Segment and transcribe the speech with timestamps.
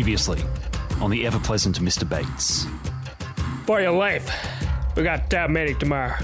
[0.00, 0.40] Previously,
[1.02, 2.08] on the ever pleasant Mr.
[2.08, 2.64] Bates,
[3.66, 4.30] For your life.
[4.96, 6.16] We got town meeting tomorrow.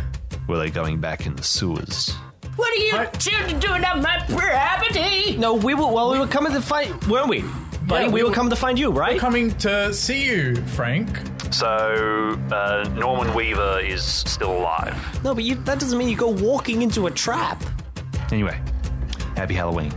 [0.49, 2.15] were they going back in the sewers?
[2.57, 5.37] What are you children doing on my property?
[5.37, 5.93] No, we were.
[5.93, 7.43] Well, we were coming to find, weren't we?
[7.87, 9.13] Buddy, Yeah, we, we were were- coming to find you, right?
[9.13, 11.11] We're coming to see you, Frank.
[11.51, 14.97] So, uh, Norman Weaver is still alive.
[15.23, 17.63] No, but you, that doesn't mean you go walking into a trap.
[18.33, 18.59] Anyway,
[19.37, 19.93] happy Halloween.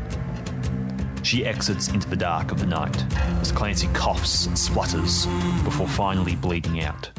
[1.29, 3.05] She exits into the dark of the night
[3.39, 5.27] as Clancy coughs and splutters
[5.63, 7.11] before finally bleeding out.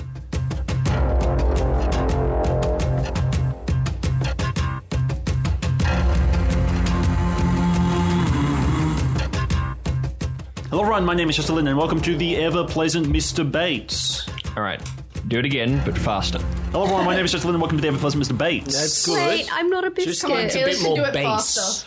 [10.71, 11.05] Hello, everyone.
[11.05, 13.49] My name is Chester Lidden, and welcome to the ever pleasant Mr.
[13.49, 14.29] Bates.
[14.57, 14.83] All right.
[15.29, 16.39] Do it again, but faster.
[16.73, 17.05] Hello, everyone.
[17.05, 18.37] My name is Chester Lidden, and welcome to the ever pleasant Mr.
[18.37, 18.77] Bates.
[18.77, 19.29] That's good.
[19.29, 20.30] Wait, I'm not a Just biscuit.
[20.30, 21.87] come on, it's a bit Alias more do it bass.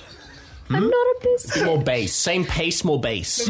[0.73, 0.77] Faster.
[0.77, 0.89] I'm hmm?
[0.89, 1.65] not a biscuit.
[1.65, 2.13] More bass.
[2.13, 3.49] Same pace, more bass.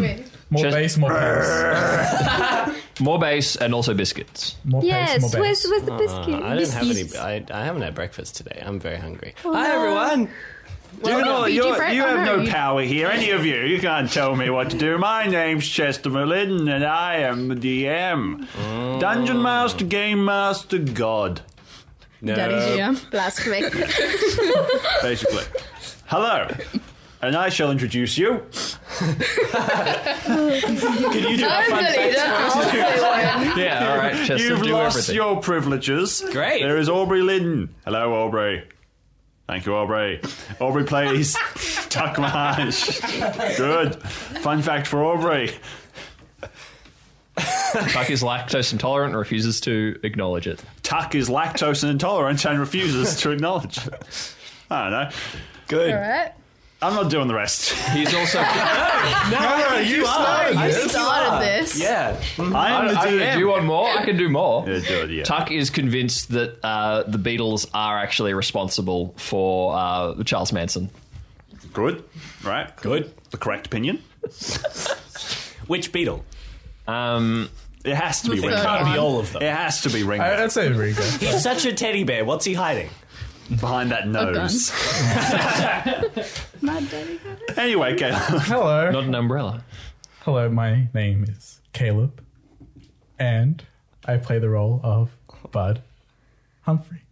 [0.50, 2.76] More Just- bass, more bass.
[3.00, 4.56] More bass and also biscuits.
[4.64, 5.40] More pace, Yes, more bass.
[5.40, 6.44] where's, where's the ah, biscuit?
[6.44, 6.94] I didn't have any.
[6.94, 7.18] Biscuits.
[7.18, 8.62] I, I haven't had breakfast today.
[8.64, 9.34] I'm very hungry.
[9.44, 9.76] Oh, Hi, no.
[9.76, 10.30] everyone.
[11.02, 13.62] Well, you know, Fiji you're- you oh, have no you- power here, any of you.
[13.62, 15.00] You can't tell me what to do.
[15.00, 18.48] My name's Chester Merlin, and I am the DM.
[19.00, 21.42] Dungeon Master, Game Master, God,
[22.22, 22.36] No.
[22.36, 23.10] Daddy GM.
[23.10, 23.62] Blasphemy.
[25.02, 25.44] basically.
[26.06, 26.48] Hello.
[27.24, 28.44] And I shall introduce you.
[29.00, 29.16] Can
[31.24, 32.14] you do that fun fact?
[33.46, 33.58] don't.
[33.58, 35.16] Yeah, all right, Chester, You've do lost everything.
[35.16, 36.22] your privileges.
[36.32, 36.62] Great.
[36.62, 37.74] There is Aubrey Lydon.
[37.86, 38.68] Hello, Aubrey.
[39.48, 40.20] Thank you, Aubrey.
[40.60, 41.34] Aubrey plays
[41.90, 43.00] Tuck Marsh.
[43.58, 44.02] Good.
[44.04, 45.52] Fun fact for Aubrey.
[47.38, 50.62] Tuck is lactose intolerant and refuses to acknowledge it.
[50.84, 54.36] Tuck is lactose intolerant and refuses to acknowledge it.
[54.70, 55.10] I don't know.
[55.70, 55.94] Good.
[55.94, 56.34] All right.
[56.84, 57.72] I'm not doing the rest.
[57.92, 58.44] He's also.
[59.32, 60.92] No, you started I this.
[60.92, 61.80] started this.
[61.82, 62.22] Yeah.
[62.38, 63.34] I'm the I, DM.
[63.34, 63.88] do you want more?
[63.88, 64.68] I can do more.
[64.68, 65.24] Yeah, do it, yeah.
[65.24, 70.90] Tuck is convinced that uh, the Beatles are actually responsible for uh, Charles Manson.
[71.74, 72.04] Good.
[72.44, 72.74] Right.
[72.78, 73.14] Good.
[73.32, 74.02] The correct opinion.
[75.68, 76.24] Which beetle?
[76.88, 77.50] Um,
[77.84, 78.56] It has to be Ringo.
[78.58, 79.42] third Can't be all of them.
[79.42, 80.24] It has to be Ringo.
[80.26, 81.02] I, I'd say Ringo.
[81.02, 82.26] He's such a teddy bear.
[82.26, 82.90] What's he hiding?
[83.50, 84.72] Behind that nose.
[86.62, 87.58] My daddy got it.
[87.58, 88.42] anyway, Caleb.
[88.44, 88.90] Hello.
[88.92, 89.64] not an umbrella.
[90.22, 92.24] Hello, my name is Caleb,
[93.20, 93.64] and
[94.06, 95.16] I play the role of
[95.52, 95.82] Bud
[96.62, 97.03] Humphrey.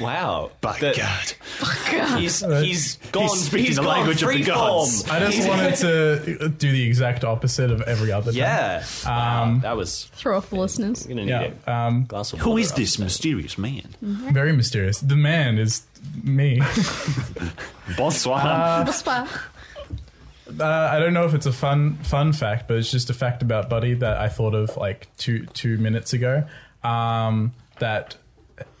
[0.00, 0.50] Wow.
[0.60, 2.18] By The- God.
[2.20, 3.28] He's he's gone.
[3.28, 5.08] He's speaking the gone language of the gods.
[5.08, 5.76] I just wanted
[6.38, 8.38] to do the exact opposite of every other time.
[8.38, 8.84] Yeah.
[9.06, 10.04] Um, that was.
[10.14, 11.04] Throw off the listeners.
[11.06, 11.50] I'm gonna need Yeah.
[11.66, 13.04] a Um, glass of Who water is this that.
[13.04, 13.82] mysterious man?
[14.00, 15.00] very mysterious.
[15.00, 15.82] The man is
[16.22, 16.60] me.
[17.96, 18.84] Bonsoir.
[18.84, 19.28] Whisper.
[20.60, 23.42] Uh, I don't know if it's a fun fun fact, but it's just a fact
[23.42, 26.44] about Buddy that I thought of like two two minutes ago.
[26.84, 28.16] Um, that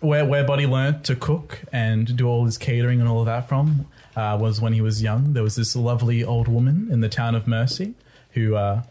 [0.00, 3.48] where where Buddy learned to cook and do all his catering and all of that
[3.48, 5.32] from uh, was when he was young.
[5.32, 7.94] There was this lovely old woman in the town of Mercy
[8.32, 8.82] who uh,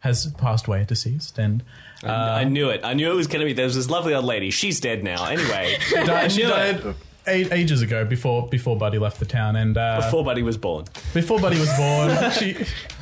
[0.00, 1.62] has passed away, deceased, and
[2.04, 2.80] uh, I knew it.
[2.84, 3.52] I knew it was going to be.
[3.52, 4.50] There was this lovely old lady.
[4.50, 5.24] She's dead now.
[5.26, 6.94] Anyway, died, she died
[7.26, 10.84] eight, ages ago before before Buddy left the town, and uh, before Buddy was born.
[11.14, 12.56] before Buddy was born, she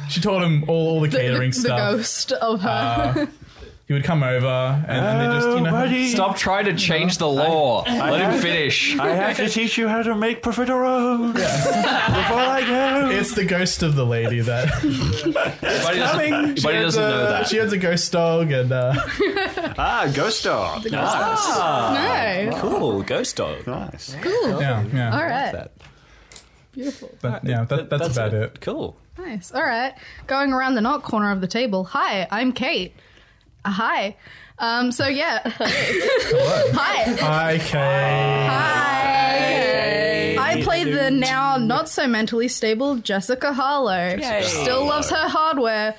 [0.08, 1.78] she taught him all, all the The, catering the, the stuff.
[1.78, 3.28] ghost of her.
[3.92, 6.08] He would come over and, and they just you know buddy.
[6.08, 7.82] Stop trying to change the lore.
[7.86, 8.98] Let him finish.
[8.98, 13.10] I have to teach you how to make profiteroles before I go.
[13.10, 14.66] it's the ghost of the lady that
[15.62, 17.48] Buddy doesn't, She Buddy has doesn't a- know that.
[17.48, 18.94] she has a ghost dog and uh,
[19.76, 20.86] ah, ghost dog.
[20.94, 22.56] Ah, no.
[22.60, 23.02] cool.
[23.02, 23.66] Ghost dog.
[23.66, 24.16] Nice.
[24.22, 24.58] Cool.
[24.58, 25.52] yeah yeah All right.
[25.52, 25.72] That.
[26.72, 27.10] Beautiful.
[27.20, 28.58] But, yeah that, that's, about it.
[28.62, 28.96] Cool.
[29.18, 29.52] Nice.
[29.52, 29.92] All right.
[30.26, 31.84] Going around the not corner of the table.
[31.84, 32.94] Hi, I'm Kate.
[33.64, 34.16] Uh, hi.
[34.58, 35.40] Um, so yeah.
[35.46, 37.16] hi.
[37.20, 38.46] Hi Kay
[40.38, 40.52] Hi.
[40.58, 44.18] I play the now not so mentally stable Jessica Harlow.
[44.18, 45.96] She still loves her hardware,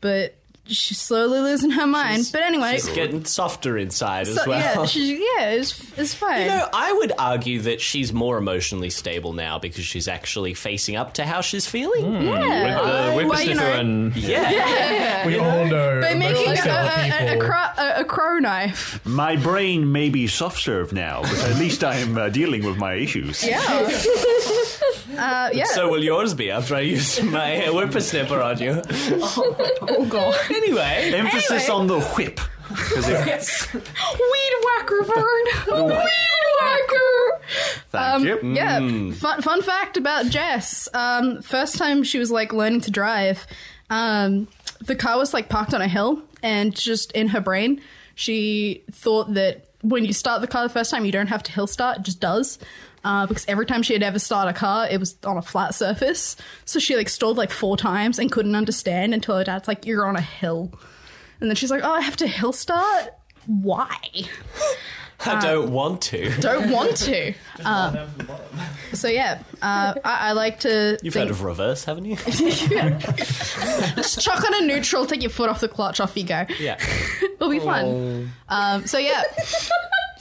[0.00, 0.34] but
[0.70, 2.28] she's slowly losing her mind.
[2.32, 4.58] but anyway, It's getting softer inside as well.
[4.58, 6.42] yeah, she, yeah, it's, it's fine.
[6.42, 10.96] You know, I would argue that she's more emotionally stable now because she's actually facing
[10.96, 12.12] up to how she's feeling.
[12.12, 13.10] With yeah.
[13.10, 15.26] the Well, you know, and Yeah.
[15.26, 17.46] we all know by making a, a, a, a, people.
[17.46, 19.04] cro- a, a crow knife.
[19.06, 22.76] My brain may be soft served now, but at least I am uh, dealing with
[22.78, 23.44] my issues.
[23.46, 23.58] Yeah.
[25.18, 25.64] uh, yeah.
[25.64, 28.82] So will yours be after I use my whippersnapper on you.
[28.88, 30.34] oh god.
[30.50, 31.70] Anyway, Emphasis Anyway.
[31.80, 32.40] on the whip.
[32.72, 35.86] 'Cause it- Weed whacker, Vern.
[35.88, 37.40] Weed whacker.
[37.90, 38.54] Thank Um, you.
[38.54, 38.78] Yeah.
[39.14, 40.88] Fun, fun fact about Jess.
[40.94, 43.44] Um, first time she was like learning to drive.
[43.90, 44.46] Um,
[44.80, 47.80] the car was like parked on a hill, and just in her brain,
[48.14, 51.52] she thought that when you start the car the first time, you don't have to
[51.52, 52.58] hill start; it just does.
[53.02, 55.74] Uh, because every time she had ever started a car, it was on a flat
[55.74, 56.36] surface.
[56.66, 60.06] So she like stalled like four times and couldn't understand until her dad's like, "You're
[60.06, 60.70] on a hill,"
[61.40, 63.14] and then she's like, "Oh, I have to hill start."
[63.46, 63.96] Why?
[65.26, 66.30] I don't want to.
[66.40, 67.34] Don't want to.
[67.62, 68.06] Uh,
[68.94, 70.98] so yeah, uh, I, I like to.
[71.02, 72.16] You've think- heard of reverse, haven't you?
[73.26, 76.46] Just chuck on a neutral, take your foot off the clutch, off you go.
[76.58, 76.78] yeah.
[77.22, 78.32] It'll be fun.
[78.48, 79.22] Um, so yeah,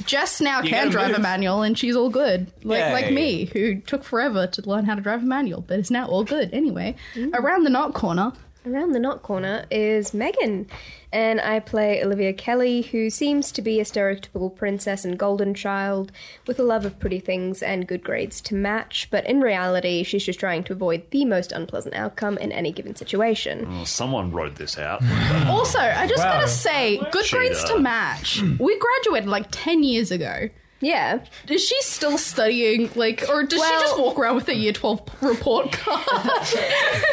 [0.05, 2.51] Jess now You can gotta drive a manual, and she's all good.
[2.63, 2.93] Like Yay.
[2.93, 6.07] like me, who took forever to learn how to drive a manual, but is now
[6.07, 6.49] all good.
[6.53, 7.33] Anyway, mm.
[7.33, 8.33] around the knot corner,
[8.65, 10.67] Around the knot corner is Megan,
[11.11, 16.11] and I play Olivia Kelly, who seems to be a stereotypical princess and golden child
[16.47, 20.23] with a love of pretty things and good grades to match, but in reality, she's
[20.25, 23.67] just trying to avoid the most unpleasant outcome in any given situation.
[23.69, 25.01] Well, someone wrote this out.
[25.49, 26.33] Also, I just Wow.
[26.33, 28.41] gotta say, good grades to match.
[28.59, 30.49] We graduated like 10 years ago.
[30.81, 31.19] Yeah.
[31.47, 35.01] Is she still studying, like, or does she just walk around with a year 12
[35.21, 35.99] report card?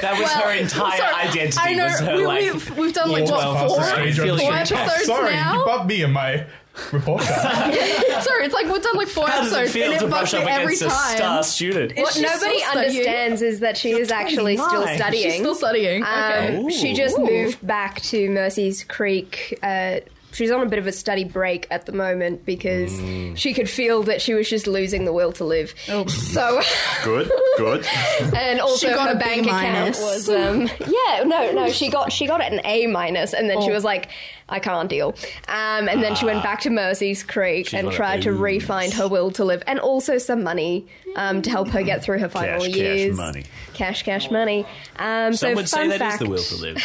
[0.02, 1.58] That was her entire Sorry, identity.
[1.60, 4.18] I know, was her, we, like, we've, we've done like, what, 12 four, four like-
[4.18, 5.58] episodes Sorry, now?
[5.60, 6.46] you bumped me in my
[6.92, 7.74] report card.
[8.22, 10.10] Sorry, it's like we've done like four How does episodes it feel and to it
[10.10, 11.16] brush up every against a time.
[11.16, 11.96] star student?
[11.98, 15.30] What nobody understands is that she is actually still studying.
[15.30, 16.02] She's still studying.
[16.02, 16.56] okay.
[16.58, 19.58] Um, she just moved back to Mercy's Creek.
[19.62, 20.00] Uh,
[20.36, 23.36] she's on a bit of a study break at the moment because Mm.
[23.36, 25.74] she could feel that she was just losing the will to live.
[25.88, 26.06] Oh.
[26.06, 26.60] So,
[27.04, 27.86] Good, good.
[28.36, 30.00] and also She got her a B bank account minus.
[30.00, 33.70] was um, yeah no no she got she got an A minus and then she
[33.70, 33.74] Oh.
[33.74, 34.08] was like
[34.48, 35.14] I can't deal.
[35.48, 39.32] Um, and then she went back to Mercy's Creek and tried to re-find her will
[39.32, 42.68] to live and also some money um, to help her get through her final Cash,
[42.68, 43.16] cash years.
[43.16, 43.44] money.
[43.74, 44.64] Cash, cash, money.
[44.96, 46.76] Um, Some so would say fun that is fact, the will to live.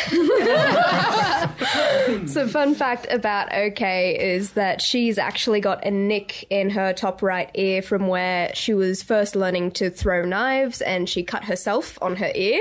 [2.28, 7.22] So, fun fact about OK is that she's actually got a nick in her top
[7.22, 11.98] right ear from where she was first learning to throw knives, and she cut herself
[12.02, 12.60] on her ear.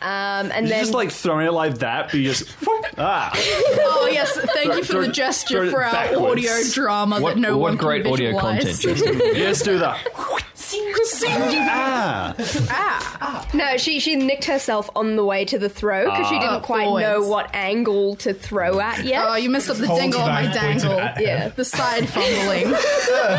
[0.00, 2.48] Um, and You're then just like throwing it like that, but you just
[2.98, 3.30] ah.
[3.34, 6.22] Oh yes, thank you for throw the gesture for our backwards.
[6.22, 8.82] audio drama What, that no what one great can audio visualize.
[8.84, 9.36] content.
[9.36, 9.98] Yes, do that.
[11.70, 12.34] ah.
[12.70, 13.48] ah.
[13.54, 16.84] no, she she nicked herself on the way to the throw because she didn't quite
[16.84, 17.02] forwards.
[17.06, 19.24] know what angle to throw at yet.
[19.28, 20.94] Oh, you messed up the Hold dingle on my dangle.
[21.20, 21.48] yeah.
[21.48, 22.74] The side fumbling.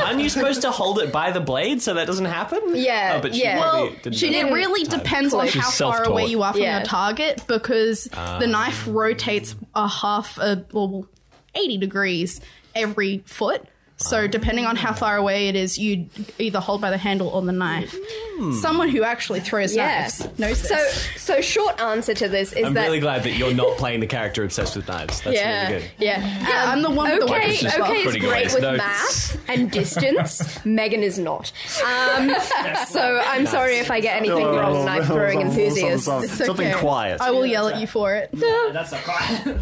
[0.08, 2.60] Aren't you supposed to hold it by the blade so that doesn't happen?
[2.76, 3.60] Yeah, Oh, but she yeah.
[3.62, 4.34] probably Well, didn't she know.
[4.34, 6.80] didn't- It really depends on She's how far away you are from Yeah.
[6.80, 8.40] the target because the ah.
[8.40, 11.07] knife rotates a half a well,
[11.56, 12.42] 80 degrees
[12.75, 13.63] every foot.
[14.00, 16.07] So depending on how far away it is, you
[16.40, 17.96] either hold by the handle or the knife.
[18.62, 20.01] Someone who actually throws Yeah.
[20.01, 21.07] knives knows So, this.
[21.18, 23.78] so so short answer to this is that I'm that really glad that you're not
[23.78, 25.22] playing the character obsessed with knives.
[25.22, 25.92] That's yeah, really good.
[26.00, 27.92] yeah, Yeah, I'm the one with the okay, weapons as well.
[27.92, 28.78] okay, is Putting away great with notes.
[28.78, 30.66] math and distance.
[30.66, 31.51] Megan is not.
[31.86, 32.31] Um,
[32.88, 36.07] so I'm sorry if I get anything wrong, knife throwing enthusiast.
[36.10, 36.80] It's Something okay.
[36.80, 37.22] quiet.
[37.22, 38.30] I will yell at you for it.
[38.34, 39.57] That's not quiet.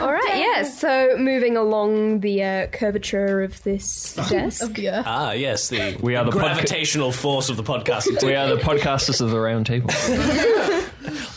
[0.00, 0.80] All right, yes.
[0.80, 4.78] So moving along the uh, curvature of this desk.
[4.78, 5.02] Yeah.
[5.04, 8.22] Ah, yes, the We are the podca- gravitational force of the podcast.
[8.26, 9.90] We are the podcasters of the round table.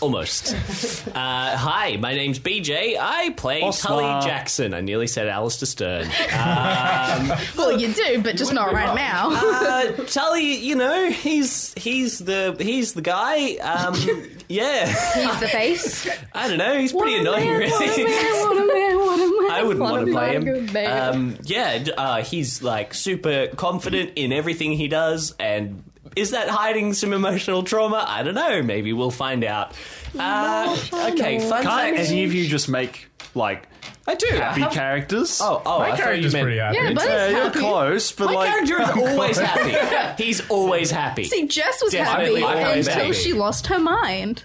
[0.01, 0.53] Almost.
[1.09, 2.97] Uh, hi, my name's BJ.
[2.99, 4.01] I play Bonsoir.
[4.01, 4.73] Tully Jackson.
[4.73, 6.05] I nearly said Allister Stern.
[6.05, 9.29] Um, Well, you do, but just not right now.
[9.31, 13.55] uh, Tully, you know, he's he's the he's the guy.
[13.57, 13.95] Um,
[14.49, 16.09] yeah, He's the face.
[16.33, 16.77] I don't know.
[16.79, 18.03] He's pretty annoying, really.
[18.03, 19.51] What a man, what a man.
[19.51, 20.75] I wouldn't want to play him.
[20.91, 25.83] Um, yeah, d- uh, he's like super confident in everything he does, and
[26.15, 28.03] is that hiding some emotional trauma?
[28.07, 28.61] I don't know.
[28.61, 29.73] Maybe we'll find out.
[30.17, 30.77] Uh,
[31.11, 32.09] okay, fun Can't fact.
[32.09, 33.67] any of you just make like
[34.07, 34.27] I do.
[34.31, 35.39] I happy have- characters?
[35.41, 36.43] Oh, oh, My I thought you character's meant.
[36.43, 36.75] pretty happy.
[36.77, 37.59] Yeah, but yeah, it's you're happy.
[37.59, 40.23] close, but My like character is always happy.
[40.23, 41.23] He's always happy.
[41.25, 43.15] See, Jess was Definitely happy always until happy.
[43.15, 44.43] she lost her mind.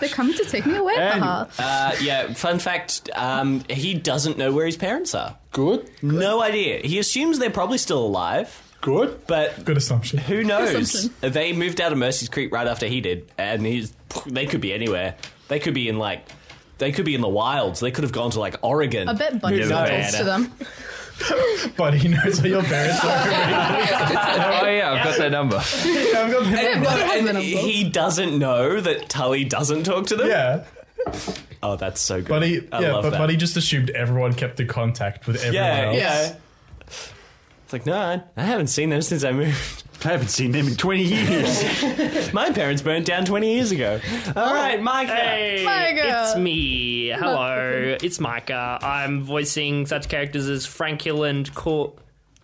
[0.00, 1.48] They're coming to take me away from her.
[1.58, 5.36] Uh, yeah, fun fact um, he doesn't know where his parents are.
[5.52, 6.78] Good, No idea.
[6.80, 9.26] He assumes they're probably still alive, good.
[9.26, 10.18] but Good assumption.
[10.18, 10.74] who knows?
[10.94, 11.32] Assumption.
[11.32, 13.92] They moved out of Mercy's Creek right after he did, and he's
[14.26, 15.16] they could be anywhere.
[15.48, 16.24] They could be in like
[16.78, 17.80] they could be in the wilds.
[17.80, 19.08] They could have gone to like Oregon.
[19.08, 20.52] I bet Bunny Who still to them.
[21.76, 23.08] But he knows where your parents are.
[23.10, 25.56] oh yeah, I've got their number.
[25.56, 27.40] I've got the- And, and number.
[27.40, 30.28] he doesn't know that Tully doesn't talk to them.
[30.28, 30.64] yeah.
[31.62, 32.28] Oh, that's so good.
[32.28, 33.18] But he, I yeah, love but, that.
[33.18, 35.96] but he just assumed everyone kept in contact with everyone yeah, else.
[35.96, 36.34] yeah.
[37.64, 39.84] It's like no, I- I haven't seen them since I moved.
[40.02, 42.32] I haven't seen them in 20 years.
[42.32, 44.00] My parents burnt down 20 years ago.
[44.34, 45.14] All right, Micah.
[45.14, 46.22] Hey, Micah.
[46.28, 47.08] it's me.
[47.08, 48.78] Hello, it's Micah.
[48.80, 51.92] I'm voicing such characters as Frank Hill and Cor-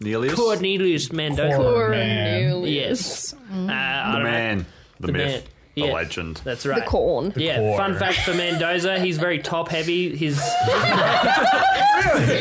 [0.01, 0.35] Neelius?
[0.35, 1.57] Cornelius Mendoza.
[1.57, 2.63] Poor man.
[2.65, 3.33] Yes.
[3.33, 4.23] Uh, The don't know.
[4.23, 4.67] man,
[5.01, 5.53] the, The myth, man.
[5.77, 5.93] The Yeah.
[5.93, 6.41] legend.
[6.43, 6.77] That's right.
[6.77, 6.89] The right.
[6.89, 7.33] corn.
[7.37, 7.77] yeah, core.
[7.77, 10.17] fun fact for Mendoza, he's very top heavy.
[10.17, 10.43] His The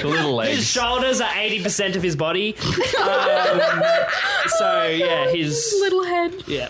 [0.05, 2.55] little his shoulders are 80% of his body.
[3.05, 3.61] Um,
[4.57, 5.75] so, yeah, his.
[5.79, 6.33] Little head.
[6.47, 6.69] Yeah.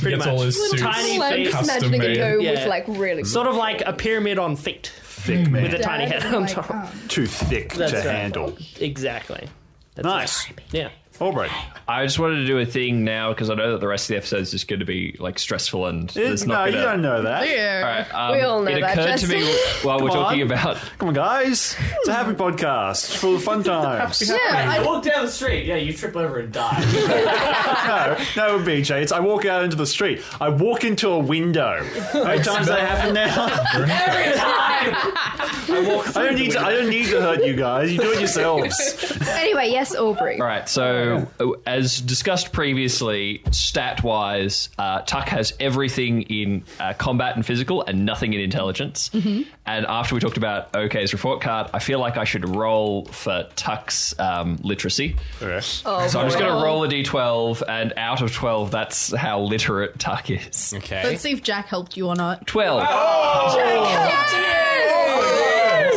[0.00, 0.26] Pretty much.
[0.26, 0.82] all his suits.
[0.82, 1.44] Tiny I'm feet.
[1.50, 2.16] just Custom imagining made.
[2.16, 5.62] a gnome with like really Sort of like a pyramid on feet Thick man.
[5.64, 6.70] with a tiny head on Like, top.
[6.70, 8.06] um, Too thick That's to right.
[8.06, 8.56] handle.
[8.80, 9.48] Exactly.
[9.94, 10.46] That's Nice.
[10.50, 10.60] right.
[10.72, 10.88] Yeah.
[11.20, 11.50] Albright.
[11.88, 14.08] I just wanted to do a thing now because I know that the rest of
[14.08, 17.00] the episode is just going to be like stressful and there's no, not you don't
[17.00, 17.48] know that.
[17.48, 17.80] Yeah.
[17.80, 19.44] right, um, We all know it that, occurred to me
[19.82, 20.46] while we're Come talking on.
[20.52, 21.74] about Come on, guys.
[22.00, 24.22] It's a happy podcast full of fun times.
[24.28, 25.66] Yeah, I I, walk down the street.
[25.66, 26.78] Yeah, you trip over and die.
[28.36, 29.02] no, no, BJ.
[29.02, 30.22] It's I walk out into the street.
[30.40, 31.82] I walk into a window.
[32.12, 33.46] How many times that happen now?
[33.74, 35.48] Every time.
[35.70, 36.52] I walk I don't need.
[36.52, 37.90] To, I don't need to hurt you guys.
[37.92, 39.16] You do it yourselves.
[39.28, 40.40] Anyway, yes, Aubrey.
[40.40, 41.07] All right, so
[41.40, 47.82] uh, as discussed previously, stat wise, uh, Tuck has everything in uh, combat and physical
[47.84, 49.10] and nothing in intelligence.
[49.66, 53.46] And after we talked about OK's report card, I feel like I should roll for
[53.56, 55.16] Tuck's um, literacy.
[55.84, 59.40] Oh, So I'm just going to roll a d12, and out of 12, that's how
[59.40, 60.72] literate Tuck is.
[60.76, 61.02] Okay.
[61.04, 62.46] let's see if Jack helped you or not.
[62.46, 62.82] 12.
[62.82, 65.47] Yes!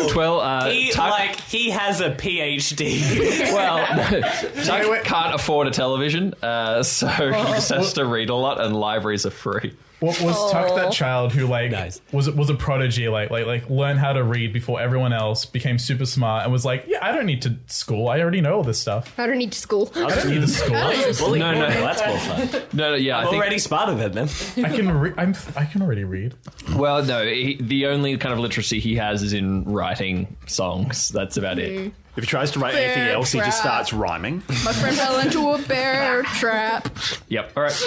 [0.09, 0.41] 12.
[0.41, 3.53] Uh, he, Tuck, like he has a PhD.
[3.53, 3.85] well,
[4.65, 8.75] Tuck can't afford a television, uh, so he just has to read a lot, and
[8.75, 9.73] libraries are free.
[10.01, 12.01] What was Tuck that child who like Nice.
[12.11, 15.77] was was a prodigy like like like learned how to read before everyone else became
[15.79, 18.63] super smart and was like yeah I don't need to school I already know all
[18.63, 19.91] this stuff I don't need to school.
[19.95, 21.67] I don't need to school Bully No, no.
[21.69, 22.61] That's more fun.
[22.73, 23.41] No, no, yeah, I I'm think.
[23.41, 24.29] already smarter than them.
[24.57, 26.33] I can re- I'm I can already read
[26.75, 31.09] Well, no, he, the only kind of literacy he has is in writing songs.
[31.09, 31.71] That's about it.
[31.77, 31.91] Mm.
[32.17, 34.43] If he tries to write anything Bear else, he just starts rhyming.
[34.65, 36.89] My friend fell into a bear trap.
[37.29, 37.53] Yep.
[37.55, 37.81] All right.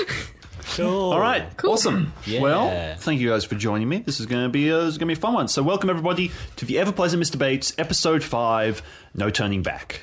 [1.13, 2.13] All right, awesome.
[2.43, 3.99] Well, thank you guys for joining me.
[3.99, 5.49] This is going to be a, this is going to be a fun one.
[5.49, 7.39] So, welcome everybody to the Ever Pleasant Mr.
[7.39, 8.83] Bates, episode five.
[9.15, 10.03] No turning back.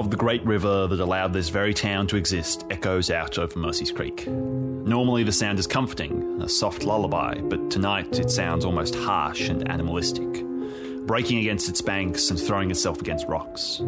[0.00, 3.92] Of the great river that allowed this very town to exist echoes out over Mercy's
[3.92, 4.26] Creek.
[4.26, 9.68] Normally, the sound is comforting, a soft lullaby, but tonight it sounds almost harsh and
[9.68, 10.42] animalistic,
[11.06, 13.80] breaking against its banks and throwing itself against rocks.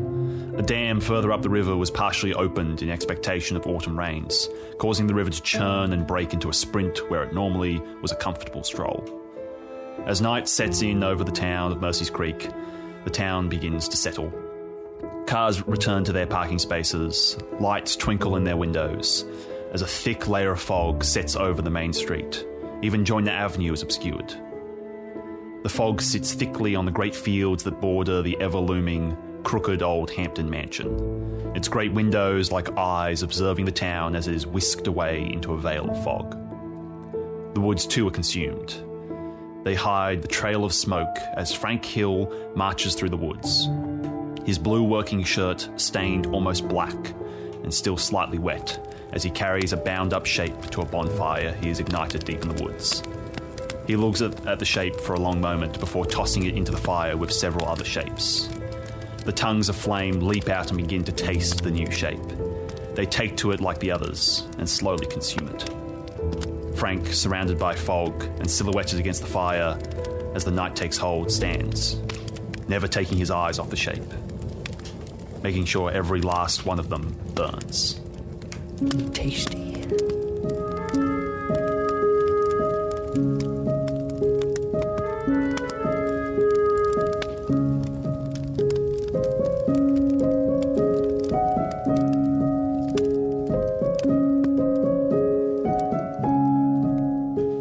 [0.59, 5.07] A dam further up the river was partially opened in expectation of autumn rains, causing
[5.07, 8.63] the river to churn and break into a sprint where it normally was a comfortable
[8.63, 9.03] stroll.
[10.05, 12.51] As night sets in over the town of Mercy's Creek,
[13.05, 14.31] the town begins to settle.
[15.27, 19.25] Cars return to their parking spaces, lights twinkle in their windows,
[19.73, 22.45] as a thick layer of fog sets over the main street.
[22.83, 24.35] Even Joyner Avenue is obscured.
[25.63, 30.11] The fog sits thickly on the great fields that border the ever looming, crooked old
[30.11, 35.31] Hampton mansion, its great windows like eyes observing the town as it is whisked away
[35.33, 36.33] into a veil of fog.
[37.55, 38.75] The woods too are consumed.
[39.65, 43.69] They hide the trail of smoke as Frank Hill marches through the woods
[44.45, 47.15] his blue working shirt stained almost black
[47.63, 51.69] and still slightly wet as he carries a bound up shape to a bonfire he
[51.69, 53.03] has ignited deep in the woods.
[53.87, 56.79] He looks at, at the shape for a long moment before tossing it into the
[56.79, 58.49] fire with several other shapes.
[59.25, 62.21] The tongues of flame leap out and begin to taste the new shape.
[62.95, 66.77] They take to it like the others and slowly consume it.
[66.77, 69.79] Frank, surrounded by fog and silhouetted against the fire
[70.35, 72.01] as the night takes hold, stands,
[72.69, 74.03] never taking his eyes off the shape,
[75.43, 78.01] making sure every last one of them burns.
[79.13, 79.73] Tasty.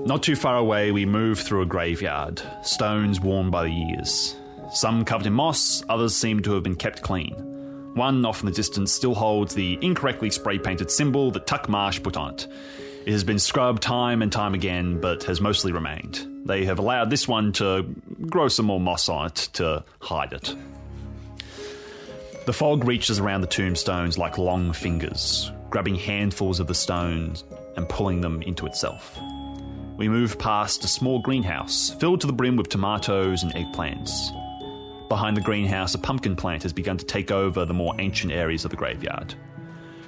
[0.05, 4.35] Not too far away, we move through a graveyard, stones worn by the years.
[4.73, 7.50] Some covered in moss, others seem to have been kept clean.
[7.93, 12.01] One, off in the distance, still holds the incorrectly spray painted symbol that Tuck Marsh
[12.01, 12.47] put on it.
[13.05, 16.27] It has been scrubbed time and time again, but has mostly remained.
[16.45, 17.83] They have allowed this one to
[18.29, 20.55] grow some more moss on it to hide it.
[22.45, 27.43] The fog reaches around the tombstones like long fingers, grabbing handfuls of the stones
[27.75, 29.19] and pulling them into itself.
[29.97, 34.31] We move past a small greenhouse filled to the brim with tomatoes and eggplants.
[35.11, 38.63] Behind the greenhouse, a pumpkin plant has begun to take over the more ancient areas
[38.63, 39.35] of the graveyard,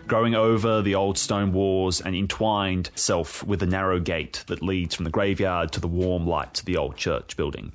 [0.08, 4.96] growing over the old stone walls and entwined itself with the narrow gate that leads
[4.96, 7.74] from the graveyard to the warm light of the old church building.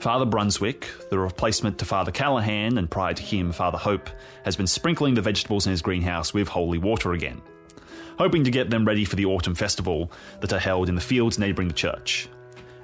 [0.00, 4.10] Father Brunswick, the replacement to Father Callahan, and prior to him, Father Hope,
[4.44, 7.40] has been sprinkling the vegetables in his greenhouse with holy water again,
[8.18, 11.38] hoping to get them ready for the autumn festival that are held in the fields
[11.38, 12.28] neighbouring the church.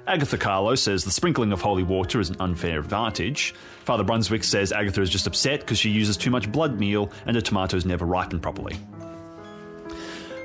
[0.05, 3.53] Agatha Carlo says the sprinkling of holy water is an unfair advantage.
[3.85, 7.35] Father Brunswick says Agatha is just upset because she uses too much blood meal and
[7.35, 8.75] her tomatoes never ripen properly.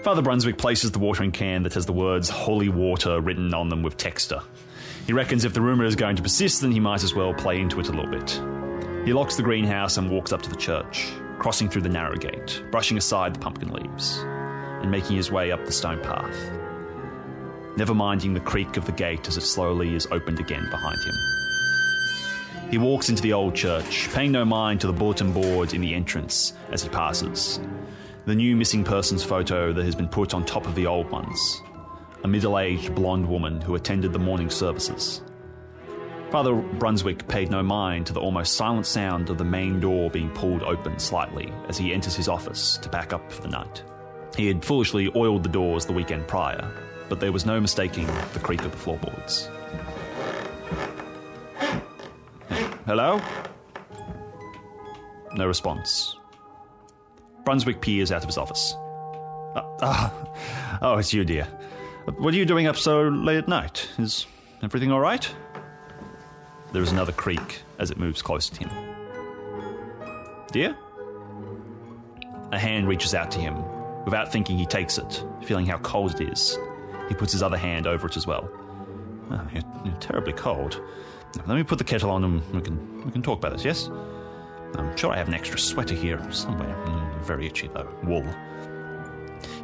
[0.04, 3.82] Father Brunswick places the watering can that has the words holy water written on them
[3.82, 4.40] with texture.
[5.08, 7.60] He reckons if the rumour is going to persist, then he might as well play
[7.60, 8.30] into it a little bit.
[9.04, 12.62] He locks the greenhouse and walks up to the church, crossing through the narrow gate,
[12.70, 16.36] brushing aside the pumpkin leaves, and making his way up the stone path,
[17.78, 21.14] never minding the creak of the gate as it slowly is opened again behind him.
[22.70, 25.94] He walks into the old church, paying no mind to the bulletin board in the
[25.94, 27.60] entrance as he passes.
[28.26, 31.62] The new missing persons photo that has been put on top of the old ones.
[32.24, 35.22] A middle aged blonde woman who attended the morning services.
[36.30, 40.30] Father Brunswick paid no mind to the almost silent sound of the main door being
[40.30, 43.84] pulled open slightly as he enters his office to pack up for the night.
[44.36, 46.70] He had foolishly oiled the doors the weekend prior,
[47.08, 49.48] but there was no mistaking the creak of the floorboards.
[52.86, 53.20] Hello?
[55.34, 56.16] No response.
[57.44, 58.74] Brunswick peers out of his office.
[59.54, 61.44] Uh, ah, oh, it's you, dear.
[62.16, 63.88] What are you doing up so late at night?
[63.98, 64.26] Is
[64.62, 65.28] everything all right?
[66.72, 68.70] There is another creak as it moves closer to him.
[70.52, 70.76] Dear?
[72.52, 73.62] A hand reaches out to him.
[74.04, 76.58] Without thinking, he takes it, feeling how cold it is.
[77.08, 78.48] He puts his other hand over it as well.
[79.30, 80.80] Oh, you're, you're terribly cold.
[81.46, 83.88] Let me put the kettle on and we can, we can talk about this, yes?
[84.76, 86.74] I'm sure I have an extra sweater here somewhere.
[86.86, 87.88] Mm, Very itchy, though.
[88.04, 88.26] Wool.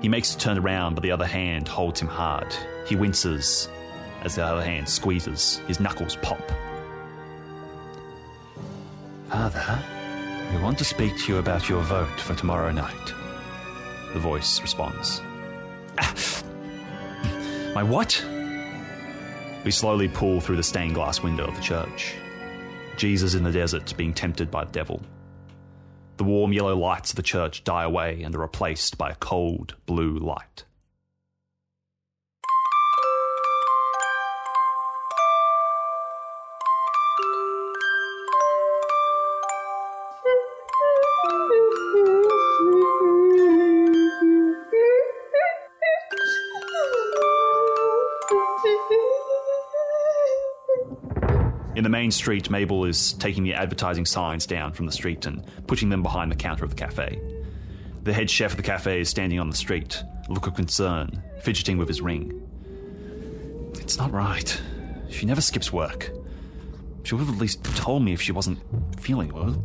[0.00, 2.54] He makes a turn around, but the other hand holds him hard.
[2.87, 3.68] He winces
[4.22, 5.61] as the other hand squeezes.
[5.66, 6.40] His knuckles pop.
[9.30, 9.78] Father,
[10.54, 13.12] we want to speak to you about your vote for tomorrow night.
[14.12, 15.20] The voice responds.
[15.98, 16.14] "Ah,
[17.74, 18.24] My what?
[19.64, 22.14] We slowly pull through the stained glass window of the church.
[22.96, 25.02] Jesus in the desert being tempted by the devil.
[26.16, 29.74] The warm yellow lights of the church die away and are replaced by a cold
[29.87, 30.64] blue light.
[51.85, 55.44] In the main street, Mabel is taking the advertising signs down from the street and
[55.66, 57.20] putting them behind the counter of the cafe.
[58.05, 61.23] The head chef of the cafe is standing on the street, a look of concern,
[61.42, 62.40] fidgeting with his ring.
[63.75, 64.62] It's not right.
[65.11, 66.11] She never skips work.
[67.03, 68.61] She would have at least told me if she wasn't
[68.99, 69.62] feeling well.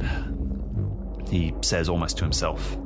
[1.28, 2.76] He says almost to himself.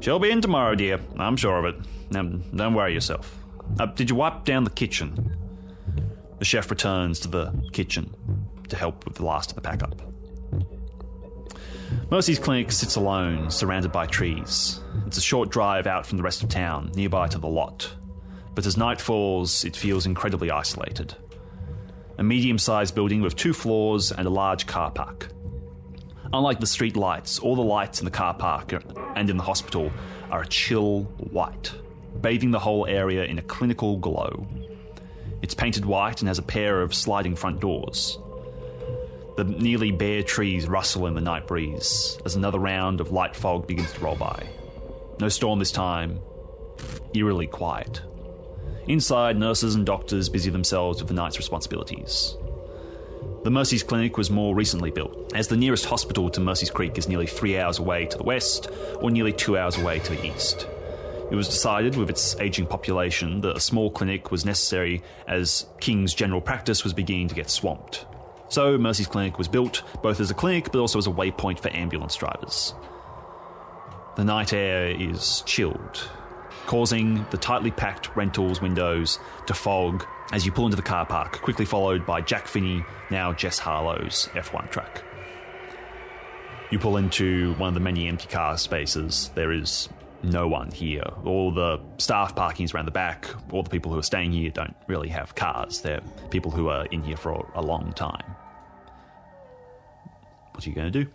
[0.00, 1.00] She'll be in tomorrow, dear.
[1.18, 1.76] I'm sure of it.
[2.10, 3.38] Now, don't worry yourself.
[3.78, 5.36] Uh, did you wipe down the kitchen?
[6.38, 8.14] The chef returns to the kitchen
[8.68, 10.00] to help with the last of the pack up.
[12.10, 14.80] Mercy's clinic sits alone, surrounded by trees.
[15.06, 17.94] It's a short drive out from the rest of town, nearby to the lot.
[18.54, 21.14] But as night falls, it feels incredibly isolated.
[22.18, 25.28] A medium sized building with two floors and a large car park.
[26.32, 28.72] Unlike the street lights, all the lights in the car park
[29.16, 29.90] and in the hospital
[30.30, 31.72] are a chill white,
[32.20, 34.46] bathing the whole area in a clinical glow.
[35.44, 38.18] It's painted white and has a pair of sliding front doors.
[39.36, 43.66] The nearly bare trees rustle in the night breeze as another round of light fog
[43.66, 44.48] begins to roll by.
[45.20, 46.20] No storm this time,
[47.12, 48.00] eerily quiet.
[48.88, 52.38] Inside, nurses and doctors busy themselves with the night's responsibilities.
[53.42, 57.06] The Mercy's Clinic was more recently built, as the nearest hospital to Mercy's Creek is
[57.06, 60.66] nearly three hours away to the west or nearly two hours away to the east.
[61.34, 66.14] It was decided, with its aging population, that a small clinic was necessary as King's
[66.14, 68.06] general practice was beginning to get swamped.
[68.50, 71.74] So, Mercy's Clinic was built both as a clinic but also as a waypoint for
[71.74, 72.72] ambulance drivers.
[74.14, 76.08] The night air is chilled,
[76.66, 79.18] causing the tightly packed rentals windows
[79.48, 83.32] to fog as you pull into the car park, quickly followed by Jack Finney, now
[83.32, 85.02] Jess Harlow's F1 truck.
[86.70, 89.32] You pull into one of the many empty car spaces.
[89.34, 89.88] There is
[90.24, 91.04] no one here.
[91.24, 93.26] All the staff parking is around the back.
[93.52, 95.80] All the people who are staying here don't really have cars.
[95.80, 98.24] They're people who are in here for a long time.
[100.52, 101.10] What are you going to do?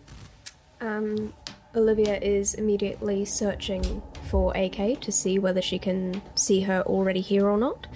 [0.82, 1.34] Um,
[1.76, 7.48] Olivia is immediately searching for AK to see whether she can see her already here
[7.48, 7.88] or not.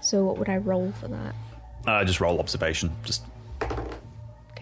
[0.00, 1.34] So, what would I roll for that?
[1.86, 2.94] Uh, just roll observation.
[3.04, 3.24] Just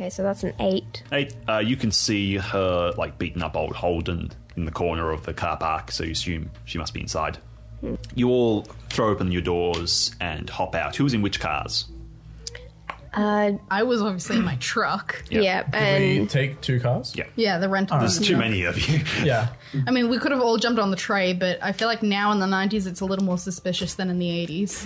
[0.00, 1.02] Okay, so that's an eight.
[1.12, 1.34] eight.
[1.46, 5.32] Uh, you can see her like beaten up old Holden in the corner of the
[5.32, 7.38] car park, so you assume she must be inside.
[8.14, 10.96] You all throw open your doors and hop out.
[10.96, 11.88] Who's in which cars?
[13.12, 15.24] Uh, I was obviously in my truck.
[15.30, 15.78] yeah, we
[16.18, 17.14] and take two cars.
[17.16, 17.24] Yeah.
[17.36, 17.98] Yeah, the rental.
[17.98, 19.00] There's too many of you.
[19.24, 19.48] Yeah.
[19.86, 22.32] I mean, we could have all jumped on the tray, but I feel like now
[22.32, 24.84] in the 90s it's a little more suspicious than in the 80s.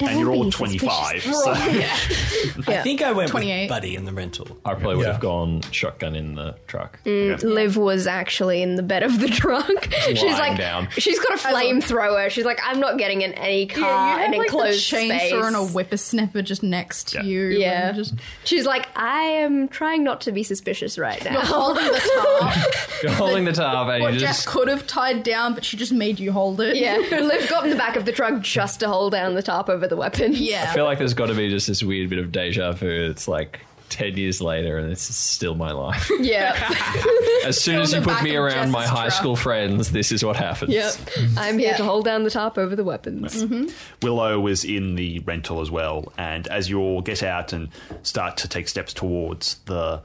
[0.00, 1.22] and you're all Be 25.
[1.22, 2.64] suspicious.
[2.64, 2.72] So.
[2.72, 3.62] I think I went 28.
[3.62, 4.46] with Buddy in the rental.
[4.64, 5.12] I probably would Yeah.
[5.12, 7.00] have gone shotgun in the truck.
[7.04, 9.92] Liv was actually in the bed of the truck.
[10.06, 10.88] she's lying like, down.
[10.92, 12.30] she's got a flamethrower.
[12.30, 14.90] She's like, I'm not getting in any car, Yeah, you an have like the enclosed
[14.92, 15.32] chainsaw space.
[15.32, 17.22] and a whippersnapper just next to Yeah.
[17.24, 17.48] you.
[17.60, 17.92] Yeah.
[17.92, 18.14] Just
[18.44, 21.32] She's like, I am trying not to be suspicious right now.
[21.32, 22.56] You're holding the tarp.
[22.56, 22.62] Eh?
[23.02, 25.76] You're holding the tarp and what you Jess just could have tied down, but she
[25.76, 26.76] just made you hold it.
[26.76, 29.68] Yeah, Liv got in the back of the truck just to hold down the tarp
[29.68, 30.32] over the weapon.
[30.34, 30.66] Yeah.
[30.70, 32.88] I feel like there's got to be just this weird bit of deja vu.
[33.10, 33.60] It's like
[33.94, 36.10] 10 years later and this is still my life.
[36.20, 36.54] yeah,
[37.44, 39.12] As soon as you put me of around my high truck.
[39.12, 40.72] school friends, this is what happens.
[40.72, 40.90] yeah.
[41.36, 41.76] I'm here Yeah.
[41.76, 43.42] to hold down the tarp over the weapons.
[43.44, 43.68] Mm-hmm.
[44.02, 47.68] Willow was in the rental as well, and as you all get out and
[48.02, 50.02] start to take steps towards the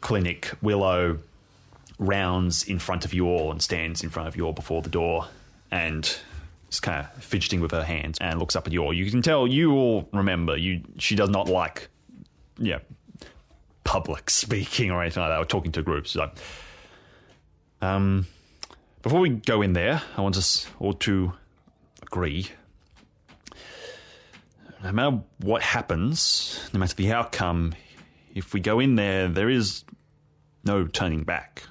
[0.00, 1.18] clinic, Willow
[1.98, 4.88] rounds in front of you all and stands in front of you all before the
[4.88, 5.26] door
[5.70, 6.16] and
[6.70, 8.92] is kind of fidgeting with her hands and looks up at you all.
[8.92, 10.82] You can tell you all remember you.
[10.98, 11.88] She does not like,
[12.58, 12.78] yeah,
[13.88, 16.12] public speaking or anything like that, or talking to groups.
[16.12, 16.30] So,
[17.80, 18.26] um,
[19.02, 21.32] before we go in there, I want us all to
[22.02, 22.50] agree
[24.82, 27.74] no matter what happens, no matter the outcome,
[28.34, 29.84] if we go in there, there is
[30.64, 31.64] no turning back.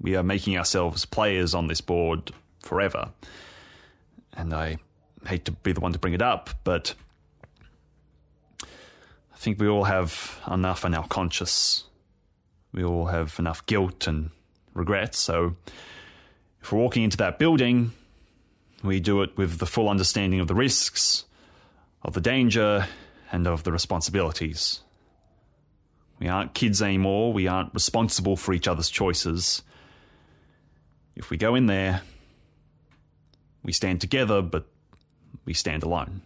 [0.00, 2.32] We are making ourselves players on this board
[2.62, 3.10] forever.
[4.32, 4.78] And I
[5.26, 6.94] hate to be the one to bring it up, but
[9.40, 11.84] think we all have enough in our conscience.
[12.72, 14.30] We all have enough guilt and
[14.74, 15.56] regret, so
[16.60, 17.92] if we're walking into that building,
[18.84, 21.24] we do it with the full understanding of the risks,
[22.02, 22.86] of the danger,
[23.32, 24.80] and of the responsibilities.
[26.18, 27.32] We aren't kids anymore.
[27.32, 29.62] We aren't responsible for each other's choices.
[31.16, 32.02] If we go in there,
[33.62, 34.66] we stand together, but
[35.46, 36.20] we stand alone.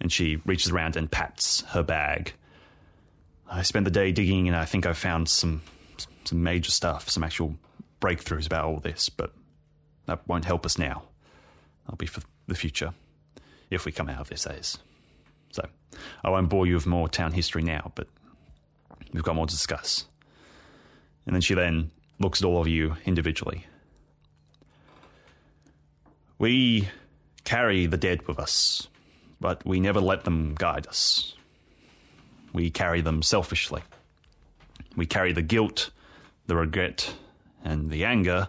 [0.00, 2.32] And she reaches around and pats her bag.
[3.50, 5.62] I spent the day digging, and I think I found some
[6.24, 7.56] some major stuff, some actual
[8.00, 9.32] breakthroughs about all this, but
[10.06, 11.02] that won't help us now.
[11.84, 12.92] That'll be for the future,
[13.70, 14.78] if we come out of this, that is.
[15.50, 15.66] So,
[16.22, 18.08] I won't bore you with more town history now, but
[19.12, 20.04] we've got more to discuss.
[21.26, 23.66] And then she then looks at all of you individually.
[26.38, 26.88] We
[27.44, 28.88] carry the dead with us,
[29.40, 31.34] but we never let them guide us.
[32.52, 33.82] We carry them selfishly.
[34.96, 35.90] We carry the guilt,
[36.46, 37.14] the regret,
[37.64, 38.48] and the anger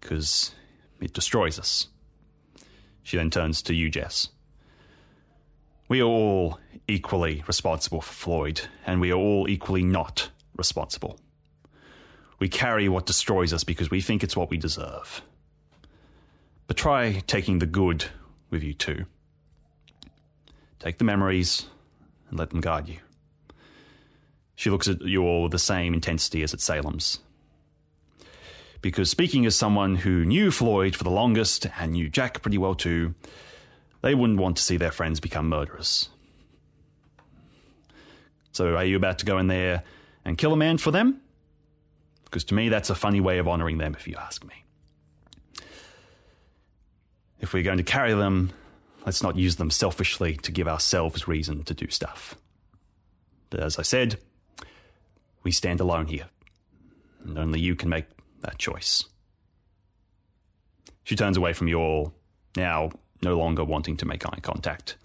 [0.00, 0.54] because
[1.00, 1.88] it destroys us.
[3.02, 4.28] She then turns to you, Jess.
[5.88, 6.58] We are all
[6.88, 11.18] equally responsible for Floyd, and we are all equally not responsible.
[12.38, 15.22] We carry what destroys us because we think it's what we deserve.
[16.66, 18.06] But try taking the good
[18.50, 19.04] with you too.
[20.84, 21.64] Take the memories
[22.28, 22.98] and let them guide you.
[24.54, 27.20] She looks at you all with the same intensity as at Salem's.
[28.82, 32.74] Because speaking as someone who knew Floyd for the longest and knew Jack pretty well
[32.74, 33.14] too,
[34.02, 36.10] they wouldn't want to see their friends become murderers.
[38.52, 39.84] So, are you about to go in there
[40.22, 41.22] and kill a man for them?
[42.26, 44.64] Because to me, that's a funny way of honouring them, if you ask me.
[47.40, 48.52] If we're going to carry them,
[49.04, 52.34] let's not use them selfishly to give ourselves reason to do stuff.
[53.50, 54.18] But as I said,
[55.42, 56.26] we stand alone here,
[57.24, 58.06] and only you can make
[58.40, 59.04] that choice.
[61.04, 62.14] She turns away from you all,
[62.56, 62.90] now
[63.22, 64.96] no longer wanting to make eye contact.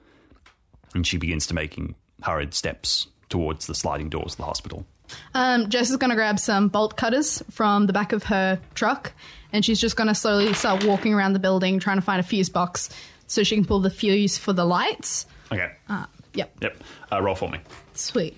[0.93, 4.85] And she begins to making hurried steps towards the sliding doors of the hospital.
[5.33, 9.13] Um, Jess is going to grab some bolt cutters from the back of her truck,
[9.51, 12.23] and she's just going to slowly start walking around the building trying to find a
[12.23, 12.89] fuse box
[13.29, 15.25] so she can pull the fuse for the lights.
[15.51, 15.71] Okay.
[15.87, 16.83] Uh, yep, Yep.
[17.11, 17.59] Uh, roll for me.
[17.93, 18.35] sweet.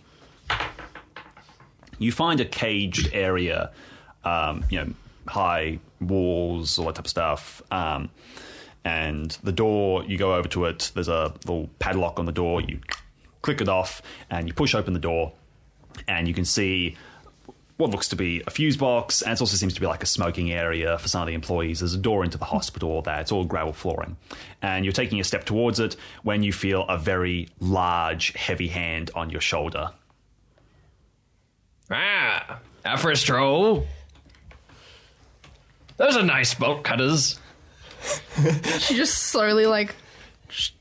[1.98, 3.72] you find a caged area,
[4.24, 4.94] um, you know,
[5.28, 7.62] high walls, all that type of stuff.
[7.72, 8.10] Um,
[8.84, 12.62] and the door, you go over to it, there's a little padlock on the door,
[12.62, 12.80] you
[13.44, 15.34] click it off, and you push open the door,
[16.08, 16.98] and you can see
[17.82, 20.06] what looks to be a fuse box, and it also seems to be like a
[20.06, 21.80] smoking area for some of the employees.
[21.80, 23.20] There's a door into the hospital, there.
[23.20, 24.18] It's all gravel flooring.
[24.62, 29.12] And you're taking a step towards it when you feel a very large, heavy hand
[29.16, 29.90] on your shoulder.
[31.90, 33.86] Ah, out for a stroll.
[35.98, 37.40] Those are nice bolt cutters.
[38.80, 39.94] She just slowly like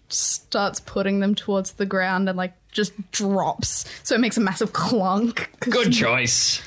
[0.09, 4.73] starts putting them towards the ground and like just drops, so it makes a massive
[4.73, 5.51] clunk.
[5.61, 6.63] Good choice.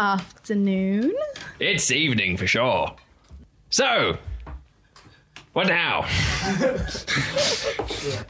[0.00, 1.12] Afternoon.
[1.58, 2.96] It's evening for sure.
[3.68, 4.16] So,
[5.60, 6.06] what now?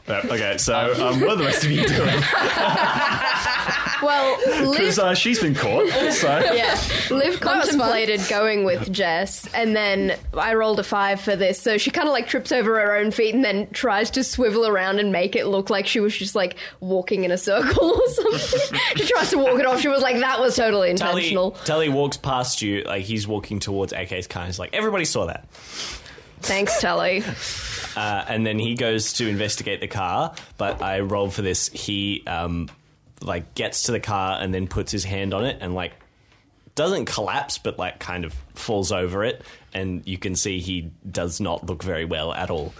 [0.07, 0.75] Uh, okay, so
[1.07, 2.09] um, what are the rest of you doing?
[4.01, 5.87] Well, Liv, Because uh, she's been caught.
[6.13, 6.75] So yeah,
[7.11, 11.91] Liv contemplated going with Jess, and then I rolled a five for this, so she
[11.91, 15.11] kind of like trips over her own feet and then tries to swivel around and
[15.11, 18.79] make it look like she was just like walking in a circle or something.
[18.95, 19.79] she tries to walk it off.
[19.81, 23.59] She was like, "That was totally Tully, intentional." Tully walks past you, like he's walking
[23.59, 24.47] towards AK's car.
[24.47, 25.47] He's like, everybody saw that.
[26.41, 27.23] Thanks, Tully.
[27.95, 31.67] Uh, and then he goes to investigate the car, but I roll for this.
[31.69, 32.69] He um,
[33.21, 35.93] like gets to the car and then puts his hand on it and like
[36.75, 39.43] doesn't collapse, but like kind of falls over it.
[39.73, 42.73] And you can see he does not look very well at all.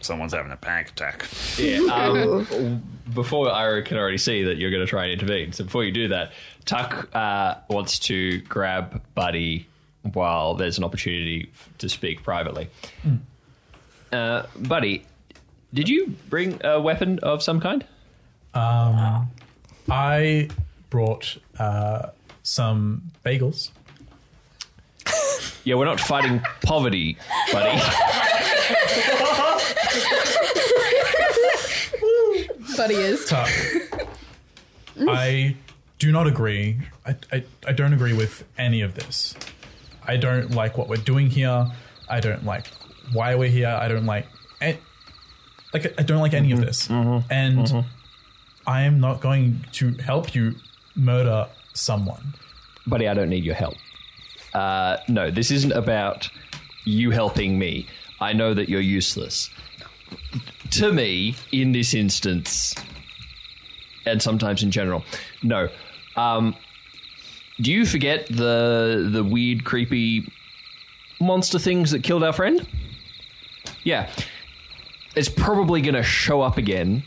[0.00, 1.26] someone's having a panic attack.
[1.56, 2.82] Yeah, um,
[3.14, 5.52] before Ira can already see that you're going to try and intervene.
[5.52, 6.32] So before you do that,
[6.64, 9.68] Tuck uh, wants to grab Buddy
[10.12, 12.68] while there's an opportunity f- to speak privately.
[14.12, 15.04] Uh, Buddy,
[15.72, 17.84] did you bring a weapon of some kind?
[19.90, 20.48] I
[20.90, 22.10] brought uh,
[22.42, 23.70] some bagels.
[25.64, 27.16] Yeah, we're not fighting poverty,
[27.50, 27.80] buddy.
[32.76, 33.24] Buddy is.
[33.24, 33.48] Tuck.
[35.00, 35.56] I
[35.98, 36.78] do not agree.
[37.06, 39.34] I, I, I don't agree with any of this.
[40.06, 41.66] I don't like what we're doing here.
[42.08, 42.66] I don't like
[43.12, 43.68] why we're here.
[43.68, 44.26] I don't like
[45.72, 46.88] like I don't like any of this.
[46.88, 47.84] and
[48.66, 50.54] I am not going to help you
[50.94, 52.34] murder someone.
[52.86, 53.74] Buddy, I don't need your help.
[54.54, 56.30] Uh, no, this isn't about
[56.84, 57.86] you helping me.
[58.20, 59.50] I know that you're useless.
[60.72, 62.74] To me, in this instance,
[64.06, 65.04] and sometimes in general,
[65.42, 65.68] no.
[66.16, 66.54] Um,
[67.60, 70.30] do you forget the the weird, creepy
[71.20, 72.66] monster things that killed our friend?
[73.84, 74.10] Yeah,
[75.14, 77.02] it's probably going to show up again.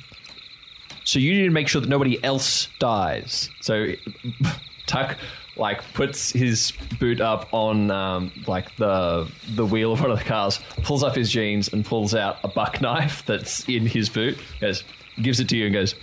[1.03, 3.49] So you need to make sure that nobody else dies.
[3.61, 3.93] So
[4.85, 5.17] Tuck
[5.57, 10.23] like puts his boot up on um, like the the wheel of one of the
[10.23, 14.37] cars, pulls up his jeans and pulls out a buck knife that's in his boot.
[14.61, 14.83] Goes,
[15.21, 15.95] gives it to you and goes,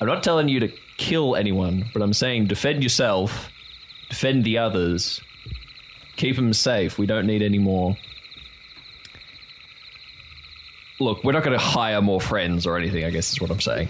[0.00, 3.48] "I'm not telling you to kill anyone, but I'm saying defend yourself,
[4.08, 5.20] defend the others,
[6.16, 6.98] keep them safe.
[6.98, 7.96] We don't need any more."
[11.00, 13.04] Look, we're not going to hire more friends or anything.
[13.04, 13.88] I guess is what I'm saying.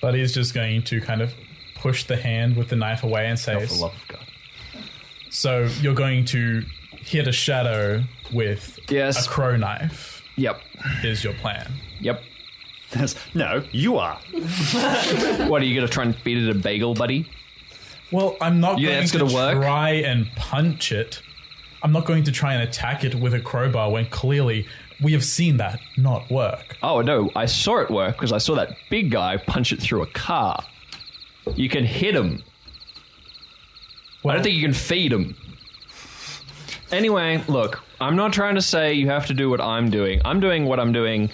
[0.00, 1.34] But he's just going to kind of
[1.74, 4.24] push the hand with the knife away and say, for the love of God.
[5.30, 9.26] "So you're going to hit a shadow with Yes.
[9.26, 10.60] a crow knife." Yep.
[11.02, 11.70] Is your plan?
[12.00, 12.22] Yep.
[13.34, 14.18] No, you are.
[15.48, 17.28] What are you going to try and beat it a bagel, buddy?
[18.12, 19.56] Well, I'm not Yeah, going it's to gonna work.
[19.62, 21.20] try and punch it.
[21.82, 24.66] I'm not going to try and attack it with a crowbar when clearly
[25.02, 26.76] we have seen that not work.
[26.82, 30.02] Oh no, I saw it work because I saw that big guy punch it through
[30.02, 30.62] a car.
[31.54, 32.42] You can hit him.
[34.26, 35.34] I don't think you can feed him.
[36.92, 40.20] Anyway, look, I'm not trying to say you have to do what I'm doing.
[40.24, 41.30] I'm doing what I'm doing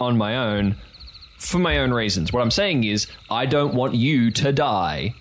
[0.00, 0.76] on my own
[1.40, 2.32] for my own reasons.
[2.32, 5.14] What I'm saying is, I don't want you to die.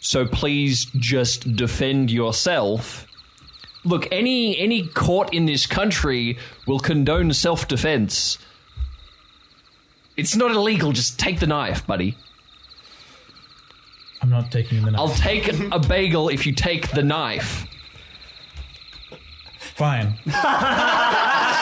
[0.00, 3.06] So please just defend yourself.
[3.84, 8.38] Look, any any court in this country will condone self-defense.
[10.16, 10.92] It's not illegal.
[10.92, 12.16] Just take the knife, buddy.
[14.22, 15.00] I'm not taking the knife.
[15.00, 17.66] I'll take a bagel if you take the knife.
[19.58, 20.14] Fine.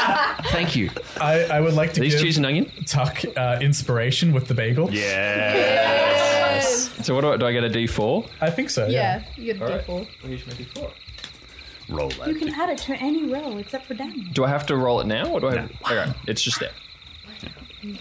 [0.46, 0.90] Thank you.
[1.20, 2.70] I, I would like to These give cheese and onion.
[2.86, 4.90] Tuck uh, inspiration with the bagel.
[4.92, 6.90] Yes.
[7.06, 8.24] So what do I, do I get a D four?
[8.40, 8.86] I think so.
[8.86, 9.22] Yeah.
[9.36, 10.06] Yeah, you get a D4.
[11.88, 12.28] Roll that.
[12.28, 14.32] You can add it to any roll except for damage.
[14.32, 15.56] Do I have to roll it now, or do I?
[15.56, 16.70] Have, okay, it's just there.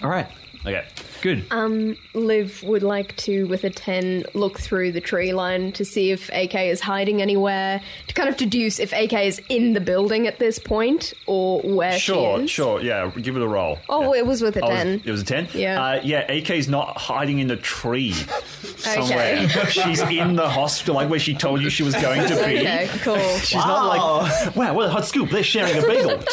[0.03, 0.27] All right.
[0.65, 0.85] Okay.
[1.21, 1.45] Good.
[1.51, 6.11] Um, Liv would like to, with a 10, look through the tree line to see
[6.11, 10.27] if AK is hiding anywhere, to kind of deduce if AK is in the building
[10.27, 12.51] at this point or where Sure, she is.
[12.51, 12.81] sure.
[12.81, 13.77] Yeah, give it a roll.
[13.89, 15.01] Oh, it was with a Oh, 10.
[15.05, 15.49] it was a 10?
[15.53, 15.81] Yeah.
[15.83, 18.13] Uh, yeah, AK's not hiding in a tree
[18.77, 19.47] somewhere.
[19.69, 22.59] She's in the hospital, like where she told you she was going to be.
[22.61, 23.17] Okay, cool.
[23.39, 25.29] She's not like, wow, what a hot scoop.
[25.29, 26.23] They're sharing a bagel.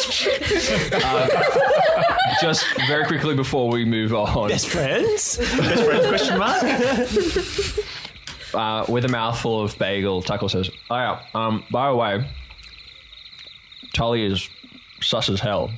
[2.41, 5.37] Just very quickly before we move on, Best friends?
[5.37, 6.63] Best friends, question mark?
[8.53, 11.21] uh, with a mouthful of bagel, Tuckle says, "Oh yeah.
[11.33, 12.29] Um, by the way,
[13.93, 14.49] Tully is
[15.01, 15.71] sus as hell.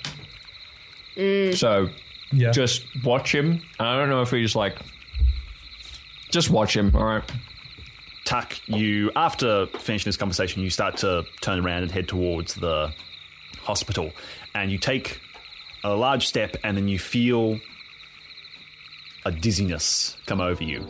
[1.15, 1.89] So
[2.31, 2.51] Yeah.
[2.51, 3.61] just watch him.
[3.79, 4.77] I don't know if he's like,
[6.31, 6.95] just watch him.
[6.95, 7.23] All right.
[8.23, 12.93] Tuck, you, after finishing this conversation, you start to turn around and head towards the
[13.61, 14.11] hospital.
[14.55, 15.19] And you take
[15.83, 17.59] a large step, and then you feel
[19.25, 20.86] a dizziness come over you.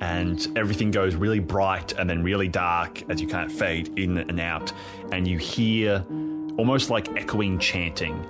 [0.00, 4.18] And everything goes really bright and then really dark as you kind of fade in
[4.18, 4.72] and out.
[5.12, 6.04] And you hear
[6.56, 8.24] almost like echoing chanting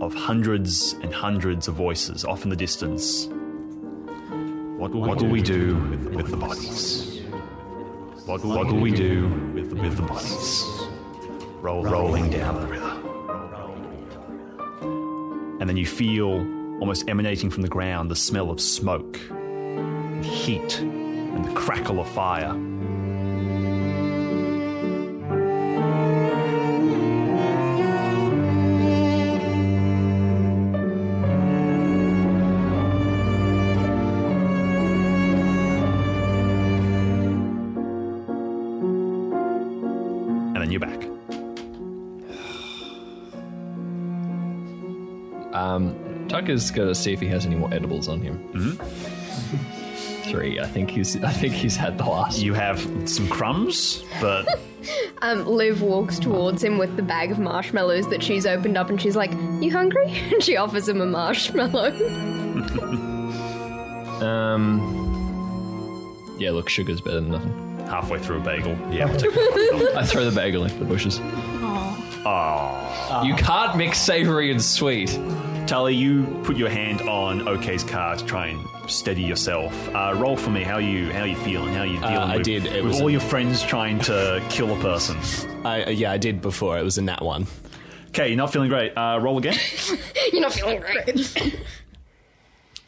[0.00, 3.26] of hundreds and hundreds of voices off in the distance.
[4.78, 7.20] What will, what will we do with, with the bodies?
[8.24, 10.64] What will, what will we do with, with the bodies?
[11.60, 12.98] Roll, rolling down the river.
[15.60, 16.44] And then you feel,
[16.82, 22.08] almost emanating from the ground, the smell of smoke, and heat, and the crackle of
[22.08, 22.52] fire.
[46.42, 48.38] Tucker's got to see if he has any more edibles on him.
[48.52, 50.30] Mm-hmm.
[50.30, 50.58] Three.
[50.58, 51.22] I think he's.
[51.22, 52.40] I think he's had the last.
[52.40, 54.46] You have some crumbs, but
[55.22, 59.00] Um, Liv walks towards him with the bag of marshmallows that she's opened up and
[59.00, 60.06] she's like, You hungry?
[60.32, 61.92] And she offers him a marshmallow.
[64.22, 64.78] Um.
[66.38, 66.50] Yeah.
[66.52, 67.78] Look, sugar's better than nothing.
[67.88, 68.76] halfway through a bagel.
[68.92, 69.06] Yeah.
[69.96, 71.18] I throw the bagel into the bushes.
[72.24, 73.26] Aww.
[73.26, 75.18] You can't mix savory and sweet.
[75.66, 79.72] Tully, you put your hand on OK's car to try and steady yourself.
[79.94, 80.62] Uh, roll for me.
[80.62, 81.72] How you how you feeling?
[81.72, 82.14] How you dealing?
[82.16, 82.66] I with, did.
[82.66, 85.16] It with was all a- your friends trying to kill a person.
[85.64, 86.78] I, uh, yeah, I did before.
[86.78, 87.46] It was a nat one.
[88.08, 88.92] Okay, you're not feeling great.
[88.96, 89.54] Uh, roll again.
[90.32, 91.58] You're not feeling great.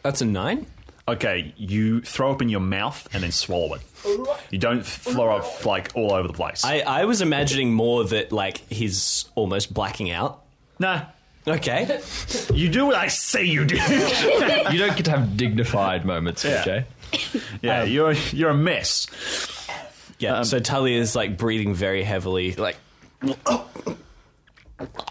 [0.02, 0.66] That's a nine?
[1.08, 3.80] Okay, you throw up in your mouth and then swallow it.
[4.50, 6.62] You don't throw up like all over the place.
[6.62, 10.42] I, I was imagining more that, like, he's almost blacking out.
[10.78, 11.06] nah,
[11.46, 12.00] Okay.
[12.54, 13.76] you do what I say you do.
[14.72, 16.64] You don't get to have dignified moments, Yeah.
[16.64, 16.84] AJ.
[17.62, 19.06] yeah, you're you're a mess.
[20.18, 22.54] Yeah, so Tully is, like, breathing very heavily.
[22.54, 22.76] Like,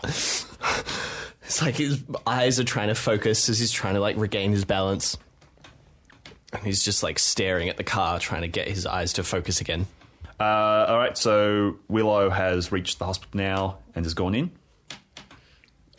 [0.09, 4.65] it's like his eyes are trying to focus as he's trying to, like, regain his
[4.65, 5.17] balance.
[6.53, 9.59] And he's just, like, staring at the car, trying to get his eyes to focus
[9.61, 9.87] again.
[10.39, 14.51] Uh, all right, so Willow has reached the hospital now and has gone in.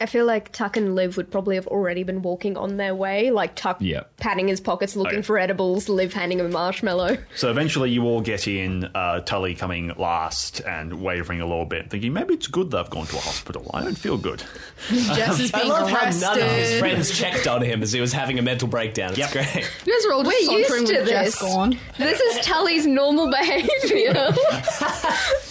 [0.04, 3.30] I feel like Tuck and Liv would probably have already been walking on their way,
[3.30, 4.18] like Tuck Yep.
[4.18, 5.22] patting his pockets looking Okay.
[5.22, 7.16] for edibles, Liv handing him a marshmallow.
[7.36, 8.84] So eventually, you all get in.
[8.94, 12.90] Uh, Tully coming last and wavering a little bit, thinking maybe it's good that I've
[12.90, 13.70] gone to a hospital.
[13.72, 14.42] I don't feel good.
[14.90, 16.20] Jess is I being love how arrested.
[16.20, 19.10] none of his friends checked on him as he was having a mental breakdown.
[19.16, 19.30] It's Yep.
[19.32, 19.70] great.
[19.86, 21.40] You guys are all We're used to this.
[21.40, 21.78] gone.
[21.96, 24.34] This is Tully's normal behavior.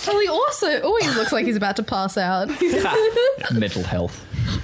[0.04, 2.50] Tully also always looks like he's about to pass out.
[3.52, 4.24] Mental health.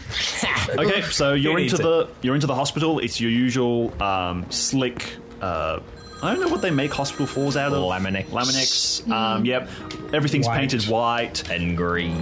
[0.69, 2.99] Okay, so you're into the you're into the hospital.
[2.99, 5.15] It's your usual um, slick.
[5.41, 5.79] Uh,
[6.21, 7.83] I don't know what they make hospital floors out of.
[7.83, 8.25] Laminex.
[8.25, 9.09] Laminex.
[9.09, 9.69] Um, yep.
[10.13, 10.59] Everything's White.
[10.59, 11.49] painted white.
[11.49, 12.19] And green.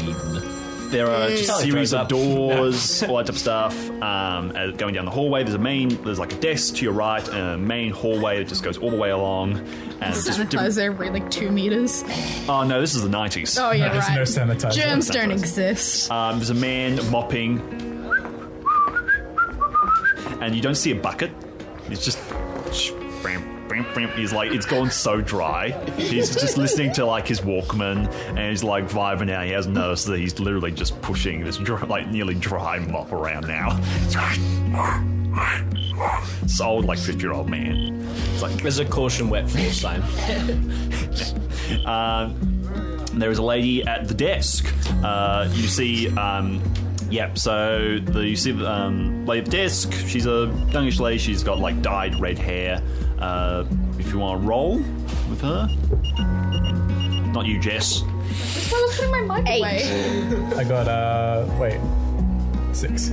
[0.90, 2.10] There are just a series of up.
[2.10, 3.90] doors, all that type of stuff.
[4.02, 5.90] Um, uh, going down the hallway, there's a main.
[6.04, 8.90] There's like a desk to your right, and a main hallway that just goes all
[8.90, 9.58] the way along.
[10.02, 12.04] And just different- Sanitize every like two meters.
[12.48, 13.58] oh no, this is the 90s.
[13.62, 14.16] Oh yeah, There's right.
[14.16, 14.74] no sanitizer.
[14.74, 16.10] Germs don't exist.
[16.12, 17.60] Um, there's a man mopping,
[20.42, 21.32] and you don't see a bucket.
[21.90, 23.57] It's just bimp, bimp.
[24.16, 25.72] He's like, it's gone so dry.
[25.98, 29.46] He's just listening to like his Walkman and he's like vibing out.
[29.46, 33.48] He hasn't noticed that he's literally just pushing this dry, like nearly dry mop around
[33.48, 33.80] now.
[36.42, 38.02] It's old, like 50 year old man.
[38.34, 40.04] It's like, There's a caution wet floor sign.
[41.86, 42.34] Um,
[43.16, 44.74] there is a lady at the desk.
[45.04, 46.62] Uh, you see, um,
[47.10, 47.38] yep.
[47.38, 49.92] So the, you see the um, lady at the desk.
[50.08, 51.18] She's a youngish lady.
[51.18, 52.82] She's got like dyed red hair.
[53.20, 53.66] Uh,
[54.00, 54.78] if you want to roll
[55.30, 55.68] with her,
[57.34, 58.04] not you, Jess.
[58.04, 60.56] I was putting my mic away.
[60.56, 61.80] I got uh wait
[62.74, 63.12] six.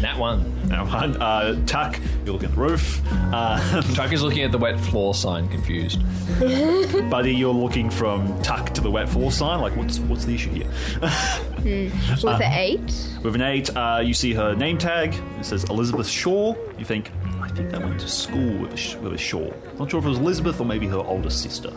[0.00, 0.68] That one.
[0.68, 3.02] Now, one, uh, Tuck, you're looking at the roof.
[3.12, 6.00] Uh, Tuck is looking at the wet floor sign, confused.
[7.10, 9.60] Buddy, you're looking from Tuck to the wet floor sign.
[9.60, 10.70] Like, what's what's the issue here?
[12.22, 13.08] With an eight.
[13.22, 15.14] With an eight, uh, you see her name tag.
[15.38, 16.54] It says Elizabeth Shaw.
[16.78, 17.10] You think,
[17.42, 19.50] I think they went to school with a, Sh- with a Shaw.
[19.78, 21.72] Not sure if it was Elizabeth or maybe her older sister.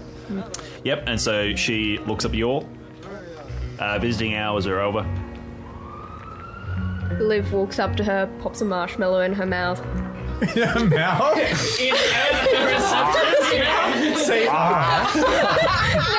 [0.84, 2.68] Yep, and so she looks up your
[3.80, 5.06] uh, visiting hours are over.
[7.20, 9.80] Liv walks up to her, pops a marshmallow in her mouth.
[10.56, 11.38] In her mouth.
[14.26, 16.14] Say ah.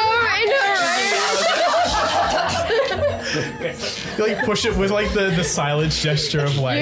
[4.16, 6.78] You like push it with like the the silence gesture of like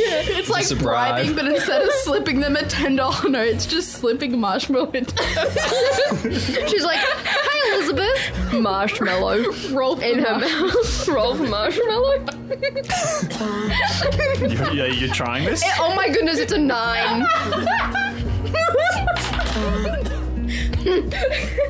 [0.38, 1.14] it's like Just a bribe.
[1.16, 4.90] bribing, but instead of slipping them a ten dollar note, it's just slipping a marshmallow.
[4.92, 5.14] into-
[6.68, 11.08] She's like, "Hi, Elizabeth." Marshmallow Roll for in her mouth.
[11.08, 12.24] Roll for marshmallow.
[14.40, 15.62] You, yeah, you're trying this?
[15.64, 17.26] Eh, oh my goodness, it's a nine.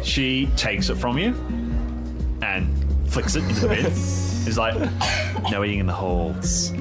[0.02, 1.34] She takes it from you
[2.42, 2.68] and
[3.10, 3.86] flicks it into the bin.
[3.86, 4.74] Is like,
[5.50, 6.72] no eating in the halls.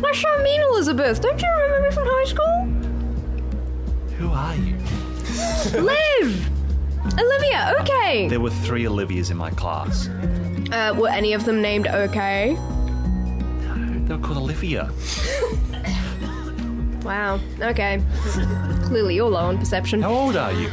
[0.00, 1.20] That's so mean, Elizabeth.
[1.20, 2.64] Don't you remember me from high school?
[4.18, 4.76] Who are you?
[5.82, 6.50] Liv.
[7.18, 7.74] Olivia.
[7.80, 8.28] Okay.
[8.28, 10.08] There were three Olivias in my class.
[10.72, 12.54] Uh, were any of them named Okay?
[12.54, 14.90] No, they were called Olivia.
[17.02, 17.40] Wow.
[17.60, 18.02] Okay.
[18.84, 20.02] Clearly, you're low on perception.
[20.02, 20.70] How old are you?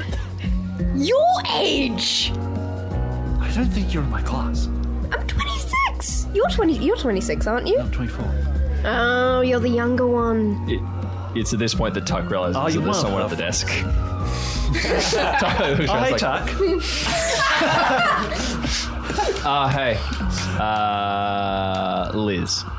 [0.96, 2.32] Your age.
[3.40, 4.68] I don't think you're in my class.
[5.14, 6.28] I'm 26.
[6.34, 6.78] You're 20.
[6.80, 7.80] You're 26, aren't you?
[7.80, 8.55] I'm 24.
[8.88, 10.64] Oh, you're the younger one.
[10.70, 10.82] It,
[11.40, 13.68] it's at this point that Tuck realizes Oh, that there's someone at the desk.
[14.78, 16.50] Tuck looks Oh, around, hey, like, Tuck.
[19.48, 19.98] Ah, hey.
[20.60, 22.64] Uh, Liz.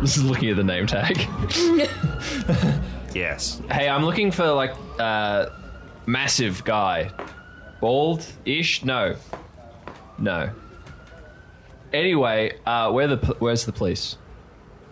[0.00, 1.18] This is looking at the name tag.
[3.12, 3.60] yes.
[3.70, 5.46] Hey, I'm looking for like uh,
[6.06, 7.10] massive guy,
[7.80, 8.84] bald ish.
[8.84, 9.16] No,
[10.16, 10.50] no.
[11.92, 14.16] Anyway, uh, where the p- where's the police?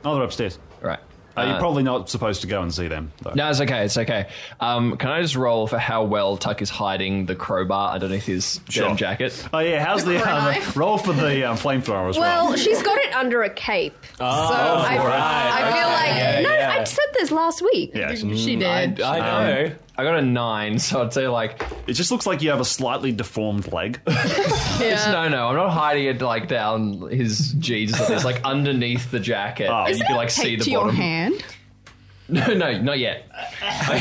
[0.05, 0.59] Oh, they're upstairs.
[0.81, 0.99] Right.
[1.37, 3.31] Uh, you're Uh, probably not supposed to go and see them, though.
[3.33, 3.85] No, it's okay.
[3.85, 4.27] It's okay.
[4.59, 8.61] Um, can I just roll for how well Tuck is hiding the crowbar underneath his
[8.69, 8.83] Sure.
[8.85, 9.49] denim jacket?
[9.53, 12.49] Oh, yeah, how's the um, roll for the um, flamethrower as well?
[12.49, 13.95] Well, she's got it under a cape.
[14.17, 17.93] so I, I feel like no, I said this last week.
[17.95, 19.01] Yeah, She did.
[19.01, 19.73] I know.
[19.99, 22.65] I got a nine, so I'd say like it just looks like you have a
[22.65, 24.01] slightly deformed leg.
[24.07, 25.49] it's, no, no.
[25.49, 27.93] I'm not hiding it like down his jeans.
[28.09, 29.81] It's like underneath the jacket, Oh.
[29.85, 30.97] and Is you can like see Taped the to your bottom.
[30.97, 31.45] hand.
[32.31, 33.27] No, no, not yet.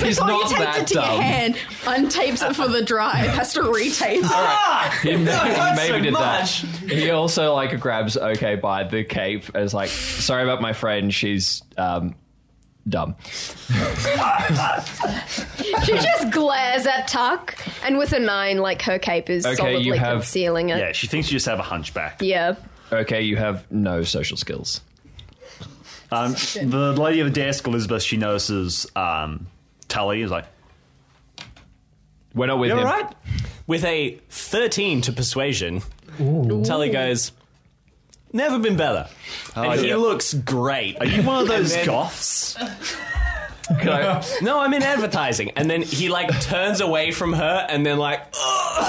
[0.04, 1.14] He's not you taped that it to dumb.
[1.14, 4.94] your hand, untapes it for the drive, has to retape it.
[5.02, 6.62] He, maybe, hurts maybe so did much.
[6.64, 6.92] that.
[6.92, 11.14] He also like grabs okay by the cape and is like, "Sorry about my friend.
[11.14, 12.16] She's um,
[12.90, 13.16] dumb."
[15.84, 19.82] She just glares at Tuck, and with a nine, like her cape is Okay, solidly
[19.84, 20.78] you have- concealing it.
[20.80, 22.22] yeah, she thinks you just have a hunchback.
[22.22, 22.56] Yeah.
[22.92, 24.82] Okay, you have no social skills.
[26.12, 26.32] Um,
[26.64, 29.48] the lady at the desk, Elizabeth, she notices um,
[29.90, 30.46] Tully is like,
[32.34, 32.86] We're not with You him.
[32.88, 33.14] alright?
[33.68, 35.82] With a 13 to persuasion,
[36.18, 37.34] Tully goes,
[38.34, 39.08] Never been better.
[39.56, 39.96] Oh, and he yeah.
[39.96, 40.98] looks great.
[41.00, 42.58] Are you one of those then- goths?
[44.42, 45.52] No, I'm in advertising.
[45.52, 48.28] And then he like turns away from her and then like, "Ugh,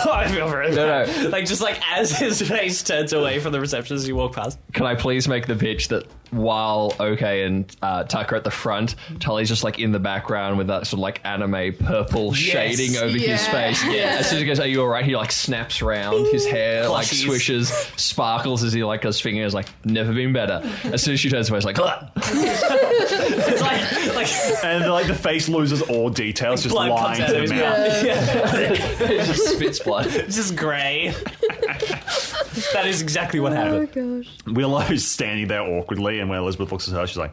[0.07, 1.28] oh, I feel very No, bad." no.
[1.30, 4.59] Like just like as his face turns away from the reception as you walk past.
[4.72, 8.95] Can I please make the pitch that while OK and uh, Tucker at the front,
[9.20, 13.16] Tully's just like in the background with that sort of like anime purple shading over
[13.16, 13.83] his face.
[13.85, 14.16] Yeah.
[14.18, 16.26] As soon as he goes, "Are you all right?" He like snaps round.
[16.29, 19.55] His hair like swishes, sparkles as he like does fingers.
[19.55, 20.62] Like never been better.
[20.85, 21.79] As soon as she turns away, it's like
[22.16, 27.26] It's like like And like the face loses all details, just blood lying comes out
[27.29, 27.61] to the his mouth.
[27.61, 28.05] mouth.
[28.05, 29.09] Yeah.
[29.11, 30.07] it just spits blood.
[30.09, 31.14] It's just grey.
[32.72, 33.88] that is exactly what happened.
[33.96, 34.36] Oh gosh.
[34.46, 37.32] Willow's standing there awkwardly, and when Elizabeth looks at her, she's like,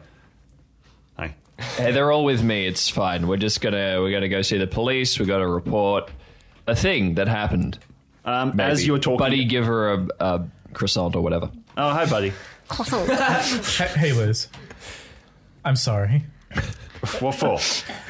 [1.18, 2.66] "Hey, Hey, they're all with me.
[2.66, 3.26] It's fine.
[3.26, 5.18] We're just gonna we're gonna go see the police.
[5.18, 6.10] We got to report
[6.66, 7.78] a thing that happened.
[8.24, 11.50] Um, as you were talking, buddy, give her a, a croissant or whatever.
[11.76, 12.32] Oh, hi, buddy.
[12.68, 14.48] Hey, hey, Liz.
[15.64, 16.24] I'm sorry.
[17.06, 17.58] What for?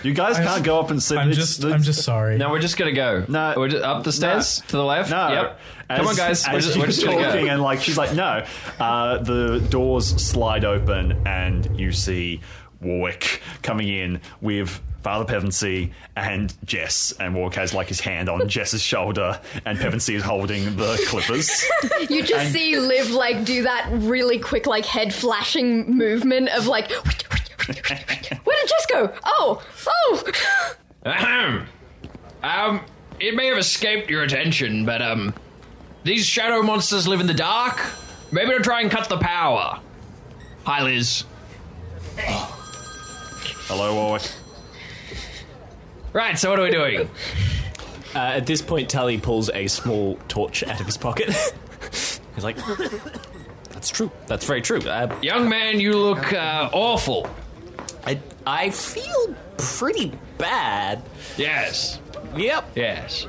[0.03, 1.19] You guys can't go up and sit.
[1.19, 1.59] I'm it's- just.
[1.61, 2.39] it's- I'm just sorry.
[2.39, 3.25] No, we're just gonna go.
[3.29, 3.55] No.
[3.57, 5.11] we're just up the stairs to the left.
[5.11, 5.29] No.
[5.31, 5.61] Yep.
[5.99, 6.45] Come on, guys.
[6.51, 7.53] We're just, you're we're just gonna talking, go.
[7.53, 8.45] and like she's like, no.
[8.81, 12.41] Uh, the doors slide open, and you see
[12.81, 18.49] Warwick coming in with Father Pevensey and Jess, and Warwick has like his hand on
[18.49, 21.65] Jess's shoulder, and Pevensey is holding the clippers.
[22.11, 26.91] You just see Liv like do that really quick like head flashing movement of like
[28.45, 29.13] where did Jess go?
[29.25, 30.33] Oh, oh
[31.05, 31.67] Ahem.
[32.43, 32.81] Um,
[33.19, 35.35] it may have escaped your attention, but um,
[36.05, 37.81] these shadow monsters live in the dark.
[38.31, 39.81] Maybe to try and cut the power.
[40.65, 41.25] Hi, Liz.
[42.17, 44.31] Hello, Warwick.
[46.13, 47.11] Right, so what are we doing?
[48.15, 51.31] Uh, at this point, Tully pulls a small torch out of his pocket.
[52.35, 52.57] He's like,
[53.71, 54.11] "That's true.
[54.27, 57.29] That's very true." Uh, Young man, you look uh, awful.
[58.47, 61.03] I I feel pretty bad.
[61.37, 61.99] Yes,
[62.37, 62.65] Yep.
[62.77, 63.27] yes.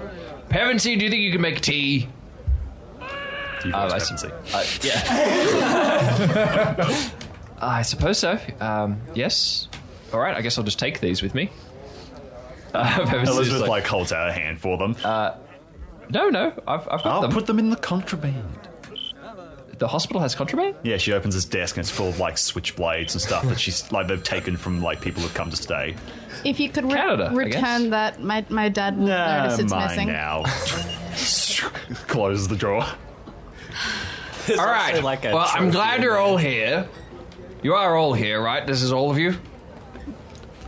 [0.49, 2.07] Pevensey, do you think you can make tea?
[3.65, 4.31] You Um, guys I Pevensey.
[4.53, 5.01] Uh, yeah.
[7.61, 8.37] I suppose so.
[8.59, 9.67] Um, yes.
[10.13, 10.35] All right.
[10.37, 11.49] I guess I'll just take these with me.
[12.73, 14.95] Uh, Pevensey's Elizabeth like, like, holds out a hand for them.
[15.03, 16.53] no, no.
[16.67, 17.31] I've, I've got I'll them.
[17.31, 18.66] put them in the contraband.
[19.77, 20.75] The hospital has contraband.
[20.83, 23.91] Yeah, she opens his desk and it's full of like switchblades and stuff that she's
[23.91, 25.95] like they've taken from like people who've come to stay.
[26.43, 27.89] If you could re- Canada, I return guess.
[27.91, 30.07] that, my, my dad will notice it's mine missing.
[30.07, 30.43] now.
[32.07, 32.85] Close the drawer.
[34.57, 35.03] All right.
[35.03, 36.21] like a well, I'm trophy glad you're there.
[36.21, 36.87] all here.
[37.63, 38.65] You are all here, right?
[38.65, 39.33] This is all of you.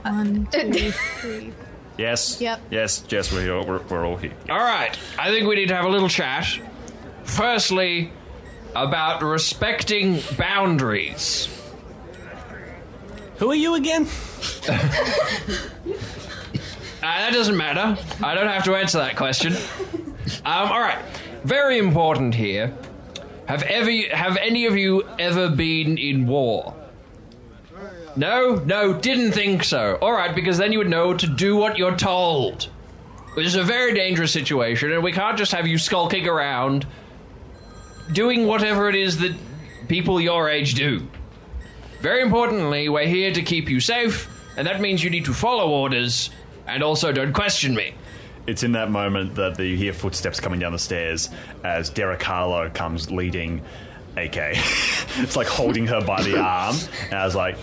[0.04, 1.54] One, two, three.
[1.98, 2.40] Yes.
[2.42, 2.62] Yep.
[2.72, 3.62] Yes, Jess, we're, here.
[3.64, 4.34] we're, we're all here.
[4.50, 4.98] All right.
[5.18, 6.48] I think we need to have a little chat.
[7.24, 8.12] Firstly,
[8.76, 11.48] about respecting boundaries.
[13.38, 14.08] Who are you again?
[17.02, 17.98] Uh, that doesn't matter.
[18.22, 19.54] I don't have to answer that question.
[20.44, 21.00] Um, all right.
[21.46, 22.76] Very important here.
[23.48, 26.76] Have ever have any of you ever been in war?
[28.16, 29.98] No, no, didn't think so.
[30.02, 32.68] All right, because then you would know to do what you're told.
[33.36, 36.86] This is a very dangerous situation, and we can't just have you skulking around
[38.12, 39.36] doing whatever it is that
[39.88, 41.08] people your age do.
[42.02, 45.70] Very importantly, we're here to keep you safe, and that means you need to follow
[45.70, 46.30] orders
[46.68, 47.94] and also don't question me.
[48.48, 51.30] It's in that moment that you hear footsteps coming down the stairs
[51.64, 53.62] as Derek Harlow comes leading
[54.16, 54.38] AK.
[55.18, 56.76] it's like holding her by the arm.
[57.06, 57.58] And I was like,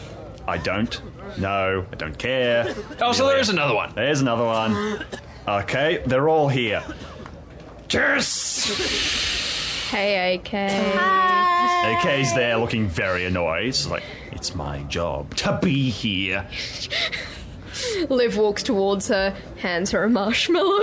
[0.46, 1.00] I don't
[1.38, 2.74] know, I don't care.
[3.00, 3.92] Oh, so there is another one.
[3.94, 5.04] There's another one.
[5.48, 6.84] Okay, they're all here.
[7.88, 9.25] Jess!
[9.90, 10.52] Hey AK.
[12.04, 13.66] AK's there looking very annoyed.
[13.66, 16.46] It's like, it's my job to be here.
[18.08, 20.80] Liv walks towards her, hands her a marshmallow.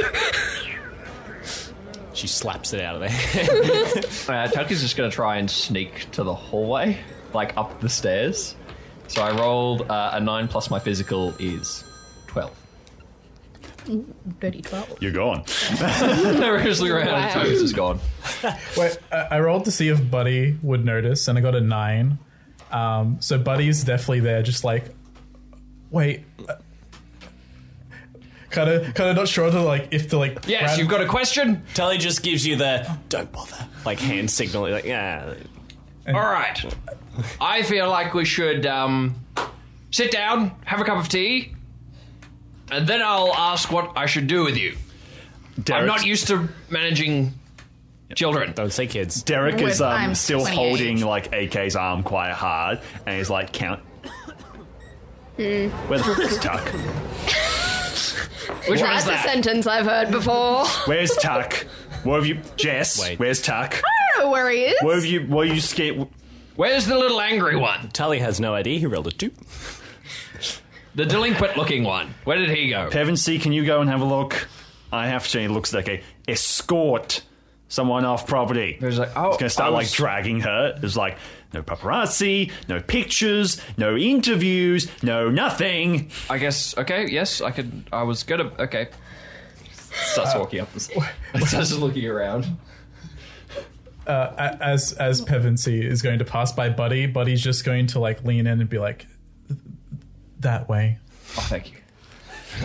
[2.14, 4.04] She slaps it out of there.
[4.30, 6.98] Uh, Tucky's just going to try and sneak to the hallway,
[7.34, 8.56] like up the stairs.
[9.08, 11.93] So I rolled uh, a nine plus my physical is twelve.
[14.40, 15.02] Dirty 12.
[15.02, 15.44] You're gone.
[15.80, 17.34] They're just looking around and Wow.
[17.34, 18.00] Tucky's just gone.
[18.78, 22.20] Wait, I I rolled to see if Buddy would notice, and I got a nine.
[22.72, 24.86] Um, so Buddy's definitely there, just like,
[25.92, 26.24] wait,
[28.50, 30.46] kind of, kind of not sure to like if to like.
[30.48, 31.64] Yes, grab- you've got a question?
[31.74, 34.70] Tully just gives you the "don't bother" like hand signal.
[34.70, 35.34] Like, yeah,
[36.08, 36.64] All right.
[37.40, 39.16] I feel like we should um,
[39.92, 41.54] sit down, have a cup of tea,
[42.72, 44.76] and then I'll ask what I should do with you.
[45.72, 47.34] I'm not used to managing
[48.16, 48.54] children.
[48.54, 49.22] don't say kids.
[49.24, 50.56] Derek is With- um, I'm still 28.
[50.56, 53.80] holding like AK's arm quite hard, and he's like, "Count."
[55.38, 55.68] Hmm.
[55.90, 56.64] Where the fuck is Tuck?
[58.68, 59.26] Which one That's is a that?
[59.26, 60.66] sentence I've heard before.
[60.86, 61.54] Where's Tuck?
[62.04, 63.02] What have you, Jess?
[63.02, 63.18] Wait.
[63.20, 63.74] Where's Tuck?
[63.76, 64.76] I don't know where he is.
[64.82, 65.22] What have you?
[65.22, 66.08] What are you scared?
[66.56, 67.90] Where's the little angry one?
[67.90, 68.78] Tully has no idea.
[68.80, 69.32] He rolled a two.
[70.96, 72.14] The delinquent looking one.
[72.24, 72.90] Where did he go?
[72.90, 74.48] Pevensey, can you go and have a look?
[74.92, 75.40] I have to.
[75.40, 77.24] He looks like a escort
[77.68, 78.78] someone off property.
[78.80, 80.78] He's like, oh, He's gonna oh, start I like dragging her.
[80.80, 81.18] There's like
[81.54, 86.12] no paparazzi, no pictures, no interviews, no nothing.
[86.30, 86.78] I guess.
[86.78, 87.10] Okay.
[87.10, 87.90] Yes, I could.
[87.92, 88.52] I was gonna.
[88.60, 88.90] Okay.
[89.92, 90.72] Starts uh, walking up.
[90.74, 91.06] The stairs.
[91.36, 92.46] Starts just looking around.
[94.06, 98.00] Uh, a- as as Pevensey is going to pass by Buddy, Buddy's just going to
[98.00, 99.08] like lean in and be like,
[100.44, 100.98] that way.
[101.38, 101.78] Oh, thank you.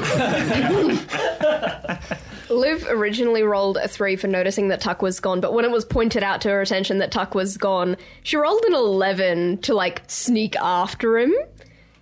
[2.51, 5.85] Liv originally rolled a three for noticing that Tuck was gone, but when it was
[5.85, 10.03] pointed out to her attention that Tuck was gone, she rolled an 11 to like
[10.07, 11.35] sneak after him,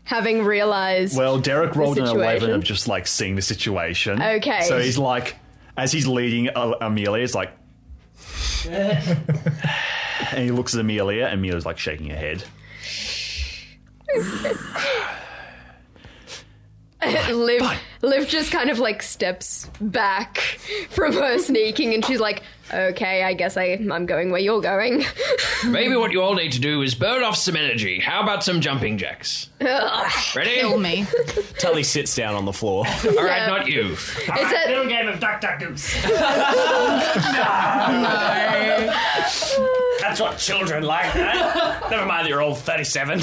[0.05, 1.17] having realized.
[1.17, 4.21] Well, Derek rolled an 11 of just like seeing the situation.
[4.21, 4.63] Okay.
[4.63, 5.37] So he's like,
[5.77, 7.53] as he's leading uh, Amelia, it's like.
[8.69, 9.19] and
[10.35, 12.43] he looks at Amelia, and Amelia's like shaking her head.
[17.33, 17.63] Liv,
[18.03, 20.39] Liv just kind of like steps back
[20.91, 22.43] from her sneaking and she's like,
[22.73, 25.05] okay, I guess I, I'm going where you're going.
[25.67, 28.01] Maybe what you all need to do is burn off some energy.
[28.01, 29.51] How about some jumping jacks?
[29.61, 30.57] Ready?
[30.57, 31.07] Kill me.
[31.59, 32.85] Tully sits down on the floor.
[32.87, 33.93] All right, not you.
[33.93, 35.95] It's a, Little game of Duck Duck Goose.
[40.01, 41.81] That's what children like, right?
[41.91, 43.21] Never mind, you're all 37.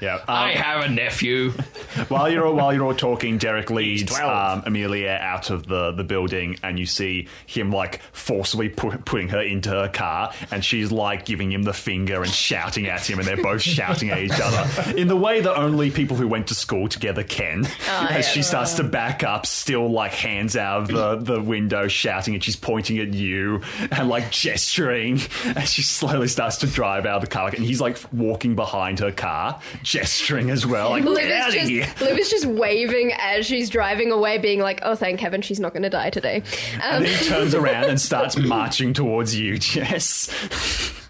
[0.00, 0.22] Yeah.
[0.28, 1.50] I um, have a nephew.
[2.08, 4.58] while you're all, while you're all talking, Derek leads 12.
[4.58, 9.28] um, Amelia out of the, the building, and you see him like forcibly pu- putting
[9.28, 13.18] her into her car, and she's like giving him the finger and shouting at him,
[13.18, 16.48] and they're both shouting at each other in the way that only people who went
[16.48, 17.66] to school together can.
[17.88, 22.34] As she starts to back up, still like hands out of the, the window, shouting,
[22.34, 27.16] and she's pointing at you and like gesturing, and she slowly starts to drive out
[27.16, 31.16] of the car, and he's like walking behind her car, gesturing as well, like Liv
[31.18, 31.84] get out is, of here.
[31.84, 35.60] just, Liv is just waving as she's driving away, being like, oh, thank heaven she's
[35.60, 36.42] not going to die today.
[36.74, 40.92] Um, And then he turns around and starts marching towards you, Jess.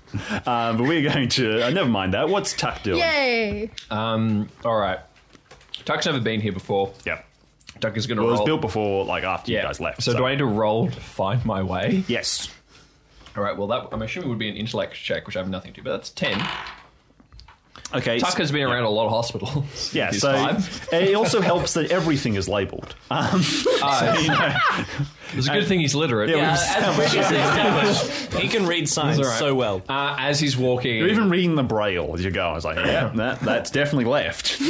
[0.46, 1.66] Um, but we're going to.
[1.66, 2.30] Uh, never mind that.
[2.30, 3.00] What's Tuck doing?
[3.00, 3.70] Yay.
[3.90, 5.00] Um, all right.
[5.84, 6.94] Tuck's never been here before.
[7.04, 7.26] Yep.
[7.80, 9.58] Tuck is going to Well, it was built before, like after yeah.
[9.58, 10.02] you guys left.
[10.02, 12.02] So, do I need to roll to find my way?
[12.08, 12.48] Yes.
[13.36, 13.54] All right.
[13.54, 15.82] Well, that I'm assuming would be an intellect check, which I have nothing to.
[15.82, 16.40] But that's ten.
[17.94, 18.18] Okay.
[18.18, 19.92] Tuck s- has been around a lot of hospitals.
[19.94, 20.10] Yeah.
[20.10, 20.62] So time.
[20.92, 22.94] it also helps that everything is labelled.
[23.10, 24.56] Um, so, you know,
[25.34, 26.28] It's a good thing he's literate.
[26.30, 29.38] yeah, we've established- He can read signs It's all right.
[29.38, 29.82] so well.
[29.88, 32.48] Uh, as he's walking, You're even reading the braille as you go.
[32.48, 34.60] I was like, yeah, that, that's definitely left.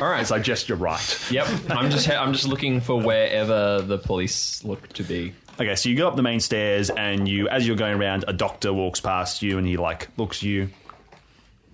[0.00, 0.26] all right.
[0.26, 1.30] So I gesture right.
[1.30, 1.46] Yep.
[1.70, 5.34] I'm just I'm just looking for wherever the police look to be.
[5.60, 8.32] Okay, so you go up the main stairs, and you, as you're going around, a
[8.32, 10.70] doctor walks past you, and he like looks you.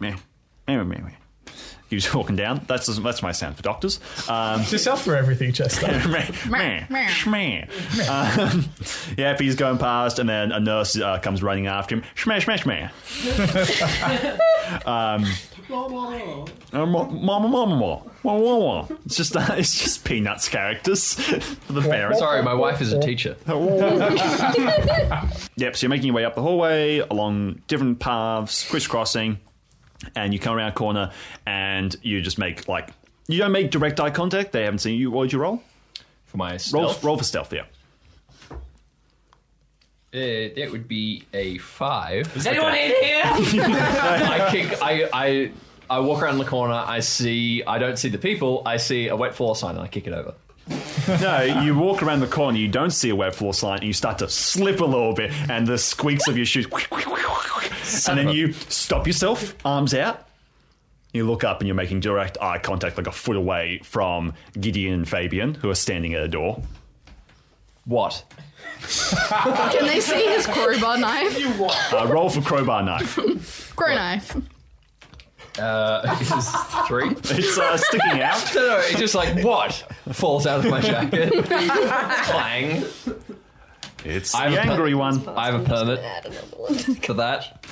[0.01, 0.17] Meh,
[0.67, 1.11] meh, meh, meh.
[1.91, 2.61] Keeps walking down.
[2.67, 3.99] That's that's my sound for doctors.
[4.29, 5.87] Um, It's yourself for everything, Chester.
[6.09, 6.31] meh,
[6.91, 7.67] meh, schmeh.
[8.09, 8.69] Um,
[9.17, 12.03] yeah, if he's going past, and then a nurse uh, comes running after him.
[12.15, 12.91] Shmeh, shmeh, shmeh.
[14.87, 15.25] um,
[15.71, 18.89] uh, mo- mama, mama, mama, Wah, wah, wah.
[19.07, 22.19] It's just uh, it's just peanuts characters for the parents.
[22.19, 23.37] Sorry, my wife is a teacher.
[25.57, 29.39] Yep, so you're making your way up the hallway along different paths, crisscrossing,
[30.15, 31.13] and you come around a corner
[31.47, 32.91] and you just make like
[33.27, 34.53] you don't make direct eye contact.
[34.53, 35.11] They haven't seen you.
[35.11, 35.63] What would you roll?
[36.27, 37.53] For my Roll, stealth, roll for stealth.
[37.53, 37.65] Yeah.
[40.11, 42.35] Uh, that would be a five.
[42.35, 43.23] Is anyone in here?
[43.27, 44.79] I kick.
[44.83, 45.53] I, I
[45.91, 46.75] I walk around the corner.
[46.87, 47.63] I see.
[47.67, 48.63] I don't see the people.
[48.65, 50.35] I see a wet floor sign, and I kick it over.
[51.21, 52.59] No, you walk around the corner.
[52.59, 55.31] You don't see a web floor sign, and you start to slip a little bit,
[55.51, 56.67] and the squeaks of your shoes,
[58.09, 60.27] and then you stop yourself, arms out.
[61.13, 64.93] You look up, and you're making direct eye contact, like a foot away from Gideon
[64.95, 66.63] and Fabian, who are standing at a door.
[67.87, 68.25] What?
[68.83, 71.61] Can they see his crowbar knife?
[71.93, 73.73] Uh, roll for crowbar knife.
[73.75, 74.37] Crow knife.
[75.59, 76.51] Uh, this is
[76.87, 77.09] three.
[77.37, 78.55] It's uh, sticking out.
[78.55, 79.73] No, no, it's just like what
[80.13, 81.33] falls out of my jacket.
[81.45, 82.85] Clang.
[84.05, 85.27] It's I have the a per- angry one.
[85.31, 86.75] I have a permit Add another one.
[86.97, 87.65] for that.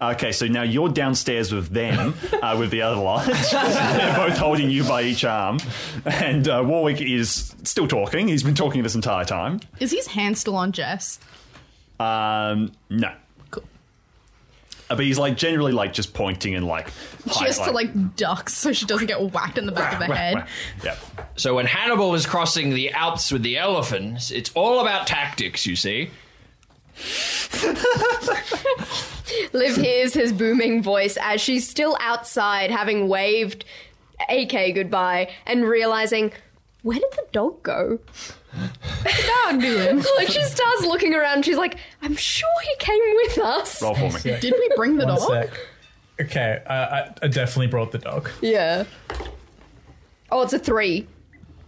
[0.00, 3.26] Okay, so now you're downstairs with them, uh, with the other lot.
[3.52, 5.58] They're both holding you by each arm.
[6.04, 8.28] And uh, Warwick is still talking.
[8.28, 9.60] He's been talking this entire time.
[9.80, 11.18] Is his hand still on Jess?
[12.00, 13.12] Um, no.
[13.50, 13.64] Cool.
[14.88, 16.90] Uh, but he's like generally like just pointing and like.
[17.26, 20.14] high- Just to like duck so she doesn't get whacked in the back of the
[20.14, 20.46] head.
[20.84, 20.96] Yeah.
[21.36, 25.74] So when Hannibal is crossing the Alps with the elephants, it's all about tactics, you
[25.76, 26.10] see.
[29.52, 33.64] Liv hears his booming voice as she's still outside, having waved
[34.28, 36.32] AK goodbye and realizing,
[36.82, 37.98] where did the dog go?
[38.54, 40.02] Dog doing.
[40.16, 43.82] Like she starts looking around, she's like, I'm sure he came with us.
[43.82, 44.38] Roll for me.
[44.40, 45.28] Did we bring the One dog?
[45.28, 45.50] sec.
[46.18, 48.30] Okay, uh, I, I definitely brought the dog.
[48.40, 48.84] Yeah.
[50.30, 51.06] Oh, it's a three.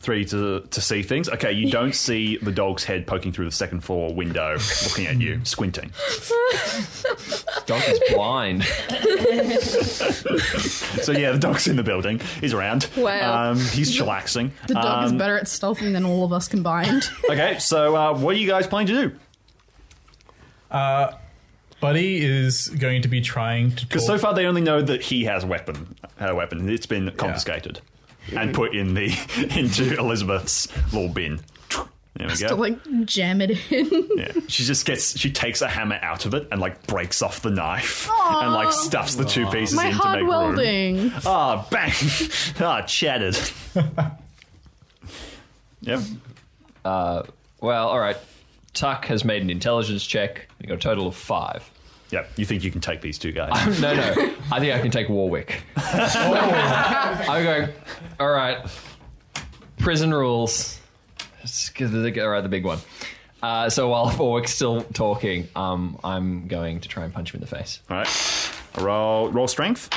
[0.01, 1.29] Three to to see things.
[1.29, 5.21] Okay, you don't see the dog's head poking through the second floor window, looking at
[5.21, 5.91] you, squinting.
[7.67, 8.65] Dog is blind.
[11.03, 12.21] So yeah, the dog's in the building.
[12.41, 12.89] He's around.
[12.97, 13.51] Wow.
[13.53, 14.51] Um, he's chillaxing.
[14.67, 17.09] The dog is Um, better at stealthing than all of us combined.
[17.31, 19.17] Okay, so uh, what are you guys planning to do?
[21.81, 25.25] Buddy is going to be trying to Because so far they only know that he
[25.25, 25.95] has a weapon.
[26.19, 26.69] Had a weapon.
[26.69, 27.81] It's been confiscated
[28.37, 29.13] and put in the
[29.59, 31.41] into Elizabeth's little bin.
[32.15, 32.49] There we Just go.
[32.49, 34.09] to like jam it in.
[34.17, 34.33] Yeah.
[34.49, 37.51] She just gets she takes a hammer out of it and like breaks off the
[37.51, 40.57] knife and like stuffs the two pieces My in to hard make room.
[40.57, 41.13] welding.
[41.25, 41.93] Ah, bang!
[42.61, 43.39] ah, shattered.
[45.81, 46.01] yep.
[46.85, 48.17] Well, all right.
[48.75, 50.49] Tuck has made an intelligence check.
[50.61, 51.69] You got a total of five.
[52.11, 52.31] Yep.
[52.37, 53.79] You think you can take these two guys?
[53.81, 54.35] No, no.
[54.51, 55.63] I think I can take Warwick.
[55.77, 57.69] I'm going.
[58.19, 58.59] All right.
[59.79, 60.81] Prison rules.
[61.41, 62.79] Let's get the- All right, the big one.
[63.43, 67.41] Uh, so while Warwick's still talking, um, I'm going to try and punch him in
[67.43, 67.81] the face.
[67.91, 68.51] All right.
[68.79, 69.89] Roll roll strength.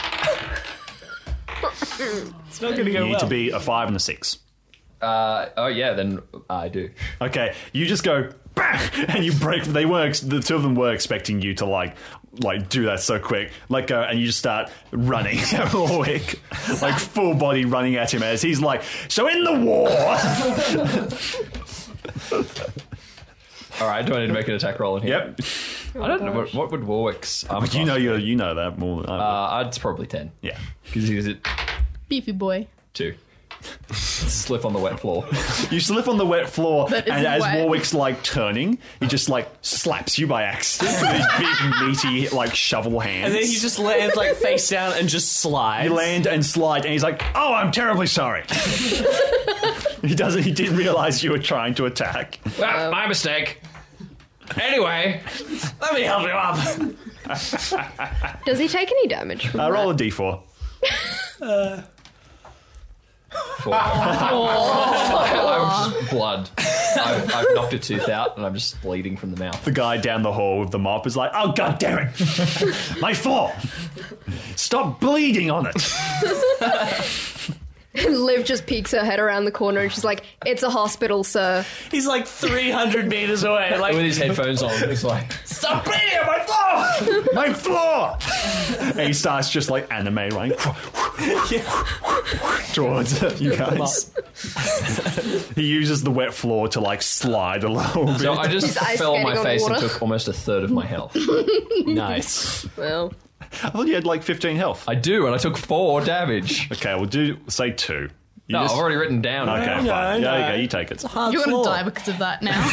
[2.47, 3.19] It's not going to You go need well.
[3.21, 4.39] to be a five and a six.
[5.01, 6.89] Uh, oh yeah, then I do.
[7.21, 9.63] Okay, you just go bang, and you break.
[9.63, 11.95] They were the two of them were expecting you to like
[12.39, 13.51] like do that so quick.
[13.69, 16.39] Let go, and you just start running at Warwick,
[16.81, 19.89] like full body running at him as he's like, "So in the war."
[23.81, 25.33] All right, do I need to make an attack roll in here?
[25.35, 25.39] yep,
[25.99, 27.49] I don't know what, what would Warwick's.
[27.49, 29.65] Um, you know you you know that more than I would.
[29.65, 30.57] Uh, it's probably ten yeah.
[30.85, 31.37] because he was at
[32.07, 32.67] Beefy boy.
[32.93, 33.15] two.
[33.91, 35.25] Slip on the wet floor.
[35.69, 37.57] You slip on the wet floor, and as wet.
[37.59, 42.55] Warwick's like turning, he just like slaps you by accident with his big meaty like
[42.55, 43.25] shovel hands.
[43.27, 45.89] and then he just lands like face down and just slides.
[45.89, 48.43] You land and slide, and he's like, "Oh, I'm terribly sorry."
[50.01, 50.43] he doesn't.
[50.43, 52.39] He didn't realize you were trying to attack.
[52.59, 53.61] Well, my mistake.
[54.59, 55.21] Anyway,
[55.81, 56.57] Let me help you up.
[58.45, 59.71] Does he take any damage from Uh, that?
[59.73, 60.41] roll a d4.
[63.65, 66.49] I'm just blood.
[66.57, 69.63] I've, I've knocked a tooth out and I'm just bleeding from the mouth.
[69.63, 72.11] The guy down the hall with the mop is like, "Oh god damn it,
[73.01, 73.53] my floor!
[74.55, 75.75] Stop bleeding on it."
[78.09, 81.65] Liv just peeks her head around the corner and she's like, "It's a hospital, sir."
[81.91, 83.77] He's like 300 meters away.
[83.77, 86.85] Like, With his headphones on, it's like stop bleeding on my floor!
[87.33, 88.17] My floor!
[88.97, 90.57] and he starts just like anime running
[92.73, 94.11] towards you guys.
[95.55, 98.19] he uses the wet floor to like slide a little bit.
[98.19, 99.87] so I just His eyes fell on my skating on face and water.
[99.89, 101.15] took almost a third of my health.
[101.85, 102.65] nice.
[102.77, 103.13] Well,
[103.63, 104.83] I thought you had like 15 health.
[104.87, 106.71] I do, and I took four damage.
[106.71, 108.09] Okay, we'll do say two.
[108.47, 109.49] You No, just- I've already written down.
[109.49, 110.21] Okay, No, fine.
[110.21, 110.55] no, yeah, no.
[110.55, 110.61] you.
[110.63, 111.01] You take it.
[111.03, 112.69] Hard You're gonna die because of that now.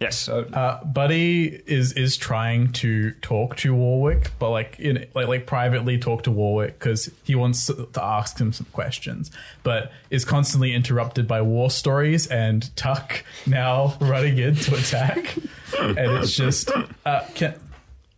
[0.00, 0.16] Yes.
[0.18, 5.46] So Uh, Buddy is is trying to talk to Warwick, but like in like like
[5.46, 9.30] privately talk to Warwick because he wants to ask him some questions,
[9.62, 15.36] but is constantly interrupted by war stories and Tuck now running in to attack,
[15.78, 16.70] and it's just
[17.04, 17.54] uh, can,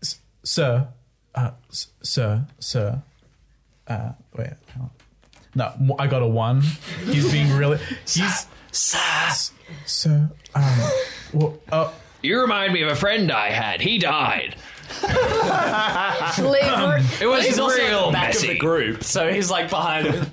[0.03, 0.87] s- sir,
[1.35, 3.03] uh, s- sir, sir,
[3.89, 4.91] uh, wait, hang on.
[5.57, 6.63] no, I got a one.
[7.07, 9.51] He's being really he's s-
[9.85, 10.91] sir, um,
[11.33, 11.91] well, uh,
[12.23, 13.81] you remind me of a friend I had.
[13.81, 14.57] He died.
[16.39, 18.49] Liv, It was He's also at real the back messy.
[18.49, 20.27] of the group, so he's like behind him.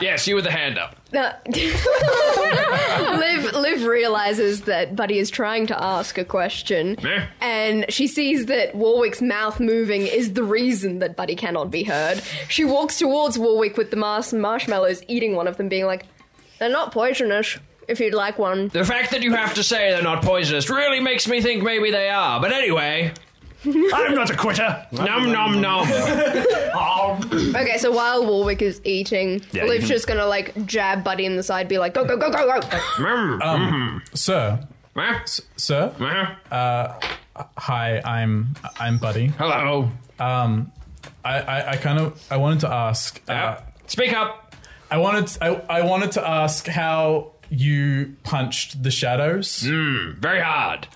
[0.00, 0.96] Yes, you with the hand up.
[1.14, 1.32] Uh,
[3.18, 7.26] Liv, Liv realizes that Buddy is trying to ask a question, Eh?
[7.40, 12.22] and she sees that Warwick's mouth moving is the reason that Buddy cannot be heard.
[12.48, 16.06] She walks towards Warwick with the mars- marshmallows, eating one of them, being like,
[16.58, 17.58] "They're not poisonous.
[17.88, 21.00] If you'd like one." The fact that you have to say they're not poisonous really
[21.00, 22.40] makes me think maybe they are.
[22.40, 23.12] But anyway,
[23.64, 24.86] I'm not a quitter.
[24.92, 25.88] num num num.
[27.56, 31.24] Okay, so while Warwick is eating, Yeah, you Liv's can- just gonna like jab Buddy
[31.26, 34.00] in the side, be like, "Go, go, go, go, go!" Mm.
[34.16, 34.58] sir,
[34.96, 35.18] Huh?
[35.56, 35.92] sir.
[35.98, 36.94] Huh?
[37.56, 39.28] Hi, I'm I'm Buddy.
[39.38, 39.90] Hello.
[40.20, 40.60] I
[41.24, 43.20] I, I kind of I wanted to ask.
[43.28, 44.54] Uh, Uh, speak up.
[44.90, 49.62] I wanted I, I wanted to ask how you punched the shadows.
[49.66, 50.86] Hmm, very hard.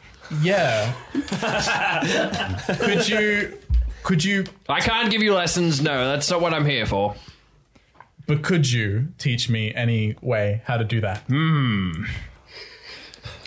[0.41, 0.93] Yeah.
[2.79, 3.59] could you
[4.03, 5.81] could you I can't give you lessons.
[5.83, 7.15] No, that's not what I'm here for.
[8.27, 11.19] but could you teach me any way how to do that?
[11.29, 12.05] Hmm.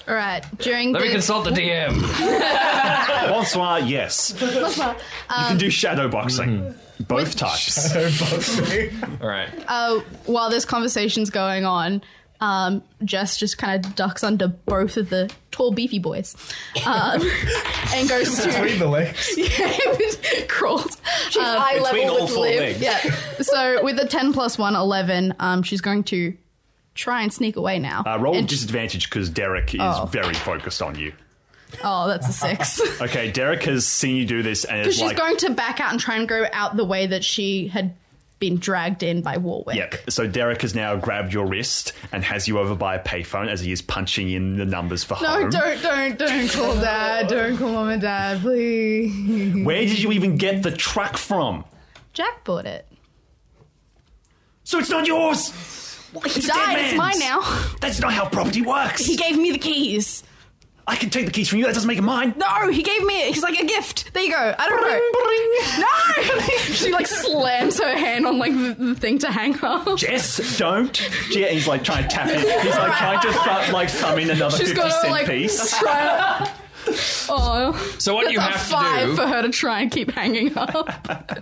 [0.08, 0.44] All right.
[0.60, 2.00] During Let the me consult the DM.
[3.30, 4.36] Bonsoir, yes.
[4.40, 4.48] you
[5.30, 6.60] can do shadow boxing.
[6.60, 7.04] Hmm.
[7.04, 7.94] Both types.
[7.96, 9.50] All right.
[9.68, 12.02] uh, while this conversation's going on,
[12.42, 16.36] Um, Jess just kind of ducks under both of the tall, beefy boys,
[16.86, 17.22] um,
[17.94, 19.34] and goes to Between the legs.
[19.38, 20.98] yeah, crawls.
[21.30, 22.60] She's eye Between level all with four Liv.
[22.60, 22.82] legs.
[22.82, 23.00] Yeah.
[23.42, 26.36] So with a ten plus one, 11, um, she's going to
[26.94, 28.04] try and sneak away now.
[28.06, 30.06] Uh, roll with And- disadvantage because Derek is Oh.
[30.12, 31.14] very focused on you.
[31.84, 33.02] oh, that's a six.
[33.02, 35.80] Okay, Derek has seen you do this and Because is she's like, going to back
[35.82, 37.94] out and try and go out the way that she had
[38.50, 39.76] been dragged in by Warwick.
[39.76, 39.96] Yep.
[40.12, 43.62] So Derek has now grabbed your wrist and has you over by a payphone as
[43.62, 45.44] he is punching in the numbers for No, home.
[45.46, 47.28] No, don't, don't, don't call dad.
[47.28, 49.66] Don't call mom and dad, please.
[49.66, 51.66] Where did you even get the truck from?
[52.14, 52.88] Jack bought it.
[54.64, 55.50] So it's not yours.
[56.14, 56.76] He It's a died.
[56.76, 57.42] dead It's mine now.
[57.82, 59.04] That's not how property works.
[59.06, 60.24] He gave me the keys.
[60.88, 61.66] I can take the keys from you.
[61.66, 62.36] That doesn't make it mine.
[62.38, 63.34] No, he gave me it.
[63.34, 64.14] He's like a gift.
[64.14, 64.56] There you go.
[64.58, 66.38] I don't know.
[66.38, 66.46] No!
[66.76, 69.98] she like slams her hand on like the, the thing to hang up.
[69.98, 71.10] Jess, don't.
[71.32, 72.40] Yeah, he's like trying to tap it.
[72.40, 75.78] He's like trying to th- like thumb in another She's fifty gonna cent like piece.
[75.80, 76.52] try.
[76.88, 79.92] Oh, So what that's you a have to five do- for her to try and
[79.92, 80.92] keep hanging up.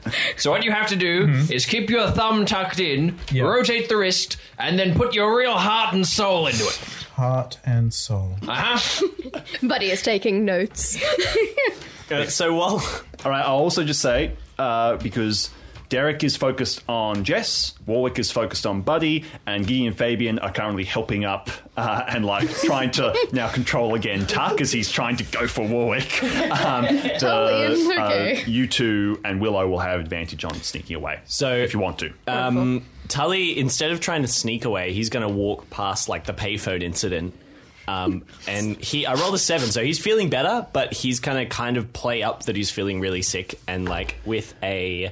[0.37, 1.51] So what you have to do hmm?
[1.51, 3.43] is keep your thumb tucked in, Yeah.
[3.43, 6.79] rotate the wrist, and then put your real heart and soul into it.
[7.13, 8.35] Heart and soul.
[8.47, 9.07] Uh huh.
[9.67, 10.97] Buddy is taking notes.
[12.11, 12.83] Uh, so while
[13.23, 13.43] All right.
[13.43, 15.49] I'll also just say uh, because
[15.89, 20.51] Derek is focused on Jess, Warwick is focused on Buddy, and Gideon and Fabian are
[20.51, 25.15] currently helping up uh, and like trying to now control again Tuck as he's trying
[25.15, 26.21] to go for Warwick.
[26.23, 28.43] Um, to, Oh, Ian, uh, okay.
[28.47, 31.21] you two and Willow will have advantage on sneaking away.
[31.25, 32.13] So- if you want to.
[32.27, 36.33] um, Tully, instead of trying to sneak away, he's going to walk past like the
[36.33, 37.33] payphone incident.
[37.87, 41.45] Um, and he, I rolled a seven, so he's feeling better, but he's going to
[41.53, 45.11] kind of play up that he's feeling really sick, and like with a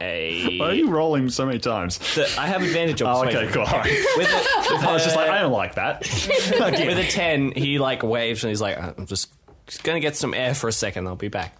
[0.00, 0.58] a.
[0.58, 1.98] Why are you rolling so many times?
[2.14, 3.44] the- I have advantage on Oh, persuasion.
[3.44, 3.62] okay, cool.
[3.64, 4.04] All right.
[4.16, 6.00] With a, with I was just a- like, I don't like that.
[6.02, 9.32] with a 10, he like waves and he's like, I'm just,
[9.66, 11.56] just gonna get some air for a second, I'll be back.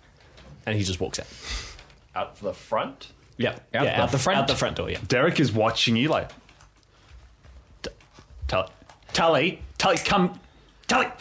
[0.66, 1.26] And he just walks out.
[2.15, 3.12] Out the front.
[3.37, 4.39] Yeah, Out yeah, the out the front?
[4.39, 4.89] out the front door.
[4.91, 4.99] Yeah.
[5.09, 6.31] Derek is watching you like,
[7.83, 7.91] "T-
[8.47, 8.69] Tully,
[9.12, 10.39] Tully, Tully, come,
[10.87, 11.07] Tully.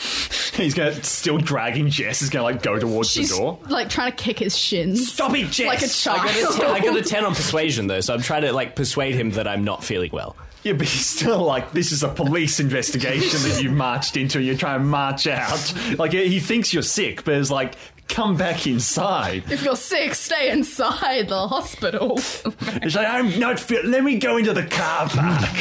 [0.53, 2.21] He's gonna still dragging Jess.
[2.21, 3.59] Is gonna like go towards She's the door.
[3.67, 5.11] like trying to kick his shins.
[5.11, 5.67] Stop it, Jess.
[5.67, 6.55] Like a I got, a child.
[6.61, 9.31] 10, I got a 10 on persuasion though, so I'm trying to like persuade him
[9.31, 10.35] that I'm not feeling well.
[10.61, 14.47] Yeah, but he's still like, this is a police investigation that you marched into, and
[14.47, 15.73] you're trying to march out.
[15.97, 17.75] Like he thinks you're sick, but it's like,
[18.13, 19.43] come back inside.
[19.51, 22.13] If you're sick, stay inside the hospital.
[22.17, 23.85] It's like I'm not fit.
[23.85, 25.55] Let me go into the car park.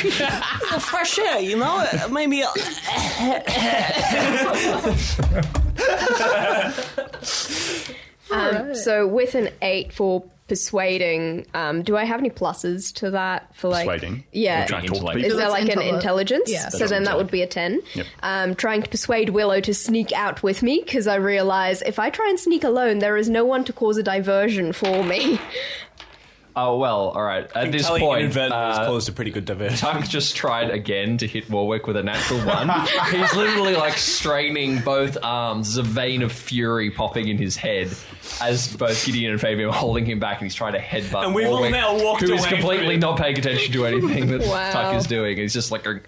[0.83, 1.85] fresh air, you know?
[2.11, 2.43] Maybe.
[8.31, 13.55] Um, So with an eight for persuading, um, do I have any pluses to that
[13.55, 14.25] for like Persuading?
[14.33, 14.67] Yeah.
[14.67, 16.51] Trying to talk to Is there like an intelli- intelligence?
[16.51, 16.69] Yeah.
[16.69, 17.81] So then that would be a 10.
[17.95, 18.07] Yep.
[18.23, 22.11] Um, trying to persuade Willow to sneak out with me because I realize if I
[22.11, 25.41] try and sneak alone, there is no one to cause a diversion for me.
[26.55, 27.09] Oh well.
[27.11, 27.51] All right.
[27.55, 29.79] At this Tully point, inadvertently has uh, caused a pretty good diversion.
[29.79, 32.69] Tuck just tried again to hit Warwick with a natural one.
[33.11, 35.75] He's literally like straining both arms.
[35.75, 37.89] There's a vein of fury popping in his head
[38.41, 41.35] as both Gideon and Fabian are holding him back, and he's trying to headbutt And
[41.35, 44.43] we've all now walked who is away completely from not paying attention to anything that
[44.43, 44.71] Wow.
[44.73, 45.39] Tuck is doing.
[45.39, 46.01] He's just like, going,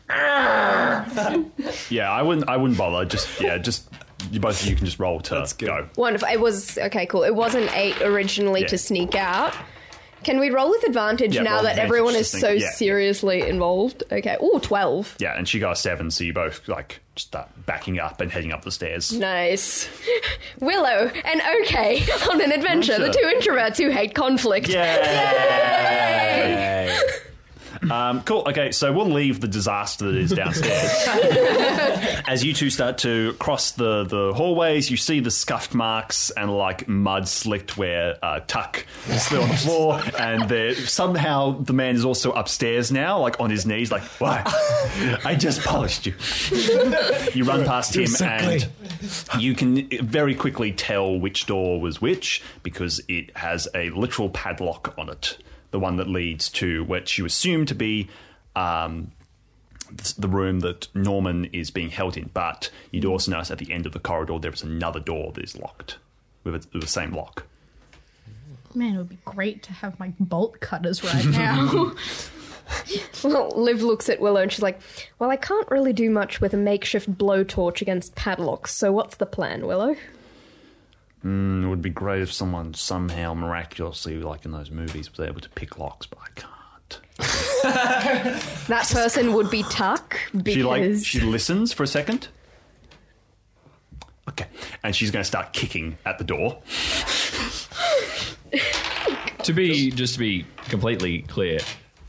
[1.90, 2.48] Yeah, I wouldn't.
[2.48, 3.04] I wouldn't bother.
[3.04, 3.88] Just yeah, just
[4.30, 5.66] you both of you can just roll to good.
[5.66, 5.88] go.
[5.96, 6.28] Wonderful.
[6.28, 7.06] It was okay.
[7.06, 7.24] Cool.
[7.24, 8.68] It was an eight originally Yeah.
[8.68, 9.54] to sneak out.
[10.24, 12.70] Can we roll with advantage Yeah, now roll that advantage everyone is sneak- so yeah.
[12.70, 14.02] seriously involved?
[14.10, 14.36] Okay.
[14.42, 15.16] Ooh, 12.
[15.20, 18.52] Yeah, and she got a seven, so you both like start backing up and heading
[18.52, 19.12] up the stairs.
[19.12, 19.88] Nice.
[20.60, 22.98] Willow and OK on an adventure.
[22.98, 24.68] The two introverts who hate conflict.
[24.68, 24.84] Yay!
[27.90, 28.44] Um, cool.
[28.46, 30.90] Okay, so we'll leave the disaster that is downstairs.
[32.26, 36.56] As you two start to cross the, the hallways, you see the scuffed marks and
[36.56, 41.94] like mud slicked where uh, Tuck slid on the floor, and there, somehow the man
[41.94, 44.42] is also upstairs now, like on his knees, like, why?
[45.24, 46.14] I just polished you.
[47.34, 48.68] you run past him, and
[49.38, 54.94] you can very quickly tell which door was which because it has a literal padlock
[54.98, 55.38] on it.
[55.74, 58.08] The one that leads to what you assume to be
[58.54, 59.10] um,
[60.16, 62.30] the room that Norman is being held in.
[62.32, 65.32] But you do also notice at the end of the corridor there is another door
[65.32, 65.98] that is locked
[66.44, 67.42] with, a, with the same lock.
[68.72, 71.92] Man, it would be great to have my bolt cutters right now.
[73.24, 74.80] Well, Liv looks at Willow and she's like,
[75.18, 79.26] Well, I can't really do much with a makeshift blowtorch against padlocks, so what's the
[79.26, 79.96] plan, Willow?
[81.24, 85.40] Mm, it would be great if someone somehow miraculously, like in those movies, was able
[85.40, 86.50] to pick locks, but I can't.
[88.68, 92.28] That person would be Tuck because She like she listens for a second.
[94.28, 94.46] Okay,
[94.82, 96.62] and she's going to start kicking at the door.
[99.44, 101.58] To be just to be completely clear,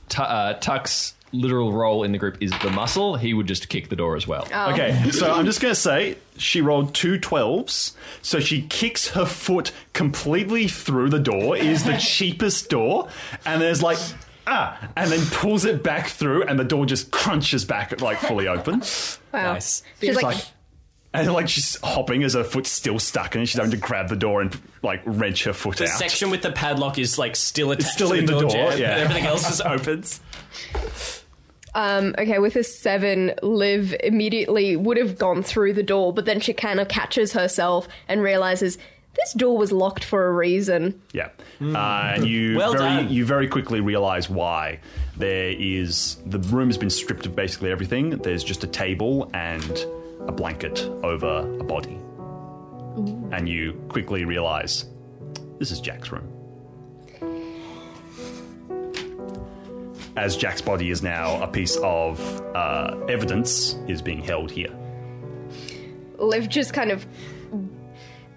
[0.09, 3.15] Tu- uh, Tuck's literal role in the group is the muscle.
[3.15, 4.47] He would just kick the door as well.
[4.71, 9.25] Okay, so I'm just going to say she rolled two 12s, so she kicks her
[9.25, 11.55] foot completely through the door.
[11.57, 13.09] It is the cheapest door,
[13.45, 13.97] and there's like
[14.47, 18.47] ah, and then pulls it back through, and the door just crunches back like fully
[18.47, 18.81] open.
[19.33, 19.53] wow.
[19.53, 19.81] Nice.
[19.99, 20.45] She's like, like-
[21.13, 23.47] And like she's hopping as her foot's still stuck and.
[23.49, 25.91] She's having to grab the door and like wrench her foot The out.
[25.91, 28.49] The section with the padlock is like still attached still to in the door, door,
[28.71, 28.91] jam, yeah.
[28.91, 30.19] and everything else just opens.
[31.75, 36.39] Um, okay, with a seven, Liv immediately would have gone through the door, but then
[36.39, 38.77] she kind of catches herself and realizes
[39.15, 41.01] this door was locked for a reason.
[41.13, 41.29] Yeah,
[41.61, 43.09] uh, and you Well very done.
[43.13, 44.79] you very quickly realise why.
[45.17, 48.11] There is the room has been stripped of basically everything.
[48.11, 49.85] There's just a table and
[50.27, 51.97] a blanket over a body,
[53.31, 54.85] and you quickly realise
[55.59, 56.34] this is Jack's room.
[60.17, 62.19] As Jack's body is now a piece of
[62.55, 64.69] uh, evidence, is being held here.
[66.17, 67.05] Liv just kind of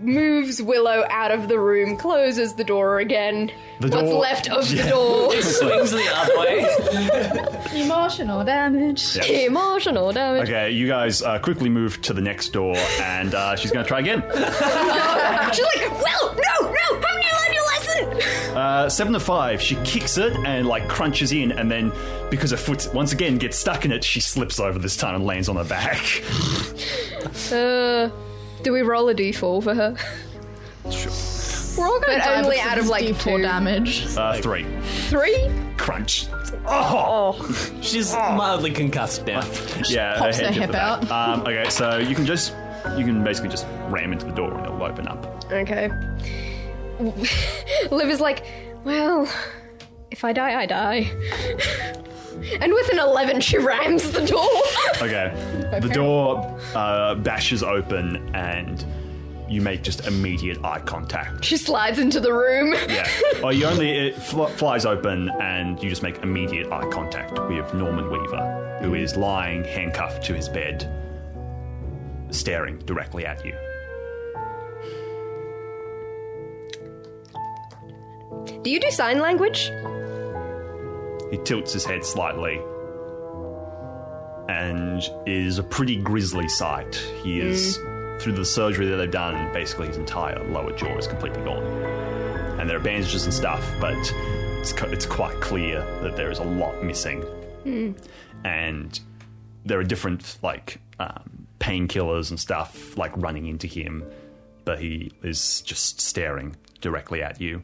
[0.01, 3.51] moves Willow out of the room, closes the door again.
[3.81, 4.83] The What's door- left of Yeah.
[4.85, 5.35] the door?
[5.35, 7.81] It Swings the other way.
[7.85, 9.17] Emotional damage.
[9.29, 10.49] Emotional damage.
[10.49, 13.89] Okay, you guys uh, quickly move to the next door, and uh, she's going to
[13.89, 14.21] try again.
[15.53, 17.01] She's like, Will, no, no,
[17.99, 18.57] haven't you learned your lesson?
[18.57, 21.93] Uh, seven to five, she kicks it and like crunches in, and then
[22.31, 25.25] because her foot once again gets stuck in it, she slips over this time and
[25.25, 26.23] lands on her back.
[27.53, 28.11] Uh,
[28.63, 29.97] do we roll a d4 for her?
[30.91, 31.13] Sure.
[31.77, 33.43] We're all going But to only out of, like, D4 two.
[33.43, 34.07] damage.
[34.17, 34.65] Uh, three,
[35.09, 35.51] Three?
[35.77, 36.27] crunch.
[36.67, 37.37] Oh,
[37.83, 39.41] She's mildly concussed now.
[39.89, 41.11] yeah, pops her their head hip hit the back.
[41.11, 41.11] out.
[41.11, 42.55] Um, okay, so you can just
[42.97, 45.45] you can basically just ram into the door and it'll open up.
[45.53, 45.91] Okay.
[47.01, 48.45] Liv is like,
[48.85, 49.29] well,
[50.11, 51.11] if I die, I die.
[52.61, 54.49] and with an 11, she rams the door.
[55.03, 55.33] Okay,
[55.81, 58.85] the door uh, bashes open and
[59.49, 61.43] you make just immediate eye contact.
[61.43, 62.75] she slides into the room.
[62.89, 63.09] Yeah.
[63.43, 67.73] Oh, you only it fl- flies open, and you just make immediate eye contact with
[67.73, 70.87] Norman Weaver, who is lying handcuffed to his bed,
[72.31, 73.57] staring directly at you.
[78.63, 79.71] Do you do sign language?
[81.31, 82.61] He tilts his head slightly,
[84.49, 86.95] and is a pretty grisly sight.
[87.23, 87.77] He is
[88.21, 89.53] through the surgery that they've done.
[89.53, 91.65] Basically, his entire lower jaw is completely gone,
[92.59, 93.95] and there are bandages and stuff, but
[94.61, 97.25] it's it's quite clear that there is a lot missing.
[98.45, 99.01] and
[99.65, 104.03] there are different like um, painkillers and stuff like running into him,
[104.65, 107.63] but he is just staring directly at you.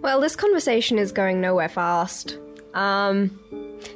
[0.00, 2.38] Well, this conversation is going nowhere fast.
[2.74, 3.38] Um,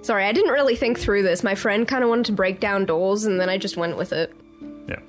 [0.03, 1.43] sorry, I didn't really think through this.
[1.43, 4.13] My friend kind of wanted to break down doors, and then I just went with
[4.13, 4.33] it.
[4.89, 5.01] Yeah.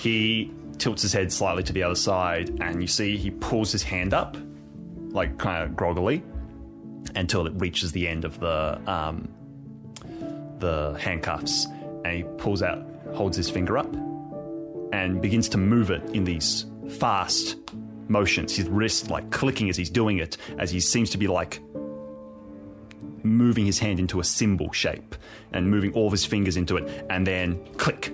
[0.00, 3.82] He tilts his head slightly to the other side, and you see he pulls his
[3.82, 4.36] hand up,
[5.10, 6.22] like kind of groggily,
[7.14, 9.28] until it reaches the end of the um,
[10.58, 11.66] the handcuffs,
[12.04, 13.92] and he pulls out, holds his finger up,
[14.92, 16.66] and begins to move it in these
[16.98, 17.56] fast
[18.08, 18.56] motions.
[18.56, 21.60] His wrist like clicking as he's doing it, as he seems to be like
[23.22, 25.16] moving his hand into a symbol shape
[25.52, 28.12] and moving all of his fingers into it, and then click.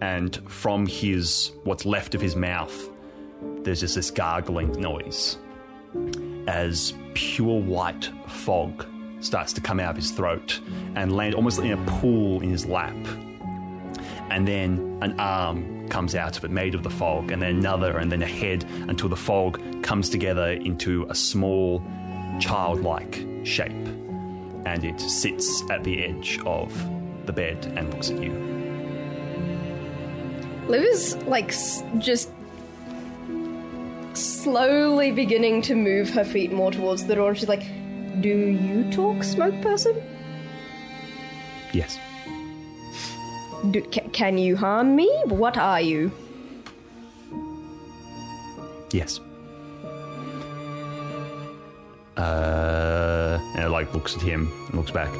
[0.00, 2.90] And from his what's left of his mouth,
[3.62, 5.38] there's just this gargling noise
[6.46, 8.86] as pure white fog
[9.20, 10.60] starts to come out of his throat
[10.94, 12.94] and land almost in a pool in his lap.
[14.30, 17.98] And then an arm comes out of it, made of the fog, and then another,
[17.98, 21.82] and then a head, until the fog comes together into a small,
[22.40, 23.70] childlike shape.
[24.66, 26.72] And it sits at the edge of
[27.26, 28.32] the bed and looks at you.
[30.68, 32.30] Liv is like s- just
[34.14, 37.62] slowly beginning to move her feet more towards the door, and she's like,
[38.20, 39.94] "Do you talk, smoke person?
[41.72, 41.98] Yes.
[43.70, 45.08] Do, ca- can you harm me?
[45.26, 46.12] What are you?"
[48.90, 49.20] Yes.
[52.16, 55.12] Uh, and it like looks at him and looks back.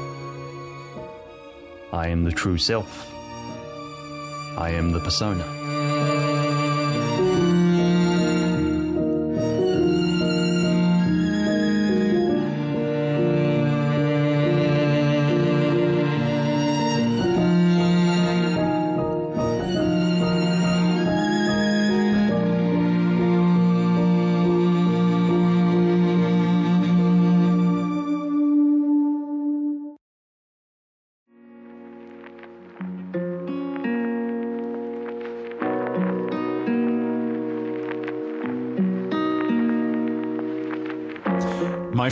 [1.93, 3.11] I am the true self.
[4.57, 5.45] I am the persona.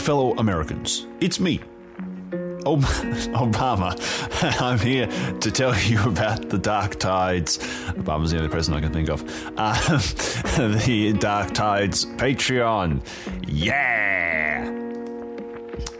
[0.06, 1.58] Fellow Americans, it's me,
[2.64, 2.80] Ob-
[3.34, 3.90] Obama.
[4.62, 5.08] I'm here
[5.40, 7.58] to tell you about the Dark Tides.
[7.58, 9.22] Obama's the only president I can think of.
[9.58, 13.00] Um, the Dark Tides Patreon.
[13.48, 14.70] Yeah!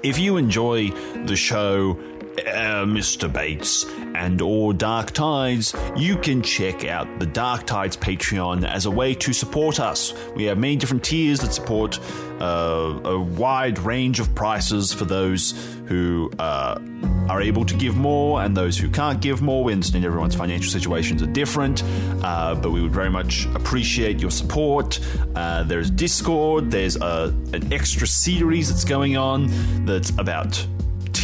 [0.04, 0.90] If you enjoy
[1.24, 1.98] the show,
[2.40, 3.32] uh, Mr.
[3.32, 3.84] Bates
[4.14, 9.14] and or Dark Tides, you can check out the Dark Tides Patreon as a way
[9.14, 10.12] to support us.
[10.34, 11.98] We have many different tiers that support
[12.40, 15.52] uh, a wide range of prices for those
[15.86, 16.78] who uh,
[17.28, 19.64] are able to give more and those who can't give more.
[19.64, 21.82] We understand everyone's financial situations are different,
[22.22, 25.00] uh, but we would very much appreciate your support.
[25.34, 29.46] Uh, there's Discord, there's a, an extra series that's going on
[29.86, 30.66] that's about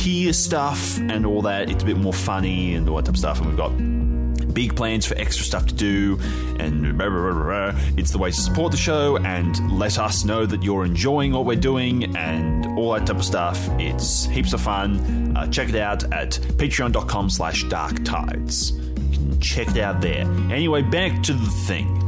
[0.03, 1.71] tier stuff and all that.
[1.71, 3.39] It's a bit more funny and all that type of stuff.
[3.39, 6.19] And we've got big plans for extra stuff to do.
[6.59, 10.45] And blah, blah, blah, it's the way to support the show and let us know
[10.45, 13.69] that you're enjoying what we're doing and all that type of stuff.
[13.79, 15.37] It's heaps of fun.
[15.37, 18.73] Uh, check it out at patreon.com slash dark tides.
[18.73, 20.23] You can check it out there.
[20.51, 22.02] Anyway, back to the thing.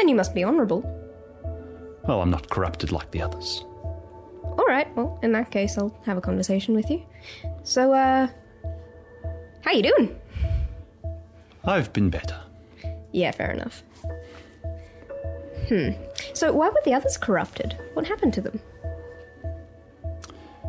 [0.00, 0.80] Then you must be honourable.
[2.08, 3.66] Well, I'm not corrupted like the others.
[4.42, 4.88] All right.
[4.96, 7.02] Well, in that case, I'll have a conversation with you.
[7.64, 8.28] So, uh,
[9.60, 10.18] how you doing?
[11.64, 12.40] I've been better.
[13.12, 13.82] Yeah, fair enough.
[15.68, 15.90] Hmm.
[16.32, 17.76] So, why were the others corrupted?
[17.92, 18.58] What happened to them?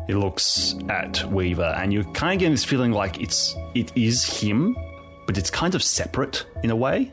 [0.06, 4.24] He looks at Weaver, and you're kind of getting this feeling like it's it is
[4.24, 4.76] him,
[5.26, 7.10] but it's kind of separate in a way.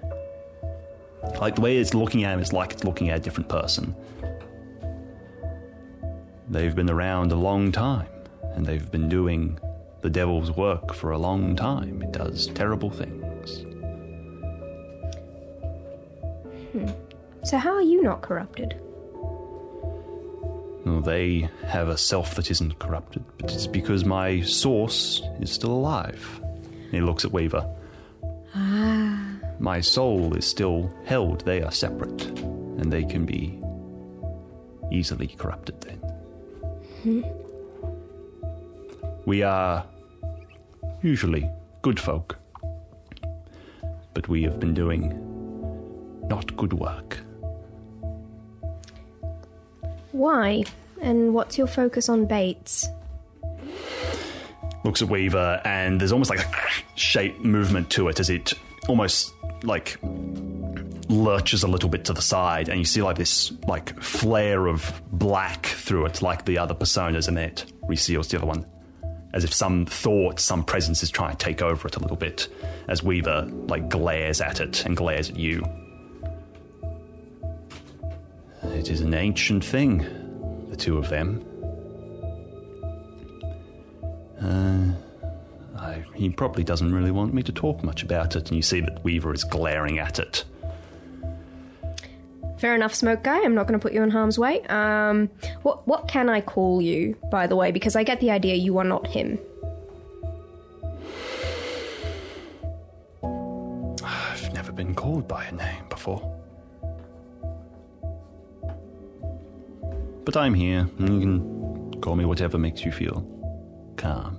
[1.39, 3.95] Like the way it's looking at him is like it's looking at a different person.
[6.49, 8.09] They've been around a long time,
[8.53, 9.59] and they've been doing
[10.01, 12.01] the devil's work for a long time.
[12.01, 13.61] It does terrible things.
[16.71, 16.89] Hmm.
[17.43, 18.79] So, how are you not corrupted?
[20.85, 25.71] Well, they have a self that isn't corrupted, but it's because my source is still
[25.71, 26.41] alive.
[26.43, 27.69] And he looks at Weaver.
[29.59, 31.45] My soul is still held.
[31.45, 32.23] They are separate,
[32.79, 33.59] and they can be
[34.91, 35.97] easily corrupted then.
[37.03, 37.21] Hmm?
[39.25, 39.85] We are
[41.01, 41.49] usually
[41.81, 42.37] good folk,
[44.13, 45.13] but we have been doing
[46.27, 47.19] not good work.
[50.11, 50.63] Why?
[51.01, 52.89] And what's your focus on Bates?
[54.83, 56.51] looks at Weaver, and there's almost like a
[56.95, 58.53] shape movement to it as it
[58.89, 59.33] almost
[59.63, 59.97] like
[61.09, 65.01] lurches a little bit to the side, and you see like this like flare of
[65.11, 68.65] black through it, like the other personas, then it reseals the other one,
[69.33, 72.47] as if some thought, some presence is trying to take over it a little bit.
[72.87, 75.63] As Weaver like glares at it and glares at you.
[78.63, 80.05] It is an ancient thing,
[80.69, 81.45] the two of them.
[84.41, 84.93] Uh,
[86.15, 89.03] He probably doesn't really want me to talk much about it, and you see that
[89.03, 90.43] Weaver is glaring at it.
[92.57, 93.41] Fair enough, smoke guy.
[93.41, 94.61] I'm not going to put you in harm's way.
[94.63, 95.29] Um,
[95.61, 97.71] what what can I call you, by the way?
[97.71, 99.39] Because I get the idea you are not him.
[104.03, 106.35] I've never been called by a name before.
[110.25, 110.89] But I'm here.
[110.99, 113.25] and You can call me whatever makes you feel
[113.95, 114.37] calm.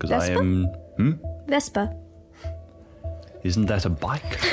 [0.00, 0.64] Because I am.
[0.96, 1.12] Hmm?
[1.46, 1.94] Vespa.
[3.42, 4.38] Isn't that a bike?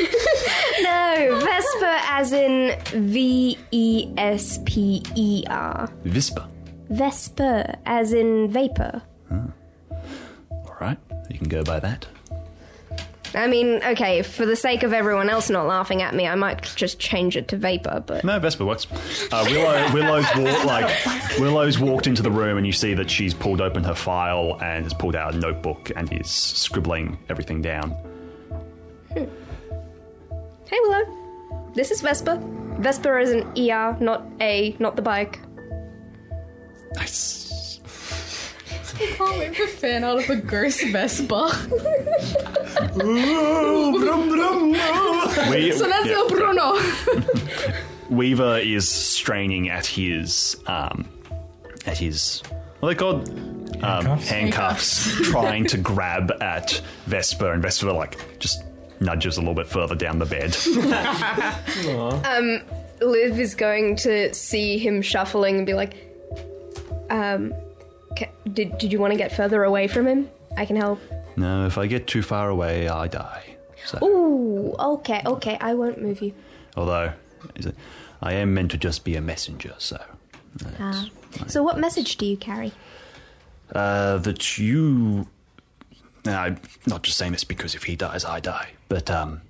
[0.79, 5.89] No, Vesper as in V E S P E R.
[6.05, 6.47] Vispa.
[6.89, 9.01] Vesper as in vapor.
[9.31, 10.99] All right,
[11.31, 12.05] you can go by that.
[13.35, 16.61] I mean, okay, for the sake of everyone else not laughing at me, I might
[16.75, 18.23] just change it to vapor, but.
[18.23, 18.87] No, Vespa works.
[19.31, 21.05] Uh, Willow, Willow's walk, like
[21.39, 24.83] Willow's walked into the room, and you see that she's pulled open her file and
[24.83, 27.95] has pulled out a notebook and is scribbling everything down.
[29.13, 29.27] Hey,
[30.71, 31.71] Willow.
[31.73, 32.39] This is Vesper.
[32.79, 35.39] Vesper is an ER, not A, not the bike.
[36.95, 37.47] Nice.
[38.97, 41.51] Can't wait for fan out of a ghost Vespa.
[45.49, 46.13] We- so that's yeah.
[46.13, 46.79] El Bruno.
[48.09, 51.07] Weaver is straining at his um,
[51.85, 52.41] at his
[52.79, 53.29] what are they called
[53.83, 54.29] um, Handcuffs?
[54.29, 58.63] handcuffs, trying to grab at Vesper, and Vesper like just
[58.99, 60.55] nudges a little bit further down the bed.
[62.25, 62.61] Um,
[63.01, 65.93] Liv is going to see him shuffling and be like,
[67.11, 67.57] um, ca-
[68.52, 70.30] did, did you want to get further away from him?
[70.56, 70.99] I can help.
[71.35, 73.56] no, if I get too far away, I die.
[73.85, 76.34] So, Ooh, okay, okay, I won't move you.
[76.76, 77.14] although
[77.56, 77.76] is it,
[78.22, 79.98] I am meant to just be a messenger, so
[80.80, 81.06] Ah.
[81.48, 82.72] So, what message do you carry?
[83.76, 85.27] uh, that you.
[86.26, 86.57] Now, I'm
[86.88, 89.41] not just saying this because if he dies, I die, but um,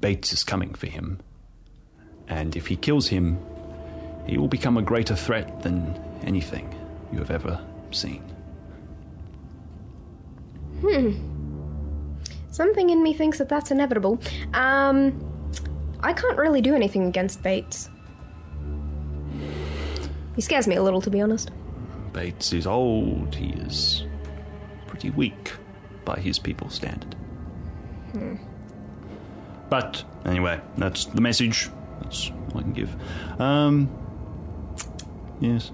[0.00, 1.20] Bates is coming for him,
[2.28, 3.38] and if he kills him,
[4.26, 5.94] he will become a greater threat than
[6.24, 6.74] anything
[7.12, 7.60] you have ever
[7.90, 8.22] seen.
[10.80, 11.12] Hmm.
[12.50, 14.20] Something in me thinks that that's inevitable.
[14.52, 15.20] Um,
[16.00, 17.88] I can't really do anything against Bates.
[20.36, 21.50] He scares me a little, to be honest.
[22.12, 23.34] Bates is old.
[23.34, 24.04] He is
[24.86, 25.52] pretty weak
[26.04, 27.14] by his people's standard.
[28.12, 28.36] Hmm.
[29.70, 31.70] But anyway, that's the message.
[32.02, 32.94] That's all I can give.
[33.40, 33.88] Um,
[35.40, 35.72] yes,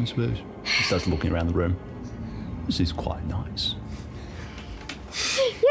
[0.00, 0.38] I suppose.
[0.64, 1.76] He starts looking around the room.
[2.66, 3.74] This is quite nice.